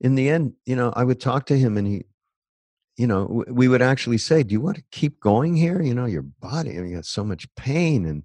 in 0.00 0.14
the 0.14 0.28
end 0.28 0.52
you 0.66 0.76
know 0.76 0.92
i 0.96 1.04
would 1.04 1.20
talk 1.20 1.46
to 1.46 1.58
him 1.58 1.76
and 1.76 1.86
he 1.86 2.04
you 2.96 3.06
know 3.06 3.44
we 3.48 3.68
would 3.68 3.82
actually 3.82 4.18
say 4.18 4.42
do 4.42 4.52
you 4.52 4.60
want 4.60 4.76
to 4.76 4.84
keep 4.90 5.18
going 5.20 5.56
here 5.56 5.82
you 5.82 5.94
know 5.94 6.06
your 6.06 6.22
body 6.22 6.72
I 6.72 6.80
mean, 6.80 6.90
you 6.90 6.96
got 6.96 7.04
so 7.04 7.24
much 7.24 7.52
pain 7.56 8.04
and 8.06 8.22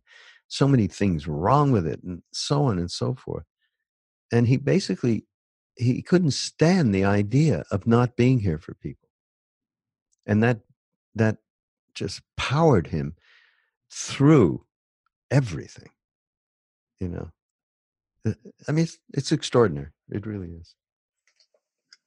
so 0.47 0.68
many 0.68 0.88
things 0.88 1.28
wrong 1.28 1.72
with 1.72 1.88
it 1.88 2.01
and 2.03 2.22
so 2.32 2.66
on 2.66 2.78
and 2.80 2.91
so 2.91 3.16
forth 3.16 3.45
and 4.34 4.48
he 4.48 4.58
basically 4.58 5.26
he 5.76 6.02
couldn't 6.02 6.32
stand 6.32 6.94
the 6.94 7.06
idea 7.06 7.64
of 7.72 7.88
not 7.88 8.16
being 8.18 8.40
here 8.40 8.60
for 8.60 8.74
people 8.76 9.10
and 10.26 10.44
that 10.44 10.60
that 11.16 11.38
just 11.94 12.22
powered 12.36 12.88
him 12.88 13.16
through 13.92 14.66
everything 15.32 15.90
you 17.00 17.08
know 17.08 17.32
uh, 18.26 18.34
I 18.68 18.72
mean, 18.72 18.84
it's, 18.84 18.98
it's 19.14 19.32
extraordinary. 19.32 19.90
It 20.10 20.26
really 20.26 20.50
is. 20.50 20.76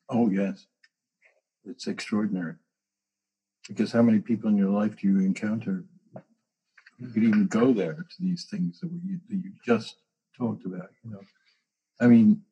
Oh, 0.09 0.31
yes. 0.31 0.67
It's 1.65 1.87
extraordinary. 1.87 2.55
Because 3.69 3.93
how 3.93 4.03
many 4.03 4.21
people 4.21 4.49
in 4.49 4.57
your 4.57 4.71
life 4.71 4.97
do 4.97 5.09
you 5.09 5.19
encounter 5.19 5.85
you 6.99 7.09
could 7.09 7.25
even 7.25 7.47
go 7.47 7.75
there 7.75 7.95
to 7.95 8.17
these 8.23 8.47
things 8.47 8.81
that, 8.81 8.91
we, 8.91 9.19
that 9.29 9.45
you 9.45 9.53
just 9.65 9.97
talked 10.39 10.65
about? 10.65 10.89
You 11.05 11.13
know, 11.13 11.21
I 12.01 12.07
mean, 12.07 12.43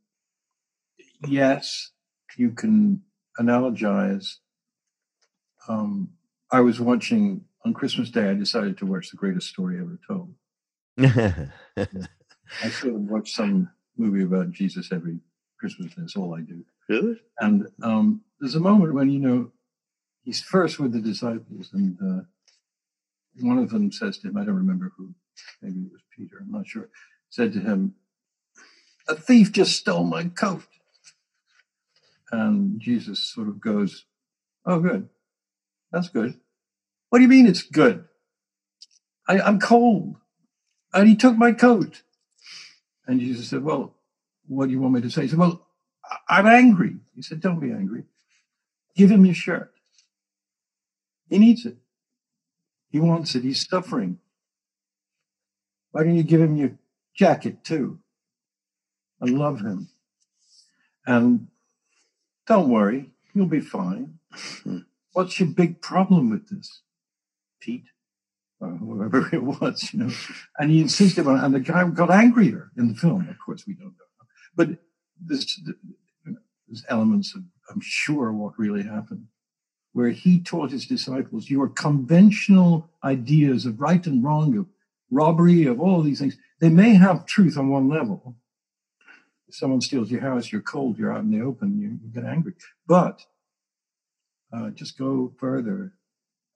yes, 1.27 1.91
you 2.37 2.51
can 2.51 3.03
analogize. 3.39 4.37
Um, 5.69 6.11
I 6.51 6.61
was 6.61 6.81
watching 6.81 7.45
on 7.65 7.75
Christmas 7.75 8.11
Day. 8.11 8.29
I 8.29 8.35
decided 8.35 8.79
to 8.79 8.87
watch 8.87 9.11
the 9.11 9.17
greatest 9.17 9.49
story 9.49 9.79
ever 9.79 9.99
told. 10.07 10.35
I 12.63 12.69
sort 12.69 12.95
of 12.95 13.01
watch 13.03 13.33
some 13.33 13.71
movie 13.97 14.23
about 14.23 14.53
Jesus 14.53 14.93
every 14.93 15.19
Christmas. 15.59 15.93
That's 15.97 16.17
all 16.17 16.35
I 16.35 16.41
do. 16.41 16.65
Really? 16.89 17.21
And 17.41 17.67
um, 17.83 18.23
there's 18.41 18.55
a 18.55 18.61
moment 18.61 18.95
when 18.95 19.11
you 19.11 19.19
know 19.19 19.53
he's 20.23 20.41
first 20.41 20.79
with 20.79 20.93
the 20.93 21.01
disciples, 21.01 21.71
and 21.73 21.99
uh, 22.01 22.25
one 23.41 23.59
of 23.59 23.71
them 23.71 23.91
says 23.91 24.19
to 24.19 24.29
him, 24.29 24.37
"I 24.37 24.45
don't 24.45 24.57
remember 24.57 24.93
who. 24.97 25.15
Maybe 25.63 25.81
it 25.81 25.93
was 25.93 26.03
Peter. 26.17 26.39
I'm 26.41 26.53
not 26.53 26.67
sure." 26.67 26.91
Said 27.31 27.53
to 27.55 27.61
him, 27.61 27.95
"A 29.09 29.15
thief 29.15 29.53
just 29.53 29.77
stole 29.77 30.05
my 30.05 30.25
coat." 30.25 30.65
And 32.31 32.81
Jesus 32.81 33.21
sort 33.21 33.49
of 33.49 33.61
goes, 33.61 34.07
"Oh, 34.67 34.81
good. 34.81 35.09
That's 35.93 36.09
good. 36.09 36.41
What 37.11 37.19
do 37.19 37.23
you 37.23 37.29
mean 37.29 37.47
it's 37.47 37.63
good? 37.63 38.07
I, 39.29 39.41
I'm 39.41 39.61
cold, 39.61 40.17
and 40.93 41.09
he 41.09 41.17
took 41.17 41.37
my 41.37 41.53
coat." 41.53 42.03
And 43.07 43.21
Jesus 43.21 43.49
said, 43.49 43.63
Well, 43.63 43.95
what 44.47 44.67
do 44.67 44.73
you 44.73 44.81
want 44.81 44.95
me 44.95 45.01
to 45.03 45.11
say? 45.11 45.23
He 45.23 45.29
said, 45.29 45.39
Well, 45.39 45.67
I'm 46.29 46.47
angry. 46.47 46.97
He 47.15 47.23
said, 47.23 47.41
Don't 47.41 47.61
be 47.61 47.71
angry. 47.71 48.05
Give 48.97 49.11
him 49.11 49.25
your 49.25 49.35
shirt. 49.35 49.73
He 51.29 51.39
needs 51.39 51.67
it. 51.67 51.77
He 52.91 53.01
wants 53.01 53.35
it. 53.35 53.43
He's 53.43 53.67
suffering. 53.69 54.19
Why 55.91 56.05
don't 56.05 56.17
you 56.17 56.23
give 56.23 56.41
him 56.41 56.57
your 56.57 56.73
jacket 57.15 57.65
too? 57.65 57.99
I 59.23 59.27
love 59.27 59.61
him. 59.61 59.89
And 61.07 61.49
don't 62.47 62.69
worry, 62.69 63.11
you'll 63.35 63.47
be 63.47 63.61
fine. 63.61 64.19
Hmm. 64.33 64.79
What's 65.13 65.39
your 65.39 65.49
big 65.49 65.81
problem 65.81 66.31
with 66.31 66.49
this, 66.49 66.81
Pete? 67.61 67.85
or 68.65 68.71
whoever 68.71 69.29
it 69.33 69.43
was, 69.43 69.93
you 69.93 70.01
know. 70.01 70.11
And 70.59 70.71
he 70.71 70.81
insisted 70.81 71.27
on, 71.27 71.41
and 71.41 71.55
the 71.55 71.61
guy 71.61 71.87
got 71.89 72.11
angrier 72.11 72.71
in 72.77 72.89
the 72.89 72.95
film. 72.95 73.29
Of 73.29 73.37
course, 73.45 73.67
we 73.67 73.75
don't 73.75 73.87
know, 73.87 74.27
but 74.57 74.69
this, 75.21 75.61
there's 76.69 76.85
elements 76.89 77.35
of, 77.35 77.43
I'm 77.71 77.81
sure, 77.81 78.33
what 78.33 78.59
really 78.59 78.83
happened, 78.83 79.27
where 79.93 80.11
he 80.11 80.41
taught 80.41 80.71
his 80.71 80.87
disciples 80.87 81.51
your 81.51 81.69
conventional 81.69 82.91
ideas 83.03 83.67
of 83.67 83.81
right 83.81 84.05
and 84.07 84.25
wrong, 84.25 84.57
of 84.57 84.67
robbery, 85.11 85.67
of 85.67 85.81
all 85.81 86.01
of 86.01 86.05
these 86.05 86.19
things. 86.19 86.37
They 86.61 86.69
may 86.69 86.95
have 86.95 87.27
truth 87.27 87.57
on 87.57 87.69
one 87.69 87.89
level. 87.89 88.37
Someone 89.55 89.81
steals 89.81 90.11
your 90.11 90.21
house, 90.21 90.51
you're 90.51 90.61
cold, 90.61 90.99
you're 90.99 91.13
out 91.13 91.23
in 91.23 91.31
the 91.31 91.41
open, 91.41 91.79
you, 91.79 91.97
you 92.03 92.13
get 92.13 92.29
angry. 92.29 92.55
But 92.89 93.25
uh, 94.53 94.71
just 94.71 94.99
go 94.99 95.33
further 95.39 95.93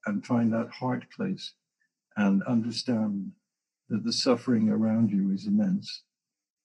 and 0.04 0.26
find 0.26 0.52
that 0.52 0.70
heart 0.70 1.04
place 1.14 1.52
and 2.16 2.42
understand 2.42 3.30
that 3.88 4.02
the 4.02 4.12
suffering 4.12 4.68
around 4.68 5.12
you 5.12 5.30
is 5.30 5.46
immense 5.46 6.02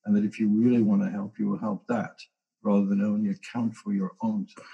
and 0.06 0.16
that 0.16 0.26
if 0.26 0.40
you 0.40 0.48
really 0.48 0.82
want 0.82 1.04
to 1.04 1.10
help, 1.12 1.38
you 1.38 1.48
will 1.48 1.60
help 1.60 1.86
that 1.88 2.18
rather 2.64 2.88
than 2.88 3.04
only 3.04 3.30
account 3.30 3.76
for 3.76 3.94
your 3.94 4.14
own 4.24 4.48
suffering. 4.48 4.68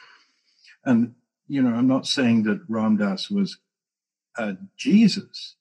And, 0.86 1.16
you 1.49 1.62
know, 1.62 1.76
I'm 1.76 1.88
not 1.88 2.07
saying 2.07 2.43
that 2.43 2.62
Ram 2.70 2.95
Dass 2.95 3.30
was 3.30 3.57
uh, 4.38 4.53
Jesus, 4.78 5.57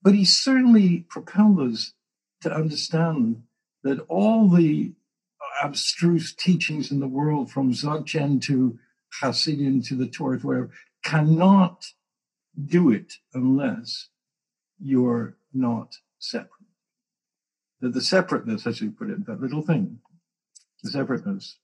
but 0.00 0.14
he 0.14 0.24
certainly 0.24 1.04
propelled 1.10 1.60
us 1.60 1.92
to 2.40 2.50
understand 2.50 3.42
that 3.82 4.00
all 4.08 4.48
the 4.48 4.94
abstruse 5.62 6.32
teachings 6.32 6.90
in 6.90 7.00
the 7.00 7.08
world 7.08 7.50
from 7.50 7.72
Dzogchen 7.72 8.40
to 8.42 8.78
Hasidim 9.20 9.82
to 9.82 9.94
the 9.94 10.06
Torah, 10.06 10.38
whatever, 10.38 10.70
cannot 11.04 11.86
do 12.66 12.90
it 12.90 13.14
unless 13.34 14.08
you're 14.80 15.36
not 15.52 15.96
separate. 16.18 16.50
That 17.80 17.94
the 17.94 18.00
separateness, 18.00 18.66
as 18.66 18.80
you 18.80 18.90
put 18.90 19.10
it, 19.10 19.26
that 19.26 19.40
little 19.40 19.62
thing, 19.62 20.00
the 20.82 20.90
separateness 20.90 21.58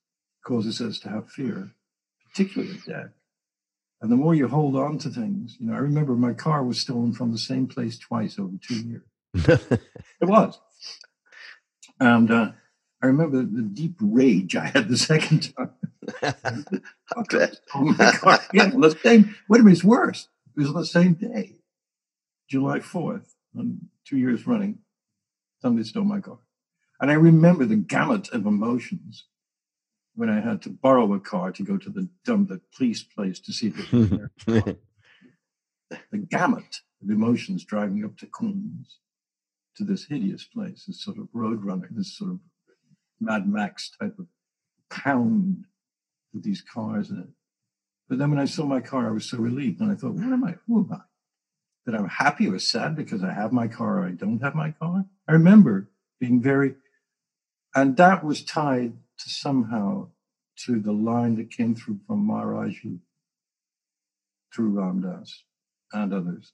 causes 0.45 0.81
us 0.81 0.99
to 1.01 1.09
have 1.09 1.31
fear, 1.31 1.71
particularly 2.29 2.75
of 2.75 2.85
death. 2.85 3.11
And 4.01 4.13
the 4.13 4.17
more 4.17 4.35
you 4.35 4.49
hold 4.49 4.77
on 4.77 4.99
to 4.99 5.09
things, 5.09 5.57
you 5.59 5.67
know, 5.67 5.75
I 5.75 5.79
remember 5.79 6.15
my 6.15 6.35
car 6.35 6.63
was 6.63 6.81
stolen 6.81 7.13
from 7.13 7.33
the 7.33 7.39
same 7.39 7.67
place 7.67 7.99
twice 7.99 8.39
over 8.39 8.57
two 8.61 8.83
years. 8.83 9.03
it 9.35 10.27
was. 10.29 10.61
And 11.99 12.31
uh, 12.31 12.53
I 13.05 13.09
remember 13.09 13.43
the 13.43 13.61
deep 13.61 13.97
rage 14.01 14.57
I 14.57 14.65
had 14.65 14.89
the 14.89 14.97
second 14.97 15.55
time. 15.55 15.73
oh 17.75 17.85
my 17.85 18.19
God. 18.23 18.41
Yeah, 18.55 18.71
the 18.71 18.99
same, 19.03 19.37
wait 19.47 19.61
a 19.61 19.63
minute, 19.63 19.77
it's 19.77 19.85
worse. 19.85 20.29
It 20.57 20.61
was 20.61 20.71
on 20.71 20.77
the 20.77 20.87
same 20.87 21.13
day, 21.13 21.57
July 22.49 22.79
4th, 22.79 23.35
on 23.59 23.91
two 24.07 24.17
years 24.17 24.47
running. 24.47 24.79
Somebody 25.61 25.87
stole 25.87 26.05
my 26.05 26.21
car. 26.21 26.39
And 26.99 27.11
I 27.11 27.15
remember 27.15 27.67
the 27.67 27.77
gamut 27.77 28.31
of 28.31 28.47
emotions 28.47 29.27
when 30.15 30.31
I 30.31 30.41
had 30.41 30.63
to 30.63 30.71
borrow 30.71 31.13
a 31.13 31.21
car 31.21 31.53
to 31.53 31.63
go 31.63 31.77
to 31.77 31.91
the 31.91 32.09
dump, 32.25 32.49
the 32.49 32.63
police 32.75 33.03
place 33.03 33.39
to 33.41 33.53
see 33.53 33.67
if 33.67 33.81
it 33.81 33.93
was 33.93 34.11
there. 34.11 34.31
the 36.11 36.19
gamut 36.19 36.81
of 37.03 37.11
emotions 37.11 37.67
driving 37.67 38.03
up 38.03 38.17
to 38.17 38.27
Queens 38.27 38.97
to 39.77 39.85
this 39.85 40.07
hideous 40.07 40.45
place, 40.45 40.85
this 40.87 41.05
sort 41.05 41.19
of 41.19 41.29
road 41.35 41.63
roadrunner, 41.63 41.89
this 41.91 42.17
sort 42.17 42.31
of 42.31 42.39
Mad 43.25 43.49
Max 43.49 43.91
type 44.01 44.19
of 44.19 44.27
pound 44.91 45.65
with 46.33 46.45
these 46.45 46.63
cars 46.63 47.11
in 47.11 47.19
it. 47.21 47.29
But 48.09 48.19
then 48.19 48.31
when 48.31 48.39
I 48.39 48.45
saw 48.45 48.65
my 48.67 48.81
car, 48.81 49.09
I 49.09 49.13
was 49.13 49.29
so 49.29 49.39
relieved. 49.39 49.81
And 49.81 49.91
I 49.91 49.95
thought, 49.95 50.15
what 50.15 50.25
am 50.25 50.45
I? 50.45 50.57
Who 50.67 50.81
am 50.81 50.93
I? 50.93 51.01
That 51.87 51.95
I'm 51.95 52.09
happy 52.09 52.49
or 52.49 52.59
sad 52.59 52.97
because 52.97 53.23
I 53.23 53.33
have 53.33 53.53
my 53.53 53.69
car 53.69 53.99
or 53.99 54.07
I 54.07 54.11
don't 54.11 54.43
have 54.43 54.55
my 54.55 54.73
car? 54.73 55.05
I 55.29 55.33
remember 55.33 55.91
being 56.21 56.43
very, 56.43 56.75
and 57.75 57.97
that 57.97 58.25
was 58.25 58.45
tied 58.45 58.95
to 59.19 59.31
somehow 59.31 60.09
to 60.67 60.81
the 60.81 60.93
line 60.93 61.37
that 61.37 61.51
came 61.51 61.75
through 61.75 62.01
from 62.07 62.27
Maharaji 62.29 63.01
through 64.55 64.71
Ram 64.71 65.01
Dass 65.01 65.43
and 65.93 66.13
others 66.13 66.53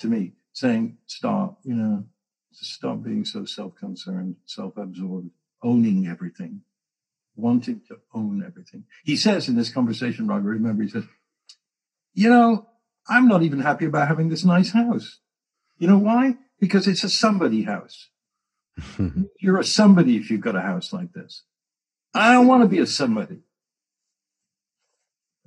to 0.00 0.08
me, 0.08 0.32
saying, 0.52 0.98
stop, 1.06 1.58
you 1.62 1.74
know, 1.74 2.04
stop 2.52 3.02
being 3.02 3.24
so 3.24 3.44
self-concerned, 3.44 4.36
self-absorbed, 4.46 5.30
owning 5.64 6.06
everything, 6.06 6.60
wanting 7.34 7.80
to 7.88 7.96
own 8.14 8.44
everything. 8.46 8.84
He 9.04 9.16
says 9.16 9.48
in 9.48 9.56
this 9.56 9.70
conversation, 9.70 10.28
Raghu, 10.28 10.46
remember, 10.46 10.84
he 10.84 10.88
says, 10.88 11.04
you 12.12 12.30
know, 12.30 12.68
I'm 13.08 13.26
not 13.26 13.42
even 13.42 13.60
happy 13.60 13.86
about 13.86 14.08
having 14.08 14.28
this 14.28 14.44
nice 14.44 14.70
house. 14.70 15.18
You 15.78 15.88
know 15.88 15.98
why? 15.98 16.36
Because 16.60 16.86
it's 16.86 17.02
a 17.02 17.08
somebody 17.08 17.64
house. 17.64 18.10
You're 19.40 19.58
a 19.58 19.64
somebody 19.64 20.16
if 20.16 20.30
you've 20.30 20.40
got 20.40 20.56
a 20.56 20.60
house 20.60 20.92
like 20.92 21.12
this. 21.12 21.42
I 22.14 22.32
don't 22.32 22.46
want 22.46 22.62
to 22.62 22.68
be 22.68 22.78
a 22.78 22.86
somebody. 22.86 23.40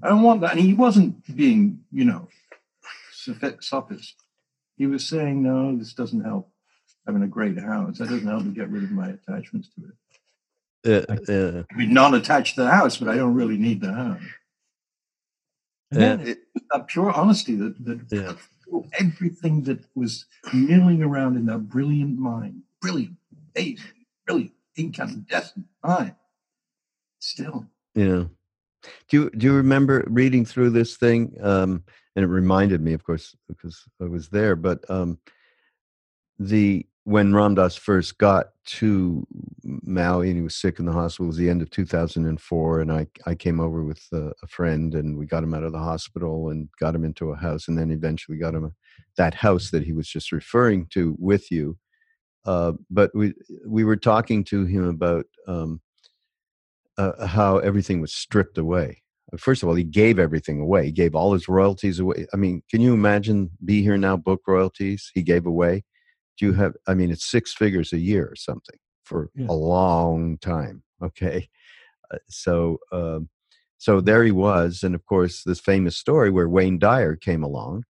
I 0.03 0.09
don't 0.09 0.23
want 0.23 0.41
that. 0.41 0.51
And 0.51 0.59
he 0.59 0.73
wasn't 0.73 1.35
being, 1.35 1.83
you 1.91 2.05
know, 2.05 2.27
sophist. 3.59 4.15
He 4.77 4.85
was 4.85 5.07
saying, 5.07 5.41
no, 5.41 5.75
this 5.75 5.93
doesn't 5.93 6.23
help 6.23 6.51
having 7.07 7.23
a 7.23 7.27
great 7.27 7.57
house. 7.57 7.97
That 7.97 8.09
doesn't 8.09 8.27
help 8.27 8.43
me 8.43 8.53
get 8.53 8.69
rid 8.69 8.83
of 8.83 8.91
my 8.91 9.09
attachments 9.09 9.69
to 9.75 9.85
it. 9.85 9.93
Uh, 10.85 11.03
uh, 11.27 11.63
I 11.71 11.75
mean, 11.75 11.93
non-attached 11.93 12.55
to 12.55 12.63
the 12.63 12.71
house, 12.71 12.97
but 12.97 13.09
I 13.09 13.15
don't 13.15 13.33
really 13.33 13.57
need 13.57 13.81
the 13.81 13.93
house. 13.93 14.21
And 15.91 16.21
Yeah. 16.21 16.27
it, 16.27 16.39
that 16.71 16.87
pure 16.87 17.11
honesty 17.11 17.55
that, 17.55 17.83
that 17.85 18.11
Yeah. 18.11 18.33
everything 18.99 19.63
that 19.63 19.79
was 19.95 20.25
milling 20.53 21.01
around 21.01 21.37
in 21.37 21.45
that 21.47 21.69
brilliant 21.69 22.17
mind, 22.19 22.61
brilliant, 22.81 23.17
amazing, 23.55 24.05
brilliant, 24.25 24.53
incandescent 24.75 25.65
mind, 25.83 26.15
still. 27.19 27.65
Yeah. 27.95 28.25
Do 29.09 29.17
you 29.17 29.29
do 29.31 29.47
you 29.47 29.53
remember 29.53 30.05
reading 30.07 30.45
through 30.45 30.69
this 30.69 30.97
thing? 30.97 31.35
Um, 31.41 31.83
and 32.15 32.23
it 32.23 32.27
reminded 32.27 32.81
me, 32.81 32.93
of 32.93 33.03
course, 33.03 33.35
because 33.47 33.83
I 34.01 34.05
was 34.05 34.29
there. 34.29 34.55
But 34.55 34.89
um, 34.89 35.19
the 36.39 36.85
when 37.07 37.33
Ram 37.33 37.55
Dass 37.55 37.77
first 37.77 38.17
got 38.17 38.47
to 38.65 39.25
Maui 39.63 40.27
and 40.27 40.35
he 40.35 40.43
was 40.43 40.55
sick 40.55 40.77
in 40.77 40.85
the 40.85 40.91
hospital, 40.91 41.27
it 41.27 41.27
was 41.27 41.37
the 41.37 41.49
end 41.49 41.61
of 41.61 41.69
2004, 41.69 42.81
and 42.81 42.91
I 42.91 43.07
I 43.25 43.33
came 43.33 43.61
over 43.61 43.81
with 43.85 44.05
a, 44.11 44.33
a 44.43 44.47
friend 44.47 44.93
and 44.93 45.17
we 45.17 45.25
got 45.25 45.41
him 45.41 45.53
out 45.53 45.63
of 45.63 45.71
the 45.71 45.79
hospital 45.79 46.49
and 46.49 46.67
got 46.81 46.93
him 46.93 47.05
into 47.05 47.31
a 47.31 47.37
house, 47.37 47.69
and 47.69 47.77
then 47.77 47.91
eventually 47.91 48.37
got 48.37 48.53
him 48.53 48.75
that 49.15 49.33
house 49.33 49.71
that 49.71 49.83
he 49.83 49.93
was 49.93 50.09
just 50.09 50.33
referring 50.33 50.85
to 50.87 51.15
with 51.17 51.49
you. 51.49 51.77
Uh, 52.43 52.73
but 52.89 53.09
we 53.15 53.33
we 53.65 53.85
were 53.85 53.95
talking 53.95 54.43
to 54.43 54.65
him 54.65 54.83
about. 54.83 55.25
Um, 55.47 55.79
uh, 56.97 57.27
how 57.27 57.59
everything 57.59 58.01
was 58.01 58.11
stripped 58.11 58.57
away. 58.57 59.03
First 59.37 59.61
of 59.61 59.69
all, 59.69 59.75
he 59.75 59.83
gave 59.83 60.17
everything 60.17 60.59
away. 60.59 60.85
He 60.85 60.91
gave 60.91 61.13
all 61.13 61.31
his 61.33 61.47
royalties 61.47 61.99
away. 61.99 62.25
I 62.33 62.37
mean, 62.37 62.63
can 62.71 62.81
you 62.81 62.95
imagine 62.95 63.51
Be 63.63 63.83
Here 63.83 63.99
Now 63.99 64.17
book 64.17 64.41
royalties 64.47 65.11
he 65.13 65.21
gave 65.21 65.45
away? 65.45 65.83
You 66.41 66.53
have, 66.53 66.75
I 66.87 66.93
mean, 66.93 67.11
it's 67.11 67.25
six 67.29 67.53
figures 67.53 67.93
a 67.93 67.99
year 67.99 68.27
or 68.27 68.35
something 68.35 68.77
for 69.03 69.29
Yeah. 69.35 69.47
a 69.49 69.53
long 69.53 70.37
time. 70.39 70.83
Okay. 70.99 71.47
Uh, 72.11 72.17
so, 72.29 72.79
um, 72.91 73.29
so 73.77 74.01
there 74.01 74.23
he 74.23 74.31
was. 74.31 74.83
And 74.83 74.95
of 74.95 75.05
course, 75.05 75.43
this 75.43 75.59
famous 75.59 75.97
story 75.97 76.31
where 76.31 76.49
Wayne 76.49 76.79
Dyer 76.79 77.15
came 77.15 77.43
along 77.43 77.83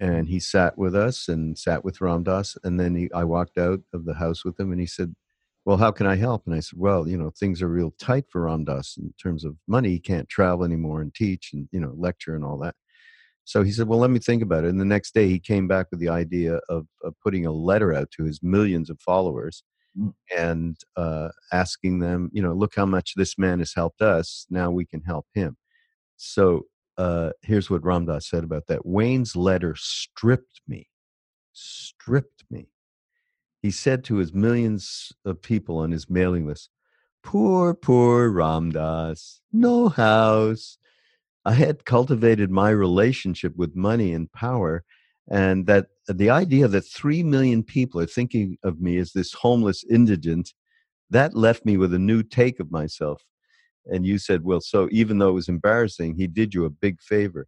and 0.00 0.28
he 0.28 0.38
sat 0.40 0.78
with 0.78 0.94
us 0.94 1.28
and 1.28 1.58
sat 1.58 1.84
with 1.84 2.00
Ram 2.00 2.22
Dass. 2.22 2.56
And 2.62 2.78
then 2.78 2.94
he, 2.94 3.10
I 3.12 3.24
walked 3.24 3.58
out 3.58 3.80
of 3.92 4.04
the 4.04 4.14
house 4.14 4.44
with 4.44 4.58
him 4.60 4.70
and 4.70 4.80
he 4.80 4.86
said, 4.86 5.14
well, 5.64 5.76
how 5.76 5.90
can 5.90 6.06
I 6.06 6.16
help? 6.16 6.46
And 6.46 6.54
I 6.54 6.60
said, 6.60 6.78
well, 6.78 7.08
you 7.08 7.16
know, 7.16 7.30
things 7.30 7.60
are 7.60 7.68
real 7.68 7.92
tight 7.98 8.24
for 8.30 8.42
Ram 8.42 8.64
Dass 8.64 8.96
in 8.96 9.12
terms 9.20 9.44
of 9.44 9.56
money. 9.66 9.90
He 9.90 10.00
can't 10.00 10.28
travel 10.28 10.64
anymore 10.64 11.00
and 11.02 11.14
teach 11.14 11.50
and, 11.52 11.68
you 11.72 11.80
know, 11.80 11.92
lecture 11.96 12.34
and 12.34 12.44
all 12.44 12.58
that. 12.58 12.76
So 13.48 13.62
he 13.62 13.72
said, 13.72 13.88
well, 13.88 13.98
let 13.98 14.10
me 14.10 14.18
think 14.18 14.42
about 14.42 14.64
it. 14.64 14.70
And 14.70 14.80
the 14.80 14.84
next 14.84 15.14
day 15.14 15.26
he 15.26 15.38
came 15.40 15.66
back 15.66 15.86
with 15.90 16.00
the 16.00 16.10
idea 16.10 16.60
of, 16.68 16.86
of 17.02 17.14
putting 17.22 17.46
a 17.46 17.52
letter 17.52 17.94
out 17.94 18.10
to 18.12 18.24
his 18.24 18.40
millions 18.42 18.90
of 18.90 19.00
followers 19.00 19.62
Mm. 19.98 20.12
and 20.36 20.76
uh, 20.96 21.30
asking 21.50 21.98
them, 21.98 22.30
you 22.32 22.42
know, 22.42 22.52
look 22.52 22.74
how 22.76 22.84
much 22.84 23.14
this 23.16 23.38
man 23.38 23.58
has 23.58 23.72
helped 23.74 24.02
us. 24.02 24.46
Now 24.50 24.70
we 24.70 24.84
can 24.84 25.00
help 25.00 25.26
him. 25.34 25.56
So 26.16 26.66
uh, 26.98 27.30
here's 27.42 27.70
what 27.70 27.82
Ram 27.82 28.04
Dass 28.04 28.28
said 28.28 28.44
about 28.44 28.66
that. 28.68 28.84
Wayne's 28.84 29.34
letter 29.34 29.74
stripped 29.76 30.60
me, 30.68 30.88
stripped 31.52 32.44
me 32.50 32.68
he 33.60 33.70
said 33.70 34.04
to 34.04 34.16
his 34.16 34.32
millions 34.32 35.12
of 35.24 35.42
people 35.42 35.78
on 35.78 35.90
his 35.90 36.08
mailing 36.08 36.46
list, 36.46 36.70
Poor, 37.22 37.74
poor 37.74 38.30
Ram 38.30 38.70
Dass, 38.70 39.40
no 39.52 39.88
house. 39.88 40.77
I 41.48 41.54
had 41.54 41.86
cultivated 41.86 42.50
my 42.50 42.68
relationship 42.68 43.56
with 43.56 43.74
money 43.74 44.12
and 44.12 44.30
power, 44.30 44.84
and 45.30 45.66
that 45.66 45.86
uh, 46.06 46.12
the 46.14 46.28
idea 46.28 46.68
that 46.68 46.82
three 46.82 47.22
million 47.22 47.62
people 47.62 48.02
are 48.02 48.06
thinking 48.06 48.58
of 48.62 48.82
me 48.82 48.98
as 48.98 49.12
this 49.12 49.32
homeless 49.32 49.82
indigent, 49.88 50.52
that 51.08 51.34
left 51.34 51.64
me 51.64 51.78
with 51.78 51.94
a 51.94 51.98
new 51.98 52.22
take 52.22 52.60
of 52.60 52.70
myself. 52.70 53.22
And 53.86 54.04
you 54.04 54.18
said, 54.18 54.44
Well, 54.44 54.60
so 54.60 54.90
even 54.92 55.16
though 55.16 55.30
it 55.30 55.40
was 55.40 55.48
embarrassing, 55.48 56.16
he 56.16 56.26
did 56.26 56.52
you 56.52 56.66
a 56.66 56.70
big 56.70 57.00
favor. 57.00 57.46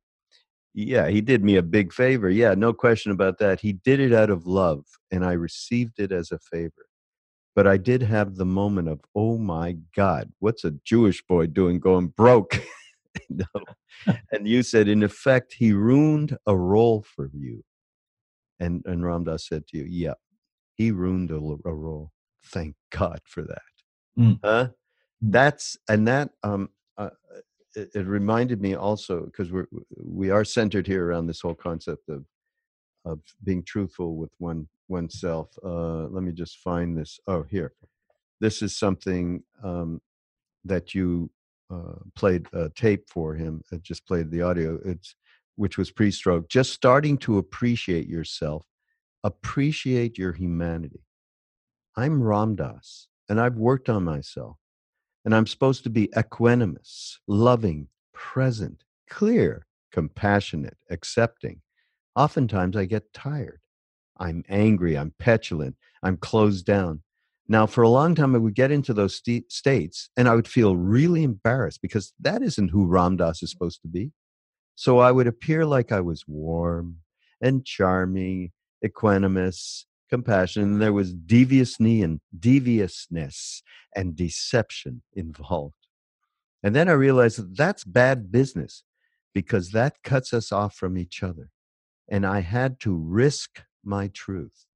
Yeah, 0.73 1.09
he 1.09 1.21
did 1.21 1.45
me 1.45 1.57
a 1.57 1.63
big 1.63 1.93
favor. 1.93 2.31
Yeah, 2.31 2.55
no 2.55 2.73
question 2.73 3.13
about 3.13 3.37
that. 3.41 3.61
He 3.61 3.75
did 3.75 4.01
it 4.01 4.15
out 4.15 4.31
of 4.31 4.47
love, 4.47 4.87
and 5.11 5.27
I 5.27 5.33
received 5.33 5.99
it 5.99 6.11
as 6.11 6.33
a 6.33 6.39
favor. 6.39 6.87
But 7.55 7.67
I 7.67 7.77
did 7.77 8.01
have 8.01 8.37
the 8.37 8.47
moment 8.47 8.89
of, 8.89 9.01
oh 9.15 9.37
my 9.37 9.77
God, 9.95 10.33
what's 10.39 10.65
a 10.65 10.71
Jewish 10.87 11.23
boy 11.27 11.49
doing 11.49 11.81
going 11.81 12.09
broke? 12.09 12.63
no. 13.31 13.45
And 14.33 14.47
you 14.47 14.63
said, 14.63 14.89
in 14.89 15.03
effect, 15.03 15.55
he 15.59 15.73
ruined 15.73 16.37
a 16.47 16.57
role 16.57 17.03
for 17.03 17.31
you. 17.33 17.65
And, 18.59 18.83
and 18.85 19.05
Ram 19.05 19.25
Dass 19.25 19.49
said 19.49 19.67
to 19.69 19.79
you, 19.79 19.87
yeah, 19.89 20.15
he 20.75 20.91
ruined 20.91 21.31
a 21.31 21.39
role. 21.39 22.13
Thank 22.47 22.75
God 22.91 23.21
for 23.25 23.43
that. 23.43 23.63
Mm. 24.19 24.39
Huh? 24.45 24.65
Mm. 24.65 24.75
That's, 25.23 25.77
and 25.89 26.07
that, 26.09 26.31
um, 26.43 26.71
uh, 26.97 27.11
it, 27.75 27.91
it 27.95 28.07
reminded 28.07 28.61
me 28.61 28.75
also 28.75 29.27
because 29.27 29.53
we're 29.53 29.67
we 29.97 30.31
are 30.31 30.45
centered 30.45 30.87
here 30.87 31.07
around 31.07 31.27
this 31.27 31.41
whole 31.41 31.55
concept 31.55 32.09
of 32.09 32.25
of 33.05 33.21
being 33.45 33.63
truthful 33.63 34.17
with 34.17 34.31
one 34.39 34.69
oneself. 34.89 35.49
Uh, 35.65 36.07
let 36.09 36.23
me 36.23 36.33
just 36.33 36.59
find 36.59 36.97
this. 36.99 37.19
Oh, 37.27 37.45
here, 37.49 37.73
this 38.41 38.63
is 38.63 38.77
something 38.77 39.43
um, 39.63 40.01
that 40.65 40.95
you 40.95 41.31
Uh, 41.71 41.95
played 42.17 42.47
a 42.53 42.69
tape 42.71 43.09
for 43.09 43.35
him. 43.35 43.63
It 43.71 43.83
just 43.83 44.07
played 44.07 44.31
the 44.31 44.43
audio. 44.43 44.79
It's 44.85 45.15
which 45.57 45.79
was 45.79 45.91
pre-stroke. 45.91 46.49
Just 46.49 46.73
starting 46.73 47.19
to 47.19 47.39
appreciate 47.39 48.09
yourself, 48.09 48.67
appreciate 49.23 50.17
your 50.17 50.33
humanity. 50.33 51.05
I'm 51.97 52.23
Ram 52.23 52.57
Dass, 52.57 53.09
and 53.29 53.41
I've 53.41 53.57
worked 53.57 53.89
on 53.89 54.05
myself 54.05 54.57
and 55.25 55.35
I'm 55.35 55.47
supposed 55.47 55.85
to 55.85 55.91
be 55.91 56.09
equanimous, 56.17 57.17
loving, 57.27 57.89
present, 58.13 58.85
clear, 59.09 59.67
compassionate, 59.93 60.77
accepting. 60.91 61.61
Oftentimes 62.17 62.77
I 62.77 62.87
get 62.87 63.13
tired. 63.13 63.61
I'm 64.19 64.45
angry, 64.49 64.97
I'm 64.97 65.15
petulant, 65.19 65.77
I'm 66.03 66.17
closed 66.17 66.67
down. 66.67 67.03
Now, 67.51 67.67
for 67.67 67.83
a 67.83 67.89
long 67.89 68.15
time, 68.15 68.37
I 68.37 68.39
would 68.39 68.55
get 68.55 68.71
into 68.71 68.95
those 68.95 69.17
st- 69.17 69.51
states 69.51 70.09
and 70.17 70.29
I 70.29 70.37
would 70.37 70.47
feel 70.47 70.77
really 70.77 71.25
embarrassed 71.25 71.83
because 71.83 72.13
that 72.21 72.43
isn't 72.43 72.69
who 72.69 72.87
Ram 72.87 73.17
Dass 73.17 73.43
is 73.43 73.51
supposed 73.51 73.83
to 73.83 73.89
be. 73.89 74.13
So 74.77 75.01
I 75.01 75.11
would 75.11 75.27
appear 75.27 75.67
like 75.67 75.91
I 75.91 76.01
was 76.01 76.29
warm 76.29 76.99
and 77.41 77.65
charming, 77.65 78.53
equanimous, 78.87 79.85
compassionate, 80.09 80.69
and 80.69 80.81
there 80.81 80.93
was 80.93 81.13
deviousness 81.13 82.05
and 82.05 82.21
deviousness 82.39 83.65
and 83.97 84.15
deception 84.15 85.03
involved. 85.13 85.75
And 86.63 86.77
then 86.77 86.89
I 86.89 86.93
realized 86.93 87.39
that 87.39 87.57
that's 87.57 87.83
bad 87.83 88.31
business 88.31 88.85
because 89.35 89.73
that 89.73 90.05
cuts 90.05 90.33
us 90.33 90.53
off 90.53 90.77
from 90.77 90.97
each 90.97 91.21
other. 91.21 91.51
And 92.09 92.25
I 92.25 92.43
had 92.43 92.79
to 92.81 92.95
risk 92.95 93.65
my 93.85 94.07
truth. 94.07 94.67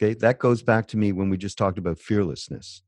Okay, 0.00 0.14
that 0.14 0.38
goes 0.38 0.62
back 0.62 0.86
to 0.88 0.96
me 0.96 1.12
when 1.12 1.28
we 1.28 1.36
just 1.36 1.58
talked 1.58 1.78
about 1.78 1.98
fearlessness. 1.98 2.82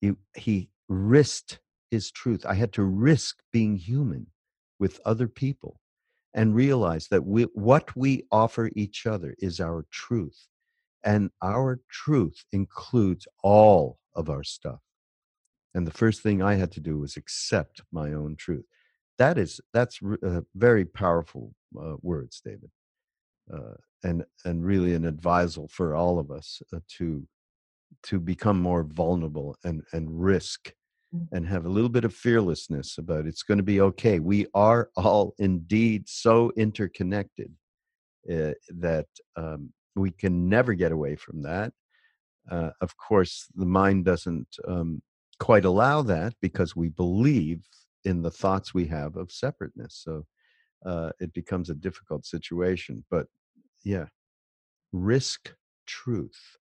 He, 0.00 0.12
he 0.36 0.70
risked 0.88 1.60
his 1.90 2.10
truth. 2.10 2.44
I 2.44 2.54
had 2.54 2.72
to 2.74 2.82
risk 2.82 3.38
being 3.52 3.76
human 3.76 4.26
with 4.78 5.00
other 5.04 5.28
people 5.28 5.80
and 6.34 6.54
realize 6.54 7.08
that 7.08 7.24
we, 7.24 7.44
what 7.54 7.96
we 7.96 8.24
offer 8.32 8.70
each 8.74 9.06
other 9.06 9.34
is 9.38 9.60
our 9.60 9.86
truth. 9.90 10.48
And 11.04 11.30
our 11.42 11.80
truth 11.88 12.44
includes 12.52 13.28
all 13.42 13.98
of 14.14 14.28
our 14.28 14.42
stuff. 14.42 14.80
And 15.74 15.86
the 15.86 15.92
first 15.92 16.22
thing 16.22 16.42
I 16.42 16.54
had 16.54 16.72
to 16.72 16.80
do 16.80 16.98
was 16.98 17.16
accept 17.16 17.82
my 17.92 18.12
own 18.12 18.34
truth. 18.36 18.64
That 19.18 19.38
is, 19.38 19.60
that's 19.72 20.00
uh, 20.26 20.40
very 20.54 20.84
powerful 20.84 21.54
uh, 21.80 21.96
words, 22.02 22.40
David. 22.44 22.70
Uh, 23.52 23.74
and 24.02 24.24
and 24.44 24.64
really 24.64 24.94
an 24.94 25.04
advisal 25.04 25.70
for 25.70 25.94
all 25.94 26.18
of 26.18 26.30
us 26.30 26.60
uh, 26.74 26.80
to 26.88 27.26
to 28.02 28.20
become 28.20 28.60
more 28.60 28.82
vulnerable 28.82 29.56
and 29.64 29.82
and 29.92 30.08
risk 30.22 30.72
mm. 31.14 31.26
and 31.32 31.46
have 31.46 31.64
a 31.64 31.68
little 31.68 31.88
bit 31.88 32.04
of 32.04 32.14
fearlessness 32.14 32.98
about 32.98 33.26
it's 33.26 33.42
going 33.42 33.58
to 33.58 33.64
be 33.64 33.80
okay. 33.80 34.18
We 34.18 34.46
are 34.54 34.90
all 34.96 35.34
indeed 35.38 36.08
so 36.08 36.52
interconnected 36.56 37.52
uh, 38.32 38.52
that 38.80 39.06
um, 39.36 39.72
we 39.94 40.10
can 40.10 40.48
never 40.48 40.74
get 40.74 40.92
away 40.92 41.16
from 41.16 41.42
that. 41.42 41.72
Uh, 42.50 42.70
of 42.80 42.96
course 42.96 43.46
the 43.54 43.66
mind 43.66 44.04
doesn't 44.04 44.48
um, 44.68 45.02
quite 45.38 45.64
allow 45.64 46.02
that 46.02 46.34
because 46.40 46.76
we 46.76 46.88
believe 46.88 47.64
in 48.04 48.22
the 48.22 48.30
thoughts 48.30 48.72
we 48.72 48.86
have 48.86 49.16
of 49.16 49.32
separateness. 49.32 50.00
So 50.04 50.26
uh, 50.84 51.10
it 51.20 51.32
becomes 51.32 51.70
a 51.70 51.74
difficult 51.74 52.24
situation 52.24 53.04
but 53.10 53.26
yeah 53.84 54.06
risk 54.92 55.54
truth. 55.86 56.56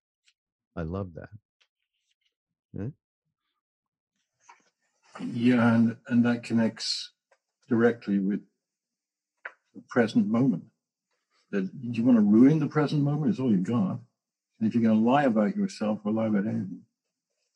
I 0.76 0.82
love 0.84 1.14
that. 1.16 1.30
Yeah, 2.74 2.88
yeah 5.20 5.76
and, 5.76 5.96
and 6.08 6.26
that 6.26 6.44
connects 6.44 7.12
directly 7.70 8.20
with 8.20 8.42
the 9.74 9.82
present 9.90 10.28
moment. 10.28 10.64
That 11.52 11.70
you 11.82 12.04
want 12.04 12.18
to 12.18 12.22
ruin 12.22 12.60
the 12.60 12.68
present 12.68 13.02
moment 13.02 13.32
is 13.32 13.40
all 13.40 13.52
you've 13.52 13.64
got 13.64 14.00
and 14.60 14.68
if 14.68 14.74
you're 14.74 14.84
going 14.84 14.98
to 14.98 15.10
lie 15.10 15.24
about 15.24 15.56
yourself 15.56 16.00
or 16.04 16.12
lie 16.12 16.28
about 16.28 16.48
anything 16.48 16.82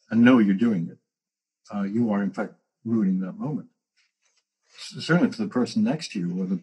and 0.09 0.21
know 0.21 0.37
you're 0.37 0.53
doing 0.53 0.87
it 0.89 0.97
uh, 1.75 1.83
you 1.83 2.11
are 2.11 2.23
in 2.23 2.31
fact 2.31 2.53
ruining 2.85 3.19
that 3.19 3.33
moment 3.33 3.67
certainly 4.79 5.31
for 5.31 5.43
the 5.43 5.49
person 5.49 5.83
next 5.83 6.11
to 6.11 6.19
you 6.19 6.41
or 6.41 6.45
the 6.45 6.59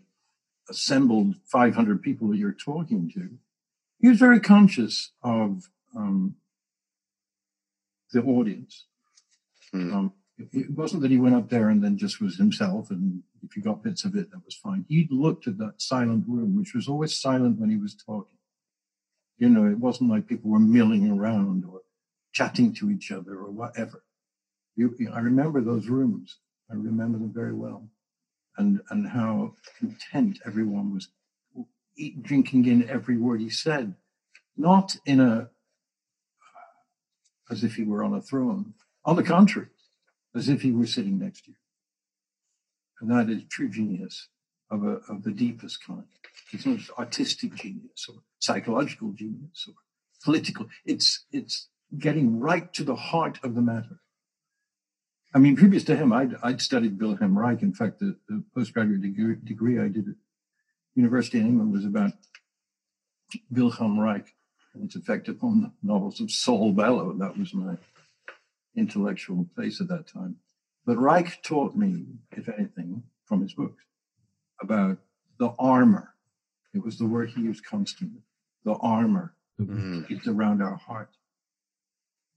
assembled 0.69 1.37
500 1.45 2.03
people 2.03 2.29
that 2.29 2.39
you're 2.39 2.53
talking 2.53 3.11
to, 3.15 3.31
he 4.01 4.09
was 4.09 4.19
very 4.19 4.41
conscious 4.41 5.13
of 5.23 5.71
um, 5.97 6.37
the 8.13 8.23
audience. 8.23 8.87
Mm. 9.75 9.93
Um, 9.93 10.13
it 10.39 10.71
wasn't 10.71 11.03
that 11.03 11.11
he 11.11 11.19
went 11.19 11.35
up 11.35 11.49
there 11.49 11.71
and 11.71 11.83
then 11.83 11.97
just 11.97 12.21
was 12.21 12.37
himself, 12.37 12.91
and 12.91 13.23
if 13.43 13.57
you 13.57 13.63
got 13.63 13.83
bits 13.83 14.05
of 14.05 14.15
it, 14.15 14.31
that 14.31 14.45
was 14.45 14.55
fine. 14.55 14.85
He 14.87 15.09
looked 15.11 15.47
at 15.47 15.57
that 15.59 15.81
silent 15.81 16.25
room, 16.29 16.57
which 16.59 16.75
was 16.75 16.89
always 16.89 17.19
silent 17.19 17.59
when 17.59 17.71
he 17.71 17.77
was 17.77 17.95
talking. 17.95 18.37
You 19.39 19.49
know, 19.49 19.67
it 19.67 19.79
wasn't 19.79 20.11
like 20.11 20.27
people 20.27 20.51
were 20.51 20.59
milling 20.59 21.11
around 21.11 21.65
or 21.65 21.81
chatting 22.33 22.75
to 22.75 22.91
each 22.91 23.11
other 23.11 23.39
or 23.39 23.51
whatever. 23.51 24.03
You, 24.77 24.95
I 25.13 25.21
remember 25.21 25.63
those 25.63 25.89
rooms. 25.89 26.37
I 26.71 26.75
remember 26.75 27.19
them 27.19 27.33
very 27.33 27.55
well 27.55 27.89
and 28.59 28.81
and 28.91 29.09
how 29.09 29.55
content 29.79 30.39
everyone 30.45 30.95
was 30.95 31.09
eat, 31.97 32.23
drinking 32.23 32.67
in 32.67 32.89
every 32.89 33.17
word 33.17 33.41
he 33.41 33.51
said, 33.51 33.95
not 34.57 34.97
in 35.07 35.21
a 35.21 35.51
as 37.51 37.63
if 37.63 37.77
he 37.77 37.85
were 37.85 38.03
on 38.03 38.15
a 38.15 38.21
throne. 38.21 38.75
On 39.05 39.15
the 39.15 39.23
contrary, 39.23 39.69
as 40.35 40.49
if 40.49 40.63
he 40.63 40.73
were 40.73 40.87
sitting 40.87 41.19
next 41.19 41.45
to 41.45 41.53
you. 41.53 41.57
And 43.01 43.11
that 43.11 43.31
is 43.31 43.43
true 43.49 43.69
genius 43.69 44.29
of, 44.71 44.83
a, 44.83 45.01
of 45.09 45.23
the 45.23 45.31
deepest 45.31 45.85
kind. 45.85 46.05
It's 46.53 46.67
not 46.67 46.81
artistic 46.99 47.55
genius 47.55 48.07
or 48.09 48.17
psychological 48.39 49.13
genius 49.13 49.67
or 49.69 49.75
political. 50.25 50.67
It's 50.85 51.25
it's 51.31 51.69
getting 51.99 52.41
right 52.41 52.73
to 52.75 52.85
the 52.85 52.97
heart 52.97 53.39
of 53.43 53.55
the 53.55 53.63
matter. 53.63 54.01
I 55.37 55.39
mean, 55.39 55.55
previous 55.55 55.85
to 55.85 55.95
him, 55.95 56.15
I'd, 56.15 56.35
I'd 56.43 56.63
studied 56.63 56.99
Wilhelm 56.99 57.39
Reich. 57.39 57.61
In 57.61 57.75
fact, 57.75 57.99
the, 57.99 58.17
the 58.27 58.43
postgraduate 58.55 59.03
degree, 59.03 59.37
degree, 59.45 59.79
I 59.79 59.89
did 59.89 60.09
at 60.09 60.15
University 60.95 61.39
in 61.39 61.49
England 61.49 61.73
was 61.75 61.85
about 61.85 62.13
Wilhelm 63.51 64.01
Reich 64.01 64.35
and 64.73 64.85
its 64.85 64.97
effect 64.97 65.29
upon 65.29 65.61
the 65.61 65.73
novels 65.83 66.23
of 66.23 66.31
Saul 66.31 66.73
Bellow. 66.73 67.13
That 67.13 67.37
was 67.37 67.53
my 67.53 67.77
intellectual 68.75 69.47
place 69.55 69.79
at 69.79 69.89
that 69.89 70.07
time. 70.07 70.37
But 70.87 70.97
Reich 70.97 71.43
taught 71.43 71.77
me, 71.77 72.07
if 72.31 72.49
anything, 72.49 73.03
from 73.27 73.43
his 73.43 73.53
books, 73.53 73.85
about 74.63 74.97
the 75.39 75.53
armor. 75.59 76.15
It 76.73 76.83
was 76.83 76.97
the 76.97 77.05
word 77.05 77.29
he 77.29 77.43
used 77.43 77.63
constantly. 77.63 78.23
The 78.65 78.77
armor 78.77 79.35
mm-hmm. 79.61 80.05
is 80.09 80.27
around 80.27 80.63
our 80.63 80.77
heart. 80.77 81.11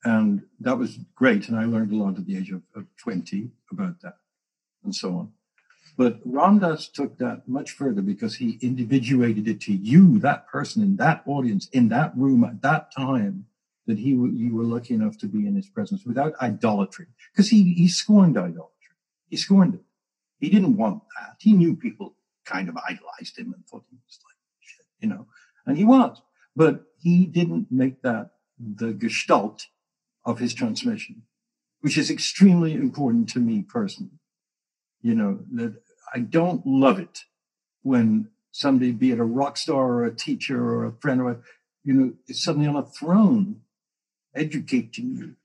And 0.04 0.44
that 0.62 0.78
was 0.78 0.98
great. 1.16 1.50
And 1.50 1.58
I 1.58 1.66
learned 1.66 1.92
a 1.92 1.96
lot 1.96 2.18
at 2.18 2.26
the 2.26 2.38
age 2.38 2.52
of, 2.52 2.62
of 2.76 2.86
20 2.98 3.50
about 3.72 4.02
that 4.02 4.18
and 4.84 4.96
so 4.96 5.10
on. 5.10 5.32
But 5.98 6.22
Ram 6.24 6.60
Dass 6.60 6.88
took 6.88 7.18
that 7.18 7.48
much 7.48 7.72
further 7.72 8.02
because 8.02 8.36
he 8.36 8.58
individuated 8.62 9.48
it 9.48 9.60
to 9.62 9.74
you, 9.74 10.18
that 10.20 10.48
person 10.48 10.82
in 10.82 10.96
that 10.96 11.24
audience, 11.26 11.68
in 11.74 11.90
that 11.90 12.16
room 12.16 12.46
at 12.46 12.62
that 12.62 12.94
time, 12.96 13.48
that 13.86 13.98
he 13.98 14.12
you 14.12 14.56
were 14.56 14.64
lucky 14.64 14.94
enough 14.94 15.18
to 15.18 15.28
be 15.28 15.46
in 15.46 15.56
his 15.56 15.68
presence 15.68 16.06
without 16.06 16.34
idolatry. 16.42 17.08
Because 17.34 17.50
he, 17.50 17.74
he 17.74 17.90
scorned 17.90 18.38
idolatry. 18.38 18.96
He 19.30 19.36
scorned 19.36 19.74
it. 19.74 19.84
He 20.40 20.50
didn't 20.50 20.78
want 20.78 21.04
that. 21.20 21.36
He 21.40 21.52
knew 21.52 21.76
people 21.76 22.16
kind 22.46 22.70
of 22.70 22.78
idolized 22.78 23.38
him 23.38 23.54
and 23.54 23.66
thought 23.68 23.84
he 23.90 23.98
was 23.98 24.20
like 24.26 24.38
shit, 24.62 24.86
you 25.02 25.10
know, 25.10 25.28
and 25.66 25.78
he 25.78 25.84
was. 25.84 26.22
But 26.56 26.86
he 26.98 27.26
didn't 27.26 27.68
make 27.72 28.02
that 28.04 28.32
the 28.58 28.94
gestalt 28.94 29.68
of 30.26 30.40
his 30.40 30.54
transmission, 30.54 31.24
which 31.82 31.98
is 31.98 32.10
extremely 32.10 32.74
important 32.74 33.30
to 33.30 33.40
me 33.40 33.62
personally. 33.62 34.20
You 35.02 35.16
know, 35.16 35.40
that 35.54 35.76
I 36.14 36.20
don't 36.20 36.66
love 36.66 37.00
it 37.00 37.24
when 37.84 38.30
somebody, 38.52 38.92
be 38.92 39.12
it 39.12 39.20
a 39.20 39.24
rock 39.24 39.58
star 39.58 39.94
or 39.94 40.06
a 40.06 40.16
teacher 40.16 40.62
or 40.62 40.86
a 40.86 40.92
friend 40.94 41.22
or, 41.22 41.42
you 41.84 41.94
know, 41.94 42.14
is 42.28 42.44
suddenly 42.44 42.68
on 42.68 42.76
a 42.76 42.86
throne 42.86 43.62
educating 44.36 45.16
you. 45.16 45.36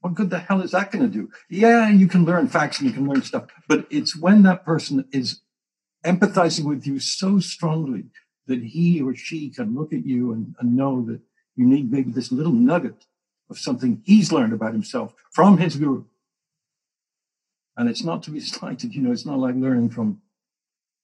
What 0.00 0.14
good 0.14 0.28
the 0.28 0.38
hell 0.38 0.60
is 0.60 0.72
that 0.72 0.90
going 0.90 1.10
to 1.10 1.10
do? 1.10 1.30
Yeah, 1.48 1.88
you 1.88 2.06
can 2.06 2.26
learn 2.26 2.48
facts 2.48 2.78
and 2.78 2.88
you 2.88 2.94
can 2.94 3.08
learn 3.08 3.22
stuff, 3.22 3.46
but 3.68 3.86
it's 3.90 4.14
when 4.14 4.42
that 4.42 4.64
person 4.64 5.06
is 5.12 5.40
empathizing 6.04 6.64
with 6.64 6.86
you 6.86 7.00
so 7.00 7.40
strongly 7.40 8.04
that 8.46 8.62
he 8.62 9.00
or 9.00 9.14
she 9.14 9.48
can 9.48 9.74
look 9.74 9.92
at 9.92 10.04
you 10.04 10.32
and, 10.32 10.54
and 10.60 10.76
know 10.76 11.02
that 11.06 11.20
you 11.56 11.66
need 11.66 11.90
maybe 11.90 12.12
this 12.12 12.30
little 12.30 12.52
nugget 12.52 13.06
of 13.50 13.58
something 13.58 14.02
he's 14.04 14.32
learned 14.32 14.52
about 14.52 14.72
himself 14.72 15.14
from 15.30 15.58
his 15.58 15.76
guru. 15.76 16.04
And 17.76 17.88
it's 17.88 18.04
not 18.04 18.22
to 18.24 18.30
be 18.30 18.40
slighted, 18.54 18.94
you 18.94 19.02
know, 19.02 19.12
it's 19.12 19.26
not 19.26 19.38
like 19.38 19.54
learning 19.54 19.90
from 19.90 20.20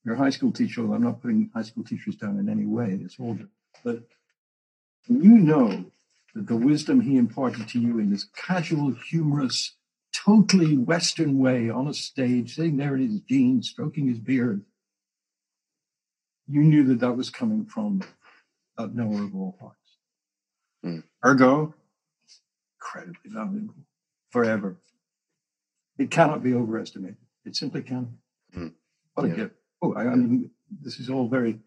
your 0.03 0.15
high 0.15 0.29
school 0.29 0.51
teacher. 0.51 0.81
I'm 0.81 1.03
not 1.03 1.21
putting 1.21 1.49
high 1.53 1.61
school 1.63 1.83
teachers 1.83 2.15
down 2.15 2.39
in 2.39 2.49
any 2.49 2.65
way, 2.65 2.99
it's 3.03 3.19
all 3.19 3.33
good. 3.33 3.49
But 3.83 4.03
you 5.07 5.37
know 5.37 5.85
that 6.33 6.47
the 6.47 6.55
wisdom 6.55 7.01
he 7.01 7.17
imparted 7.17 7.67
to 7.69 7.79
you 7.79 7.99
in 7.99 8.09
this 8.09 8.25
casual, 8.35 8.93
humorous, 9.09 9.75
totally 10.13 10.77
Western 10.77 11.39
way 11.39 11.69
on 11.69 11.87
a 11.87 11.93
stage, 11.93 12.55
sitting 12.55 12.77
there 12.77 12.95
in 12.95 13.09
his 13.09 13.19
jeans, 13.21 13.69
stroking 13.69 14.07
his 14.07 14.19
beard, 14.19 14.63
you 16.47 16.61
knew 16.61 16.83
that 16.85 16.99
that 16.99 17.13
was 17.13 17.29
coming 17.29 17.65
from 17.65 18.01
that 18.77 18.93
knower 18.93 19.23
of 19.23 19.35
all 19.35 19.57
hearts. 19.59 19.77
Mm. 20.85 21.03
Ergo, 21.23 21.73
incredibly 22.81 23.29
valuable 23.31 23.75
forever. 24.31 24.77
It 25.97 26.09
cannot 26.09 26.43
be 26.43 26.53
overestimated. 26.53 27.17
It 27.45 27.55
simply 27.55 27.83
cannot. 27.83 28.09
Mm. 28.55 28.73
What 29.13 29.27
yeah. 29.27 29.33
a 29.33 29.35
gift. 29.35 29.55
Oh, 29.81 29.93
I, 29.93 30.07
I 30.07 30.15
mean, 30.15 30.49
this 30.81 30.99
is 30.99 31.09
all 31.09 31.27
very. 31.27 31.59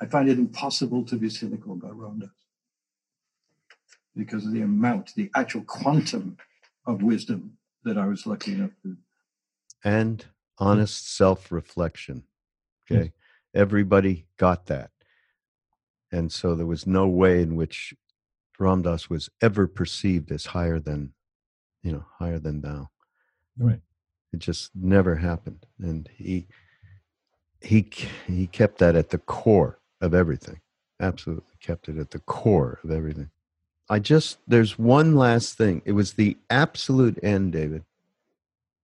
I 0.00 0.06
find 0.06 0.28
it 0.28 0.38
impossible 0.38 1.04
to 1.04 1.16
be 1.16 1.28
cynical 1.28 1.74
about 1.74 1.98
Ram 1.98 2.30
because 4.16 4.46
of 4.46 4.52
the 4.52 4.62
amount, 4.62 5.14
the 5.14 5.30
actual 5.36 5.62
quantum 5.62 6.36
of 6.86 7.02
wisdom 7.02 7.56
that 7.84 7.98
I 7.98 8.06
was 8.06 8.26
lucky 8.26 8.52
enough 8.52 8.70
to. 8.82 8.96
And 9.84 10.24
honest 10.58 11.14
self 11.14 11.52
reflection. 11.52 12.24
Okay. 12.90 13.04
Mm. 13.04 13.12
Everybody 13.54 14.26
got 14.36 14.66
that. 14.66 14.90
And 16.12 16.32
so 16.32 16.54
there 16.54 16.66
was 16.66 16.86
no 16.86 17.06
way 17.06 17.42
in 17.42 17.56
which 17.56 17.94
Ram 18.60 18.82
Dass 18.82 19.08
was 19.08 19.30
ever 19.40 19.66
perceived 19.66 20.30
as 20.30 20.46
higher 20.46 20.78
than, 20.78 21.12
you 21.82 21.92
know, 21.92 22.04
higher 22.18 22.38
than 22.38 22.60
thou. 22.60 22.90
Right. 23.58 23.80
It 24.32 24.38
just 24.38 24.70
never 24.74 25.16
happened. 25.16 25.66
And 25.80 26.08
he, 26.14 26.46
he, 27.60 27.88
he 28.26 28.46
kept 28.46 28.78
that 28.78 28.94
at 28.94 29.10
the 29.10 29.18
core 29.18 29.78
of 30.00 30.14
everything. 30.14 30.60
Absolutely 31.00 31.56
kept 31.60 31.88
it 31.88 31.98
at 31.98 32.10
the 32.10 32.18
core 32.20 32.78
of 32.84 32.90
everything. 32.90 33.30
I 33.88 33.98
just, 33.98 34.38
there's 34.46 34.78
one 34.78 35.16
last 35.16 35.56
thing. 35.56 35.82
It 35.84 35.92
was 35.92 36.12
the 36.12 36.36
absolute 36.48 37.18
end, 37.22 37.52
David, 37.52 37.84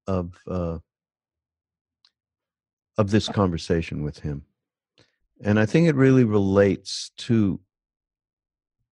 of, 0.05 0.33
uh, 0.47 0.79
of 2.97 3.11
this 3.11 3.29
conversation 3.29 4.03
with 4.03 4.19
him. 4.19 4.43
And 5.41 5.59
I 5.59 5.65
think 5.65 5.87
it 5.87 5.95
really 5.95 6.23
relates 6.23 7.11
to 7.17 7.59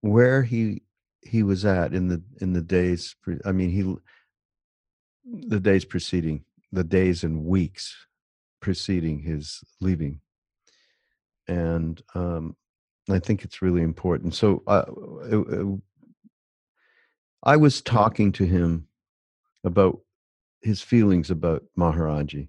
where 0.00 0.42
he 0.42 0.82
he 1.22 1.42
was 1.42 1.64
at 1.64 1.92
in 1.92 2.08
the 2.08 2.22
in 2.40 2.52
the 2.52 2.62
days 2.62 3.16
pre- 3.22 3.40
I 3.44 3.52
mean 3.52 3.70
he 3.70 3.94
the 5.48 5.60
days 5.60 5.84
preceding 5.84 6.44
the 6.72 6.84
days 6.84 7.24
and 7.24 7.44
weeks 7.44 7.96
preceding 8.60 9.20
his 9.20 9.60
leaving 9.80 10.20
and 11.48 12.00
um 12.14 12.56
I 13.08 13.18
think 13.18 13.44
it's 13.44 13.62
really 13.62 13.82
important 13.82 14.34
so 14.34 14.62
uh, 14.66 14.84
I 17.42 17.56
was 17.56 17.80
talking 17.80 18.32
to 18.32 18.44
him 18.44 18.88
about 19.64 20.00
his 20.62 20.80
feelings 20.80 21.30
about 21.30 21.64
Maharaji 21.78 22.48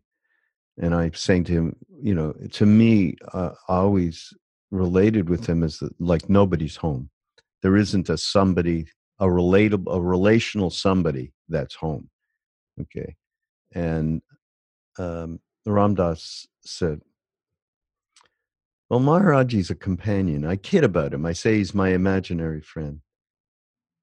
and 0.79 0.93
I 0.93 1.11
saying 1.13 1.45
to 1.45 1.51
him, 1.51 1.75
you 2.01 2.13
know, 2.13 2.33
to 2.53 2.65
me, 2.65 3.15
uh, 3.33 3.51
I 3.67 3.75
always 3.75 4.33
related 4.71 5.29
with 5.29 5.47
him 5.47 5.63
as 5.63 5.81
like 5.99 6.29
nobody's 6.29 6.75
home. 6.75 7.09
There 7.61 7.75
isn't 7.75 8.09
a 8.09 8.17
somebody, 8.17 8.87
a 9.19 9.25
relatable, 9.25 9.95
a 9.95 10.01
relational 10.01 10.69
somebody 10.69 11.33
that's 11.49 11.75
home. 11.75 12.09
Okay, 12.79 13.15
and 13.73 14.21
um, 14.99 15.39
Ram 15.65 15.95
Dass 15.95 16.47
said, 16.61 17.01
"Well, 18.89 18.99
Maharaji's 18.99 19.69
a 19.69 19.75
companion. 19.75 20.45
I 20.45 20.55
kid 20.55 20.83
about 20.83 21.13
him. 21.13 21.25
I 21.25 21.33
say 21.33 21.57
he's 21.57 21.73
my 21.73 21.89
imaginary 21.89 22.61
friend. 22.61 23.01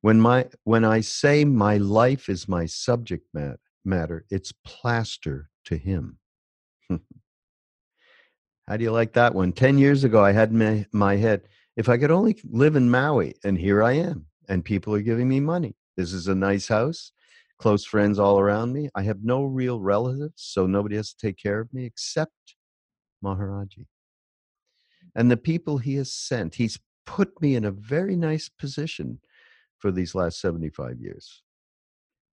When 0.01 0.21
my 0.21 0.49
when 0.65 0.85
I 0.85 1.01
say 1.01 1.45
my 1.45 1.77
life 1.77 2.29
is 2.29 2.49
my 2.49 2.67
subject 2.67 3.27
mat, 3.33 3.61
matter, 3.85 4.25
it's 4.31 4.53
plaster 4.65 5.51
to 5.67 5.77
him." 5.77 6.19
How 8.67 8.79
do 8.79 8.85
you 8.85 8.93
like 8.93 9.13
that 9.13 9.35
one? 9.35 9.53
10 9.53 9.79
years 9.79 10.05
ago, 10.05 10.25
I 10.25 10.33
had 10.33 10.53
my, 10.53 10.87
my 10.91 11.17
head, 11.17 11.49
if 11.77 11.89
I 11.89 11.99
could 11.99 12.11
only 12.11 12.39
live 12.45 12.77
in 12.77 12.91
Maui, 12.91 13.35
and 13.45 13.59
here 13.59 13.83
I 13.83 13.93
am, 13.93 14.27
and 14.49 14.65
people 14.65 14.95
are 14.95 15.03
giving 15.03 15.29
me 15.29 15.41
money. 15.41 15.75
This 15.97 16.13
is 16.13 16.29
a 16.29 16.35
nice 16.35 16.69
house, 16.69 17.13
close 17.59 17.85
friends 17.85 18.19
all 18.19 18.39
around 18.39 18.73
me. 18.73 18.91
I 18.95 19.03
have 19.03 19.23
no 19.23 19.45
real 19.45 19.81
relatives, 19.81 20.35
so 20.37 20.67
nobody 20.67 20.97
has 20.97 21.13
to 21.13 21.27
take 21.27 21.37
care 21.37 21.61
of 21.61 21.73
me 21.73 21.85
except 21.85 22.57
Maharaji. 23.25 23.87
And 25.15 25.31
the 25.31 25.37
people 25.37 25.79
he 25.79 25.95
has 25.97 26.13
sent, 26.13 26.57
he's 26.57 26.79
put 27.07 27.41
me 27.41 27.55
in 27.55 27.65
a 27.65 27.71
very 27.71 28.17
nice 28.17 28.49
position 28.49 29.21
for 29.79 29.91
these 29.91 30.15
last 30.15 30.41
75 30.41 31.01
years, 31.01 31.43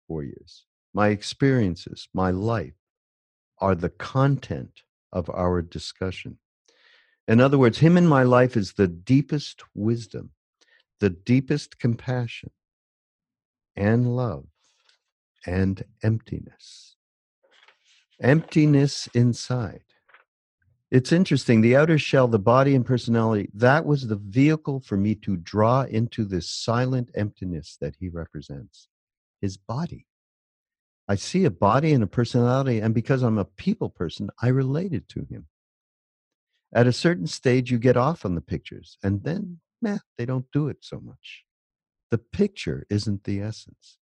four 0.08 0.24
years. 0.24 0.66
My 0.94 1.10
experiences, 1.10 2.08
my 2.14 2.32
life, 2.32 2.74
are 3.60 3.76
the 3.76 3.90
content 3.90 4.84
of 5.12 5.30
our 5.30 5.62
discussion. 5.62 6.38
In 7.30 7.40
other 7.40 7.60
words, 7.60 7.78
Him 7.78 7.96
in 7.96 8.08
my 8.08 8.24
life 8.24 8.58
is 8.58 8.74
the 8.74 8.88
deepest 8.88 9.62
wisdom, 9.76 10.32
the 11.00 11.12
deepest 11.12 11.78
compassion, 11.78 12.50
and 13.76 14.16
love, 14.16 14.48
and 15.46 15.84
emptiness. 16.02 16.96
Emptiness 18.20 19.08
inside. 19.14 19.84
It's 20.90 21.12
interesting. 21.12 21.62
The 21.62 21.76
outer 21.76 22.00
shell, 22.00 22.28
the 22.28 22.40
body 22.40 22.74
and 22.74 22.84
personality, 22.84 23.52
that 23.54 23.86
was 23.86 24.08
the 24.08 24.16
vehicle 24.16 24.80
for 24.80 24.98
me 24.98 25.14
to 25.16 25.38
draw 25.38 25.84
into 25.84 26.26
this 26.26 26.50
silent 26.50 27.12
emptiness 27.14 27.78
that 27.80 27.96
he 28.00 28.10
represents 28.10 28.88
his 29.40 29.56
body. 29.56 30.08
I 31.08 31.14
see 31.14 31.46
a 31.46 31.52
body 31.52 31.94
and 31.94 32.04
a 32.04 32.08
personality, 32.08 32.80
and 32.80 32.96
because 32.96 33.22
I'm 33.22 33.38
a 33.38 33.46
people 33.46 33.92
person, 33.92 34.32
I 34.42 34.48
related 34.48 35.08
to 35.10 35.28
him. 35.30 35.46
At 36.74 36.88
a 36.88 36.93
certain 36.93 37.28
stage, 37.28 37.72
you 37.72 37.80
get 37.80 37.97
off 37.97 38.26
on 38.26 38.36
the 38.36 38.41
pictures, 38.41 38.97
and 39.03 39.24
then, 39.24 39.59
meh, 39.82 39.99
they 40.17 40.26
don't 40.26 40.45
do 40.53 40.67
it 40.67 40.78
so 40.82 40.99
much. 40.99 41.43
The 42.11 42.17
picture 42.17 42.86
isn't 42.89 43.24
the 43.24 43.41
essence. 43.41 43.97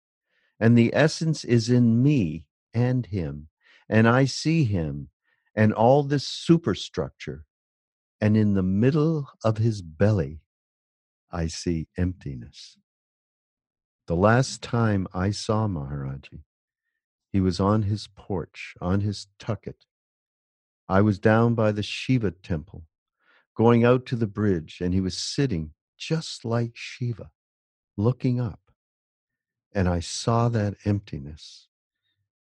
And 0.59 0.77
the 0.77 0.93
essence 0.93 1.43
is 1.43 1.69
in 1.69 2.01
me 2.01 2.45
and 2.73 3.05
him. 3.05 3.49
And 3.89 4.07
I 4.07 4.25
see 4.25 4.63
him 4.63 5.09
and 5.55 5.73
all 5.73 6.03
this 6.03 6.25
superstructure. 6.25 7.45
And 8.21 8.37
in 8.37 8.53
the 8.53 8.63
middle 8.63 9.29
of 9.43 9.57
his 9.57 9.81
belly, 9.81 10.39
I 11.31 11.47
see 11.47 11.87
emptiness. 11.97 12.77
The 14.07 14.15
last 14.15 14.61
time 14.61 15.07
I 15.13 15.31
saw 15.31 15.67
Maharaji, 15.67 16.43
he 17.31 17.41
was 17.41 17.59
on 17.59 17.83
his 17.83 18.07
porch, 18.15 18.75
on 18.79 19.01
his 19.01 19.27
tucket. 19.39 19.85
I 20.93 21.01
was 21.01 21.17
down 21.17 21.55
by 21.55 21.71
the 21.71 21.81
Shiva 21.81 22.29
temple, 22.29 22.83
going 23.57 23.83
out 23.83 24.05
to 24.05 24.15
the 24.15 24.27
bridge, 24.27 24.77
and 24.79 24.93
he 24.93 25.01
was 25.01 25.17
sitting 25.17 25.71
just 25.97 26.45
like 26.45 26.73
Shiva, 26.75 27.31
looking 27.97 28.39
up. 28.39 28.59
And 29.73 29.89
I 29.89 30.01
saw 30.01 30.49
that 30.49 30.75
emptiness. 30.85 31.67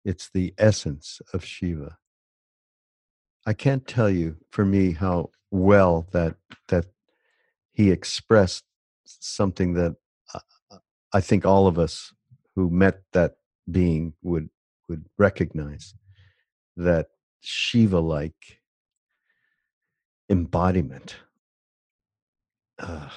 It's 0.05 0.29
the 0.29 0.53
essence 0.57 1.21
of 1.33 1.43
Shiva. 1.43 1.97
I 3.45 3.51
can't 3.51 3.85
tell 3.85 4.09
you 4.09 4.37
for 4.49 4.63
me 4.63 4.93
how 4.93 5.31
well 5.51 6.07
that 6.13 6.37
that 6.69 6.85
he 7.73 7.91
expressed 7.91 8.63
something 9.03 9.73
that 9.73 9.97
uh, 10.33 10.77
I 11.11 11.19
think 11.19 11.45
all 11.45 11.67
of 11.67 11.77
us 11.77 12.13
who 12.55 12.69
met 12.69 13.01
that 13.11 13.39
being 13.69 14.13
would 14.21 14.49
would 14.87 15.03
recognize 15.17 15.93
that 16.77 17.07
Shiva 17.41 17.99
like 17.99 18.59
embodiment. 20.29 21.15
Uh, 22.79 23.09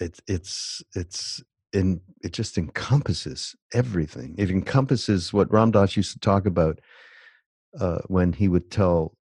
it, 0.00 0.18
it's 0.26 0.82
it's 0.94 1.42
in 1.72 2.00
it 2.22 2.32
just 2.32 2.58
encompasses 2.58 3.54
everything. 3.74 4.34
It 4.38 4.50
encompasses 4.50 5.32
what 5.32 5.52
Ram 5.52 5.70
Dass 5.70 5.96
used 5.96 6.12
to 6.12 6.18
talk 6.18 6.46
about 6.46 6.80
uh, 7.78 7.98
when 8.06 8.32
he 8.32 8.48
would 8.48 8.70
tell 8.70 9.16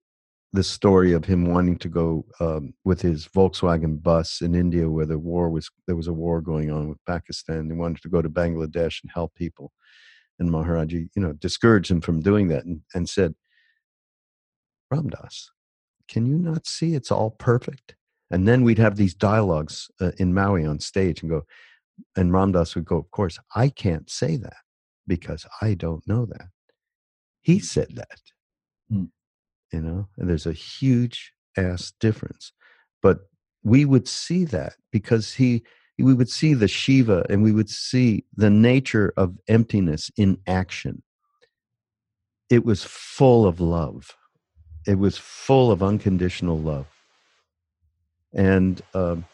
the 0.53 0.63
story 0.63 1.13
of 1.13 1.25
him 1.25 1.47
wanting 1.47 1.77
to 1.77 1.89
go 1.89 2.25
um, 2.39 2.73
with 2.85 3.03
his 3.03 3.27
Volkswagen 3.27 4.01
bus 4.01 4.41
in 4.41 4.55
India, 4.55 4.89
where 4.89 5.05
the 5.05 5.19
war 5.19 5.51
was 5.51 5.69
there 5.87 5.97
was 5.97 6.07
a 6.07 6.13
war 6.13 6.41
going 6.41 6.71
on 6.71 6.89
with 6.89 7.05
Pakistan. 7.07 7.67
He 7.67 7.73
wanted 7.73 8.03
to 8.03 8.09
go 8.09 8.23
to 8.23 8.31
Bangladesh 8.31 9.03
and 9.03 9.11
help 9.13 9.35
people, 9.35 9.73
and 10.39 10.49
Maharaji, 10.49 11.09
you 11.15 11.23
know, 11.23 11.33
discouraged 11.33 11.91
him 11.91 12.01
from 12.01 12.21
doing 12.21 12.49
that 12.49 12.65
and, 12.65 12.83
and 12.95 13.09
said, 13.09 13.35
Ram 14.91 15.09
Dass, 15.09 15.51
can 16.09 16.27
you 16.27 16.39
not 16.39 16.67
see 16.67 16.95
it's 16.95 17.11
all 17.11 17.31
perfect? 17.31 17.95
And 18.31 18.49
then 18.49 18.63
we'd 18.63 18.79
have 18.79 18.97
these 18.97 19.15
dialogues 19.15 19.91
uh, 20.01 20.13
in 20.19 20.35
Maui 20.35 20.65
on 20.65 20.81
stage 20.81 21.23
and 21.23 21.31
go, 21.31 21.43
and 22.17 22.33
Ram 22.33 22.53
Dass 22.53 22.75
would 22.75 22.85
go, 22.85 22.99
Of 22.99 23.11
course, 23.11 23.39
I 23.55 23.69
can't 23.69 24.11
say 24.11 24.37
that 24.37 24.57
because 25.07 25.47
I 25.61 25.75
don't 25.75 26.07
know 26.07 26.27
that. 26.27 26.49
He 27.43 27.59
said 27.59 27.89
that. 27.95 28.21
Hmm. 28.91 29.05
You 29.73 29.81
know, 29.81 30.09
and 30.17 30.29
there's 30.29 30.47
a 30.47 30.53
huge 30.53 31.33
ass 31.57 31.93
difference. 32.01 32.53
But 33.03 33.21
we 33.63 33.85
would 33.85 34.09
see 34.09 34.45
that 34.47 34.75
because 34.93 35.35
he 35.35 35.63
we 35.99 36.15
would 36.15 36.29
see 36.29 36.55
the 36.55 36.69
Shiva 36.69 37.25
and 37.31 37.43
we 37.43 37.53
would 37.53 37.71
see 37.71 38.25
the 38.37 38.51
nature 38.51 39.13
of 39.17 39.39
emptiness 39.47 40.11
in 40.17 40.39
action. 40.47 41.03
It 42.51 42.65
was 42.65 42.83
full 42.85 43.47
of 43.47 43.61
love. 43.61 44.11
It 44.87 44.99
was 44.99 45.17
full 45.17 45.71
of 45.71 45.83
unconditional 45.83 46.59
love. 46.59 46.87
And 48.33 48.83
um, 48.95 49.25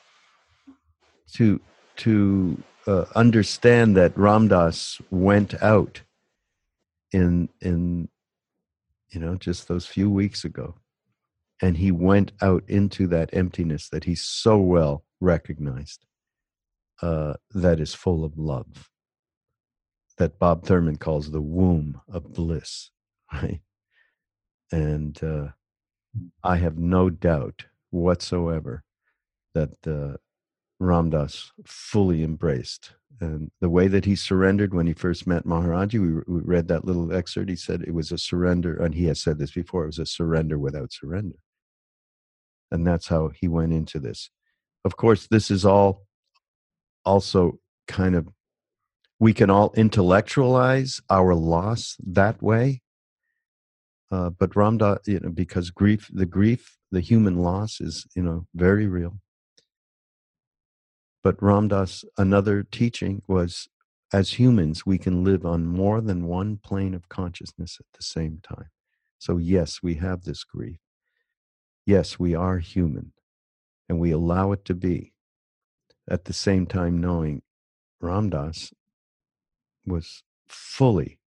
to 1.33 1.61
to 1.97 2.63
uh, 2.87 3.05
understand 3.15 3.97
that 3.97 4.17
Ram 4.17 4.49
Dass 4.49 5.01
went 5.11 5.61
out 5.63 6.03
in 7.13 7.49
in 7.61 8.09
you 9.11 9.21
know, 9.21 9.37
just 9.37 9.69
those 9.69 9.87
few 9.87 10.09
weeks 10.09 10.45
ago. 10.45 10.77
And 11.61 11.77
he 11.77 11.91
went 11.91 12.33
out 12.41 12.65
into 12.69 13.07
that 13.09 13.31
emptiness 13.33 13.89
that 13.91 14.05
he 14.05 14.15
so 14.15 14.59
well 14.59 15.05
recognized 15.21 16.07
uh, 17.03 17.35
that 17.55 17.81
is 17.81 17.95
full 17.95 18.25
of 18.25 18.39
love, 18.39 18.91
that 20.17 20.39
Bob 20.39 20.65
Thurman 20.65 20.97
calls 20.97 21.31
the 21.31 21.41
womb 21.41 22.01
of 22.09 22.33
bliss, 22.33 22.91
right? 23.33 23.61
And 24.73 25.23
uh, 25.23 25.49
I 26.45 26.57
have 26.57 26.79
no 26.79 27.11
doubt 27.11 27.65
whatsoever 27.91 28.85
that 29.55 29.71
uh, 29.87 30.17
Ram 30.79 31.11
Dass 31.11 31.53
fully 31.67 32.23
embraced. 32.23 32.93
And 33.21 33.51
the 33.61 33.69
way 33.69 33.89
that 33.89 34.07
he 34.07 34.17
surrendered 34.17 34.73
when 34.73 34.87
he 34.87 34.95
first 34.95 35.27
met 35.27 35.45
Maharaji, 35.45 36.01
we, 36.01 36.35
we 36.35 36.41
read 36.43 36.69
that 36.69 36.85
little 36.85 37.13
excerpt. 37.13 37.51
He 37.51 37.57
said 37.57 37.83
it 37.83 37.93
was 37.93 38.13
a 38.13 38.19
surrender, 38.19 38.77
and 38.77 38.95
he 38.95 39.05
has 39.07 39.21
said 39.21 39.39
this 39.39 39.51
before 39.51 39.83
it 39.83 39.89
was 39.89 39.99
a 39.99 40.07
surrender 40.07 40.59
without 40.59 40.93
surrender. 40.93 41.37
And 42.71 42.87
that's 42.87 43.09
how 43.09 43.31
he 43.35 43.49
went 43.49 43.73
into 43.73 43.99
this. 43.99 44.31
Of 44.85 44.97
course, 44.97 45.27
this 45.27 45.51
is 45.51 45.67
all 45.67 46.07
also 47.05 47.59
kind 47.89 48.15
of, 48.15 48.29
we 49.19 49.35
can 49.35 49.51
all 49.51 49.73
intellectualize 49.77 51.03
our 51.11 51.35
loss 51.35 51.97
that 52.07 52.43
way. 52.43 52.81
Uh, 54.11 54.31
but 54.31 54.57
Ram 54.57 54.79
Dass, 54.79 54.99
you 55.07 55.21
know, 55.21 55.31
because 55.31 55.71
grief, 55.71 56.09
the 56.13 56.27
grief, 56.27 56.79
the 56.91 57.01
human 57.01 57.37
loss 57.37 57.81
is, 57.81 58.07
you 58.17 58.23
know, 58.23 58.47
very 58.55 58.87
real 58.87 59.21
but 61.23 61.43
Ram 61.43 61.69
Dass, 61.69 62.05
another 62.17 62.63
teaching 62.63 63.23
was 63.29 63.69
as 64.13 64.39
humans, 64.39 64.85
we 64.87 64.99
can 64.99 65.23
live 65.23 65.45
on 65.45 65.67
more 65.67 66.01
than 66.01 66.27
one 66.27 66.57
plane 66.57 66.95
of 66.95 67.09
consciousness 67.09 67.77
at 67.79 67.87
the 67.97 68.03
same 68.03 68.41
time. 68.43 68.71
So, 69.19 69.37
yes, 69.37 69.81
we 69.83 69.97
have 69.97 70.23
this 70.23 70.45
grief. 70.45 70.79
Yes, 71.87 72.19
we 72.19 72.35
are 72.35 72.59
human, 72.59 73.13
and 73.89 74.01
we 74.01 74.11
allow 74.11 74.53
it 74.53 74.65
to 74.67 74.75
be. 74.75 75.13
At 76.09 76.25
the 76.25 76.33
same 76.33 76.67
time, 76.67 77.01
knowing 77.01 77.43
Ram 78.01 78.31
Dass 78.31 78.73
was 79.87 80.23
fully 80.49 81.21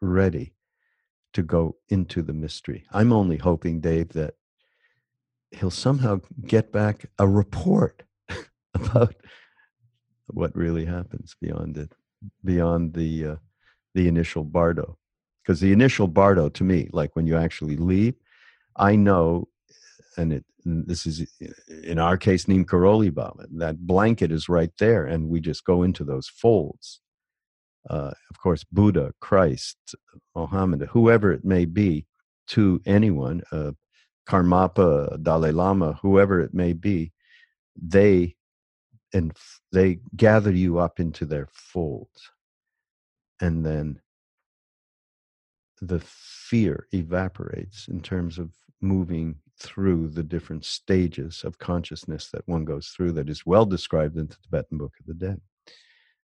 ready 0.00 0.54
to 1.32 1.42
go 1.42 1.76
into 1.88 2.22
the 2.22 2.32
mystery. 2.32 2.84
I'm 2.92 3.12
only 3.12 3.36
hoping, 3.36 3.80
Dave, 3.80 4.10
that 4.10 4.34
he'll 5.50 5.70
somehow 5.70 6.20
get 6.46 6.72
back 6.72 7.06
a 7.18 7.28
report 7.28 8.02
about 8.74 9.14
what 10.28 10.56
really 10.56 10.84
happens 10.84 11.36
beyond 11.40 11.76
it, 11.76 11.92
beyond 12.44 12.94
the 12.94 13.26
uh, 13.26 13.36
the 13.94 14.08
initial 14.08 14.44
bardo. 14.44 14.98
Because 15.42 15.60
the 15.60 15.72
initial 15.72 16.06
bardo, 16.06 16.48
to 16.50 16.64
me, 16.64 16.88
like 16.92 17.16
when 17.16 17.26
you 17.26 17.36
actually 17.36 17.76
leave, 17.76 18.14
I 18.76 18.94
know, 18.94 19.48
and 20.16 20.32
it 20.32 20.44
and 20.64 20.86
this 20.86 21.06
is 21.06 21.26
in 21.84 21.98
our 21.98 22.16
case, 22.16 22.48
Neem 22.48 22.64
Karoli. 22.64 23.12
That 23.56 23.86
blanket 23.86 24.30
is 24.30 24.48
right 24.48 24.70
there, 24.78 25.06
and 25.06 25.28
we 25.28 25.40
just 25.40 25.64
go 25.64 25.82
into 25.82 26.04
those 26.04 26.28
folds. 26.28 27.00
Uh, 27.88 28.12
of 28.30 28.38
course, 28.40 28.64
Buddha, 28.64 29.12
Christ, 29.20 29.76
Mohammed, 30.34 30.82
whoever 30.90 31.32
it 31.32 31.44
may 31.44 31.64
be, 31.64 32.06
to 32.48 32.80
anyone, 32.86 33.42
uh, 33.52 33.72
Karmapa, 34.28 35.22
Dalai 35.22 35.50
Lama, 35.52 35.98
whoever 36.02 36.40
it 36.40 36.54
may 36.54 36.72
be, 36.72 37.12
they 37.76 38.36
and 39.14 39.36
they 39.72 39.98
gather 40.16 40.52
you 40.52 40.78
up 40.78 40.98
into 40.98 41.26
their 41.26 41.48
folds 41.52 42.30
and 43.40 43.64
then 43.64 44.00
the 45.80 46.00
fear 46.00 46.86
evaporates 46.92 47.88
in 47.88 48.00
terms 48.00 48.38
of 48.38 48.50
moving 48.80 49.34
through 49.58 50.08
the 50.08 50.22
different 50.22 50.64
stages 50.64 51.42
of 51.44 51.58
consciousness 51.58 52.30
that 52.30 52.46
one 52.46 52.64
goes 52.64 52.88
through 52.88 53.12
that 53.12 53.28
is 53.28 53.44
well 53.44 53.66
described 53.66 54.16
in 54.16 54.26
the 54.26 54.36
tibetan 54.42 54.78
book 54.78 54.92
of 55.00 55.06
the 55.06 55.14
dead 55.14 55.40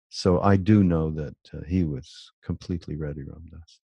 so 0.09 0.39
i 0.41 0.55
do 0.55 0.83
know 0.83 1.11
that 1.11 1.35
uh, 1.53 1.61
he 1.67 1.83
was 1.83 2.31
completely 2.43 2.95
ready 2.95 3.23
ram 3.23 3.45
dass. 3.51 3.79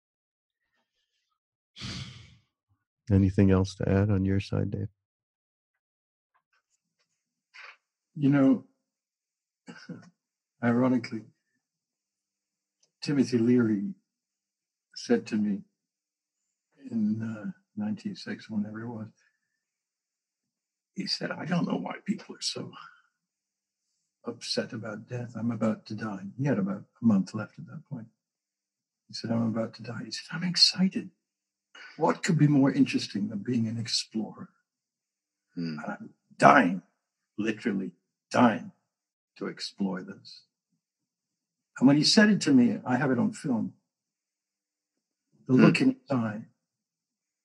Anything 3.11 3.51
else 3.51 3.76
to 3.76 3.89
add 3.89 4.09
on 4.09 4.24
your 4.24 4.39
side 4.39 4.71
dave? 4.71 4.88
You 8.15 8.30
know 8.30 8.63
Ironically, 10.63 11.24
Timothy 13.01 13.38
Leary 13.38 13.93
said 14.95 15.26
to 15.28 15.36
me 15.36 15.61
in 16.89 17.21
uh, 17.21 17.51
96, 17.76 18.49
whenever 18.49 18.84
it 18.84 18.88
was, 18.88 19.07
he 20.95 21.07
said, 21.07 21.32
I 21.32 21.45
don't 21.45 21.67
know 21.67 21.78
why 21.78 21.95
people 22.05 22.36
are 22.36 22.41
so 22.41 22.71
upset 24.26 24.74
about 24.74 25.07
death. 25.07 25.34
I'm 25.36 25.51
about 25.51 25.86
to 25.88 25.95
die. 25.95 26.21
He 26.38 26.45
had 26.45 26.59
about 26.59 26.84
a 27.01 27.05
month 27.05 27.34
left 27.34 27.59
at 27.59 27.67
that 27.67 27.84
point. 27.89 28.07
He 29.07 29.13
said, 29.13 29.32
I'm 29.32 29.47
about 29.47 29.74
to 29.76 29.84
die. 29.84 30.01
He 30.05 30.11
said, 30.11 30.26
I'm 30.32 30.43
excited. 30.43 31.09
What 31.97 32.24
could 32.24 32.38
be 32.38 32.47
more 32.47 32.71
interesting 32.71 33.28
than 33.28 33.39
being 33.39 33.67
an 33.67 33.78
explorer? 33.78 34.49
Hmm. 35.55 35.78
And 35.80 35.86
I'm 35.88 36.09
dying, 36.38 36.82
literally 37.38 37.91
dying 38.32 38.71
to 39.38 39.47
explore 39.47 40.01
this. 40.01 40.43
And 41.80 41.88
when 41.88 41.97
he 41.97 42.03
said 42.03 42.30
it 42.30 42.41
to 42.41 42.51
me, 42.51 42.80
I 42.86 42.97
have 42.97 43.11
it 43.11 43.19
on 43.19 43.34
film. 43.34 43.74
The 45.47 45.53
look 45.53 45.82
in 45.82 45.89
his 45.89 46.11
eye 46.11 46.41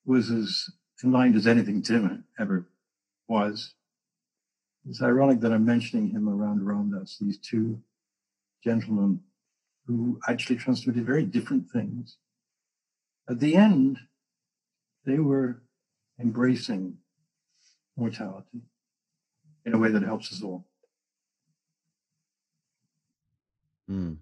was 0.05 0.31
as 0.31 0.69
enlightened 1.03 1.35
as 1.35 1.47
anything 1.47 1.81
Tim 1.81 2.23
ever 2.39 2.67
was. 3.27 3.73
It's 4.89 5.03
ironic 5.03 5.39
that 5.41 5.51
I'm 5.51 5.65
mentioning 5.65 6.09
him 6.09 6.27
around 6.27 6.65
Ram 6.65 6.91
Dass, 6.91 7.17
these 7.21 7.37
two 7.37 7.79
gentlemen 8.63 9.19
who 9.85 10.19
actually 10.27 10.55
transmitted 10.55 11.05
very 11.05 11.23
different 11.23 11.69
things. 11.69 12.17
At 13.29 13.39
the 13.39 13.55
end, 13.55 13.99
they 15.05 15.19
were 15.19 15.61
embracing 16.19 16.97
mortality 17.95 18.61
in 19.63 19.75
a 19.75 19.77
way 19.77 19.91
that 19.91 20.01
helps 20.01 20.33
us 20.33 20.41
all. 20.41 20.65
Mm. 23.89 24.17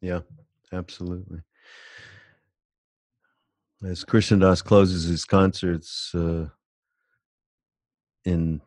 Yeah, 0.00 0.20
absolutely. 0.72 1.40
As 3.84 4.04
Krishna 4.04 4.38
Das 4.38 4.62
closes 4.62 5.08
his 5.08 5.24
concerts 5.24 6.14
uh, 6.14 6.46
in, 8.24 8.60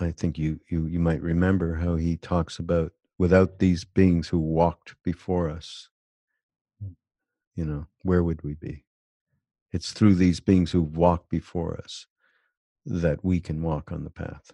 I 0.00 0.10
think 0.10 0.38
you, 0.38 0.60
you 0.68 0.86
you 0.86 0.98
might 0.98 1.22
remember 1.22 1.76
how 1.76 1.94
he 1.96 2.16
talks 2.16 2.58
about 2.58 2.92
without 3.18 3.58
these 3.58 3.84
beings 3.84 4.28
who 4.28 4.38
walked 4.38 4.96
before 5.04 5.48
us, 5.48 5.88
you 7.54 7.64
know, 7.64 7.86
where 8.02 8.24
would 8.24 8.42
we 8.42 8.54
be? 8.54 8.84
It's 9.72 9.92
through 9.92 10.16
these 10.16 10.40
beings 10.40 10.72
who 10.72 10.82
walk 10.82 11.28
before 11.28 11.76
us 11.76 12.06
that 12.84 13.24
we 13.24 13.40
can 13.40 13.62
walk 13.62 13.92
on 13.92 14.02
the 14.02 14.10
path. 14.10 14.52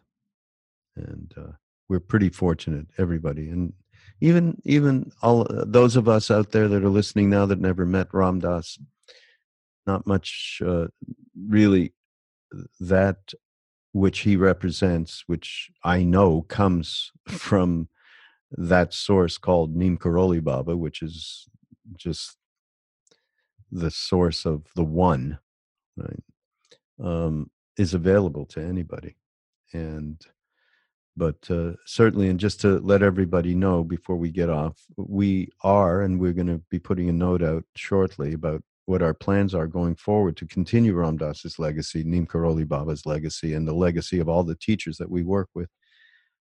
And 0.96 1.32
uh, 1.36 1.52
we're 1.88 2.00
pretty 2.00 2.28
fortunate, 2.28 2.88
everybody, 2.98 3.48
and 3.48 3.72
even 4.20 4.60
even 4.64 5.10
all 5.22 5.42
uh, 5.42 5.64
those 5.66 5.96
of 5.96 6.08
us 6.08 6.30
out 6.30 6.52
there 6.52 6.68
that 6.68 6.84
are 6.84 6.90
listening 6.90 7.30
now 7.30 7.46
that 7.46 7.60
never 7.60 7.86
met 7.86 8.12
Ram 8.12 8.40
Dass, 8.40 8.78
not 9.86 10.06
much 10.06 10.60
uh, 10.64 10.88
really 11.48 11.94
that 12.80 13.32
which 13.98 14.20
he 14.20 14.36
represents, 14.36 15.24
which 15.26 15.70
I 15.84 16.02
know 16.02 16.42
comes 16.42 17.12
from 17.28 17.88
that 18.52 18.94
source 18.94 19.36
called 19.38 19.76
Neem 19.76 19.98
Karoli 19.98 20.42
Baba, 20.42 20.76
which 20.76 21.02
is 21.02 21.48
just 21.96 22.36
the 23.70 23.90
source 23.90 24.46
of 24.46 24.66
the 24.74 24.84
one, 24.84 25.38
right? 25.96 26.22
Um, 27.02 27.50
is 27.76 27.94
available 27.94 28.44
to 28.46 28.60
anybody, 28.60 29.16
and 29.72 30.20
but 31.16 31.50
uh, 31.50 31.72
certainly 31.84 32.28
and 32.28 32.38
just 32.38 32.60
to 32.60 32.78
let 32.78 33.02
everybody 33.02 33.54
know 33.54 33.82
before 33.82 34.16
we 34.16 34.30
get 34.30 34.48
off 34.48 34.78
we 34.96 35.48
are 35.62 36.02
and 36.02 36.20
we're 36.20 36.32
going 36.32 36.46
to 36.46 36.62
be 36.70 36.78
putting 36.78 37.08
a 37.08 37.12
note 37.12 37.42
out 37.42 37.64
shortly 37.74 38.32
about 38.32 38.62
what 38.88 39.02
our 39.02 39.14
plans 39.14 39.54
are 39.54 39.66
going 39.66 39.94
forward 39.94 40.36
to 40.36 40.46
continue 40.46 40.94
ram 40.94 41.16
dass's 41.16 41.58
legacy 41.58 42.02
neem 42.04 42.26
karoli 42.26 42.66
baba's 42.66 43.04
legacy 43.06 43.54
and 43.54 43.66
the 43.66 43.74
legacy 43.74 44.18
of 44.18 44.28
all 44.28 44.42
the 44.42 44.56
teachers 44.56 44.96
that 44.96 45.10
we 45.10 45.22
work 45.22 45.48
with 45.54 45.68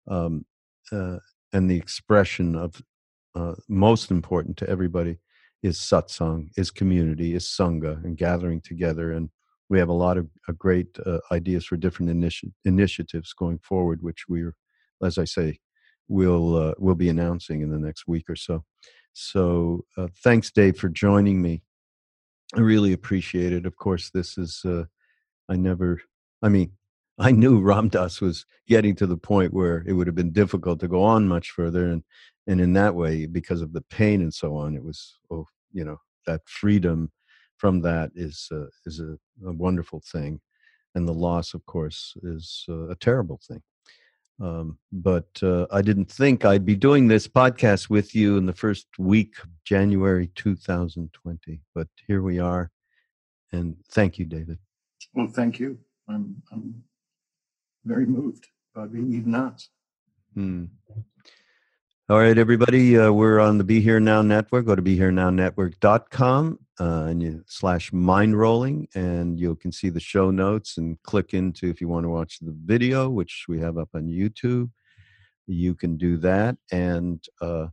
um, 0.09 0.45
uh, 0.93 1.19
and 1.53 1.71
the 1.71 1.77
expression 1.77 2.55
of 2.55 2.83
uh, 3.35 3.55
most 3.69 4.11
important 4.11 4.57
to 4.57 4.69
everybody 4.69 5.19
is 5.63 5.79
satsang 5.79 6.49
is 6.57 6.71
community 6.71 7.35
is 7.35 7.45
sangha 7.45 8.03
and 8.05 8.17
gathering 8.17 8.61
together 8.61 9.13
and 9.13 9.31
we 9.69 9.79
have 9.79 9.89
a 9.89 9.93
lot 9.93 10.19
of 10.19 10.29
uh, 10.49 10.53
great 10.53 10.89
uh, 11.07 11.19
ideas 11.33 11.65
for 11.65 11.77
different 11.77 12.11
initi- 12.13 12.53
initiatives 12.65 13.33
going 13.33 13.59
forward, 13.59 14.03
which 14.03 14.25
we're 14.29 14.55
as 15.03 15.19
I 15.19 15.25
say, 15.25 15.59
we'll 16.09 16.57
uh, 16.57 16.75
we'll 16.79 16.95
be 16.95 17.09
announcing 17.09 17.63
in 17.63 17.71
the 17.71 17.79
next 17.79 18.07
week 18.07 18.29
or 18.29 18.37
so. 18.37 18.65
So 19.13 19.85
thanks, 20.23 20.51
Dave, 20.51 20.77
for 20.77 20.89
joining 20.89 21.41
me. 21.41 21.63
I 22.57 22.61
really 22.61 22.93
appreciate 22.93 23.53
it. 23.53 23.67
Of 23.67 23.77
course, 23.77 24.11
this 24.11 24.39
is, 24.39 24.63
uh, 24.65 24.85
I 25.49 25.57
never, 25.57 26.01
I 26.43 26.49
mean, 26.49 26.73
I 27.19 27.31
knew 27.31 27.61
Ram 27.61 27.89
Dass 27.89 28.21
was 28.21 28.45
getting 28.67 28.97
to 28.97 29.07
the 29.07 29.17
point 29.17 29.53
where 29.53 29.85
it 29.87 29.93
would 29.93 30.09
have 30.09 30.17
been 30.17 30.33
difficult 30.33 30.81
to 30.81 30.89
go 30.89 31.03
on 31.03 31.29
much 31.29 31.51
further. 31.51 31.89
And, 31.89 32.03
and 32.47 32.61
in 32.61 32.73
that 32.73 32.95
way, 32.95 33.27
because 33.27 33.61
of 33.61 33.73
the 33.73 33.83
pain 33.83 34.21
and 34.21 34.35
so 34.35 34.57
on, 34.57 34.75
it 34.75 34.83
was, 34.83 35.19
oh, 35.31 35.47
you 35.73 35.85
know, 35.85 35.99
that 36.27 36.41
freedom 36.47 37.13
from 37.57 37.83
that 37.83 38.11
is, 38.17 38.49
uh, 38.53 38.67
is 38.85 39.01
a, 39.01 39.17
a, 39.47 39.53
wonderful 39.53 40.03
thing. 40.13 40.41
And 40.95 41.07
the 41.07 41.13
loss, 41.13 41.55
of 41.55 41.65
course, 41.67 42.15
is 42.23 42.65
uh, 42.69 42.89
a 42.89 42.97
terrible 42.97 43.41
thing. 43.47 43.63
Um, 44.41 44.79
but 44.93 45.29
uh, 45.43 45.67
I 45.71 45.81
didn't 45.81 46.11
think 46.11 46.45
I'd 46.45 46.65
be 46.65 46.75
doing 46.75 47.07
this 47.07 47.29
podcast 47.29 47.89
with 47.89 48.15
you 48.15 48.37
in 48.37 48.47
the 48.47 48.53
first 48.53 48.87
week 48.99 49.35
of 49.43 49.49
January 49.65 50.29
2020. 50.35 51.61
But 51.75 51.89
here 52.07 52.23
we 52.23 52.41
are. 52.41 52.71
And 53.53 53.77
thank 53.91 54.19
you, 54.19 54.25
David. 54.25 54.59
Well, 55.15 55.29
thank 55.29 55.61
you. 55.61 55.79
I'm, 56.09 56.43
I'm 56.53 56.83
very 57.85 58.07
moved 58.07 58.49
by 58.75 58.87
being 58.87 59.13
even 59.13 59.35
asked. 59.35 59.71
Hmm. 60.35 60.65
All 62.11 62.19
right, 62.19 62.37
everybody. 62.37 62.99
Uh, 62.99 63.11
we're 63.13 63.41
on 63.41 63.57
the 63.57 63.65
Be 63.65 63.81
Here 63.81 63.99
Now 63.99 64.21
Network. 64.21 64.67
Go 64.67 64.77
to 64.77 64.83
BeHereNowNetwork.com 64.83 66.59
uh, 66.79 66.85
and 66.85 67.23
you 67.23 67.43
slash 67.47 67.93
Mindrolling, 67.93 68.95
and 68.95 69.41
you 69.41 69.57
can 69.57 69.73
see 69.73 69.89
the 69.89 70.01
show 70.01 70.31
notes 70.31 70.77
and 70.77 71.03
click 71.03 71.33
into 71.33 71.71
if 71.71 71.81
you 71.81 71.89
want 71.89 72.05
to 72.05 72.11
watch 72.11 72.41
the 72.41 72.55
video, 72.67 73.09
which 73.09 73.47
we 73.49 73.59
have 73.61 73.79
up 73.79 73.89
on 73.95 74.03
YouTube. 74.03 74.71
You 75.47 75.75
can 75.75 75.97
do 75.97 76.19
that 76.19 76.59
and 76.71 77.25
uh, 77.41 77.69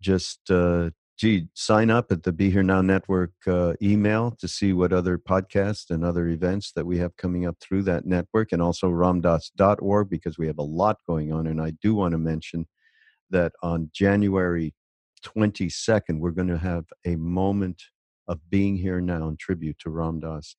just 0.00 0.50
uh, 0.50 0.90
gee, 1.16 1.46
sign 1.54 1.88
up 1.88 2.10
at 2.10 2.24
the 2.24 2.32
Be 2.32 2.50
Here 2.50 2.64
Now 2.64 2.80
Network 2.80 3.30
uh, 3.46 3.74
email 3.80 4.32
to 4.40 4.48
see 4.48 4.72
what 4.72 4.92
other 4.92 5.18
podcasts 5.18 5.90
and 5.90 6.04
other 6.04 6.26
events 6.26 6.72
that 6.72 6.84
we 6.84 6.98
have 6.98 7.16
coming 7.16 7.46
up 7.46 7.58
through 7.60 7.84
that 7.84 8.06
network, 8.06 8.50
and 8.50 8.60
also 8.60 8.90
ramdass.org 8.90 10.10
because 10.10 10.36
we 10.36 10.48
have 10.48 10.58
a 10.58 10.62
lot 10.62 10.98
going 11.06 11.32
on. 11.32 11.46
And 11.46 11.60
I 11.60 11.74
do 11.80 11.94
want 11.94 12.10
to 12.10 12.18
mention 12.18 12.66
that 13.30 13.52
on 13.62 13.90
January 13.92 14.74
22nd, 15.24 16.18
we're 16.18 16.30
going 16.30 16.48
to 16.48 16.58
have 16.58 16.84
a 17.04 17.16
moment 17.16 17.82
of 18.28 18.38
being 18.50 18.76
here 18.76 19.00
now 19.00 19.28
in 19.28 19.36
tribute 19.36 19.78
to 19.80 19.90
Ram 19.90 20.20
Dass, 20.20 20.56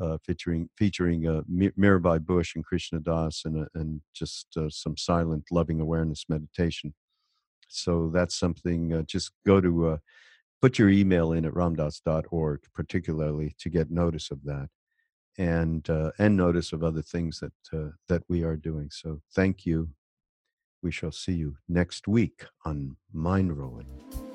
uh, 0.00 0.18
featuring 0.24 0.68
featuring 0.76 1.26
uh, 1.26 1.42
Mirabai 1.50 2.24
Bush 2.24 2.54
and 2.54 2.64
Krishna 2.64 3.00
Das, 3.00 3.42
and 3.44 3.64
uh, 3.64 3.68
and 3.74 4.00
just 4.14 4.46
uh, 4.56 4.68
some 4.68 4.96
silent 4.96 5.44
loving 5.50 5.80
awareness 5.80 6.24
meditation. 6.28 6.94
So 7.68 8.10
that's 8.12 8.38
something. 8.38 8.92
Uh, 8.92 9.02
just 9.02 9.32
go 9.46 9.60
to 9.60 9.88
uh, 9.88 9.96
put 10.62 10.78
your 10.78 10.90
email 10.90 11.32
in 11.32 11.44
at 11.44 11.54
ramdass.org, 11.54 12.60
particularly 12.74 13.54
to 13.58 13.68
get 13.68 13.90
notice 13.90 14.30
of 14.30 14.44
that, 14.44 14.68
and 15.36 15.88
and 16.18 16.36
notice 16.36 16.72
of 16.72 16.84
other 16.84 17.02
things 17.02 17.40
that 17.40 17.92
that 18.08 18.22
we 18.28 18.44
are 18.44 18.56
doing. 18.56 18.90
So 18.92 19.20
thank 19.34 19.66
you 19.66 19.88
we 20.82 20.90
shall 20.90 21.12
see 21.12 21.32
you 21.32 21.56
next 21.68 22.06
week 22.06 22.44
on 22.64 22.96
Mindrolling. 23.14 24.27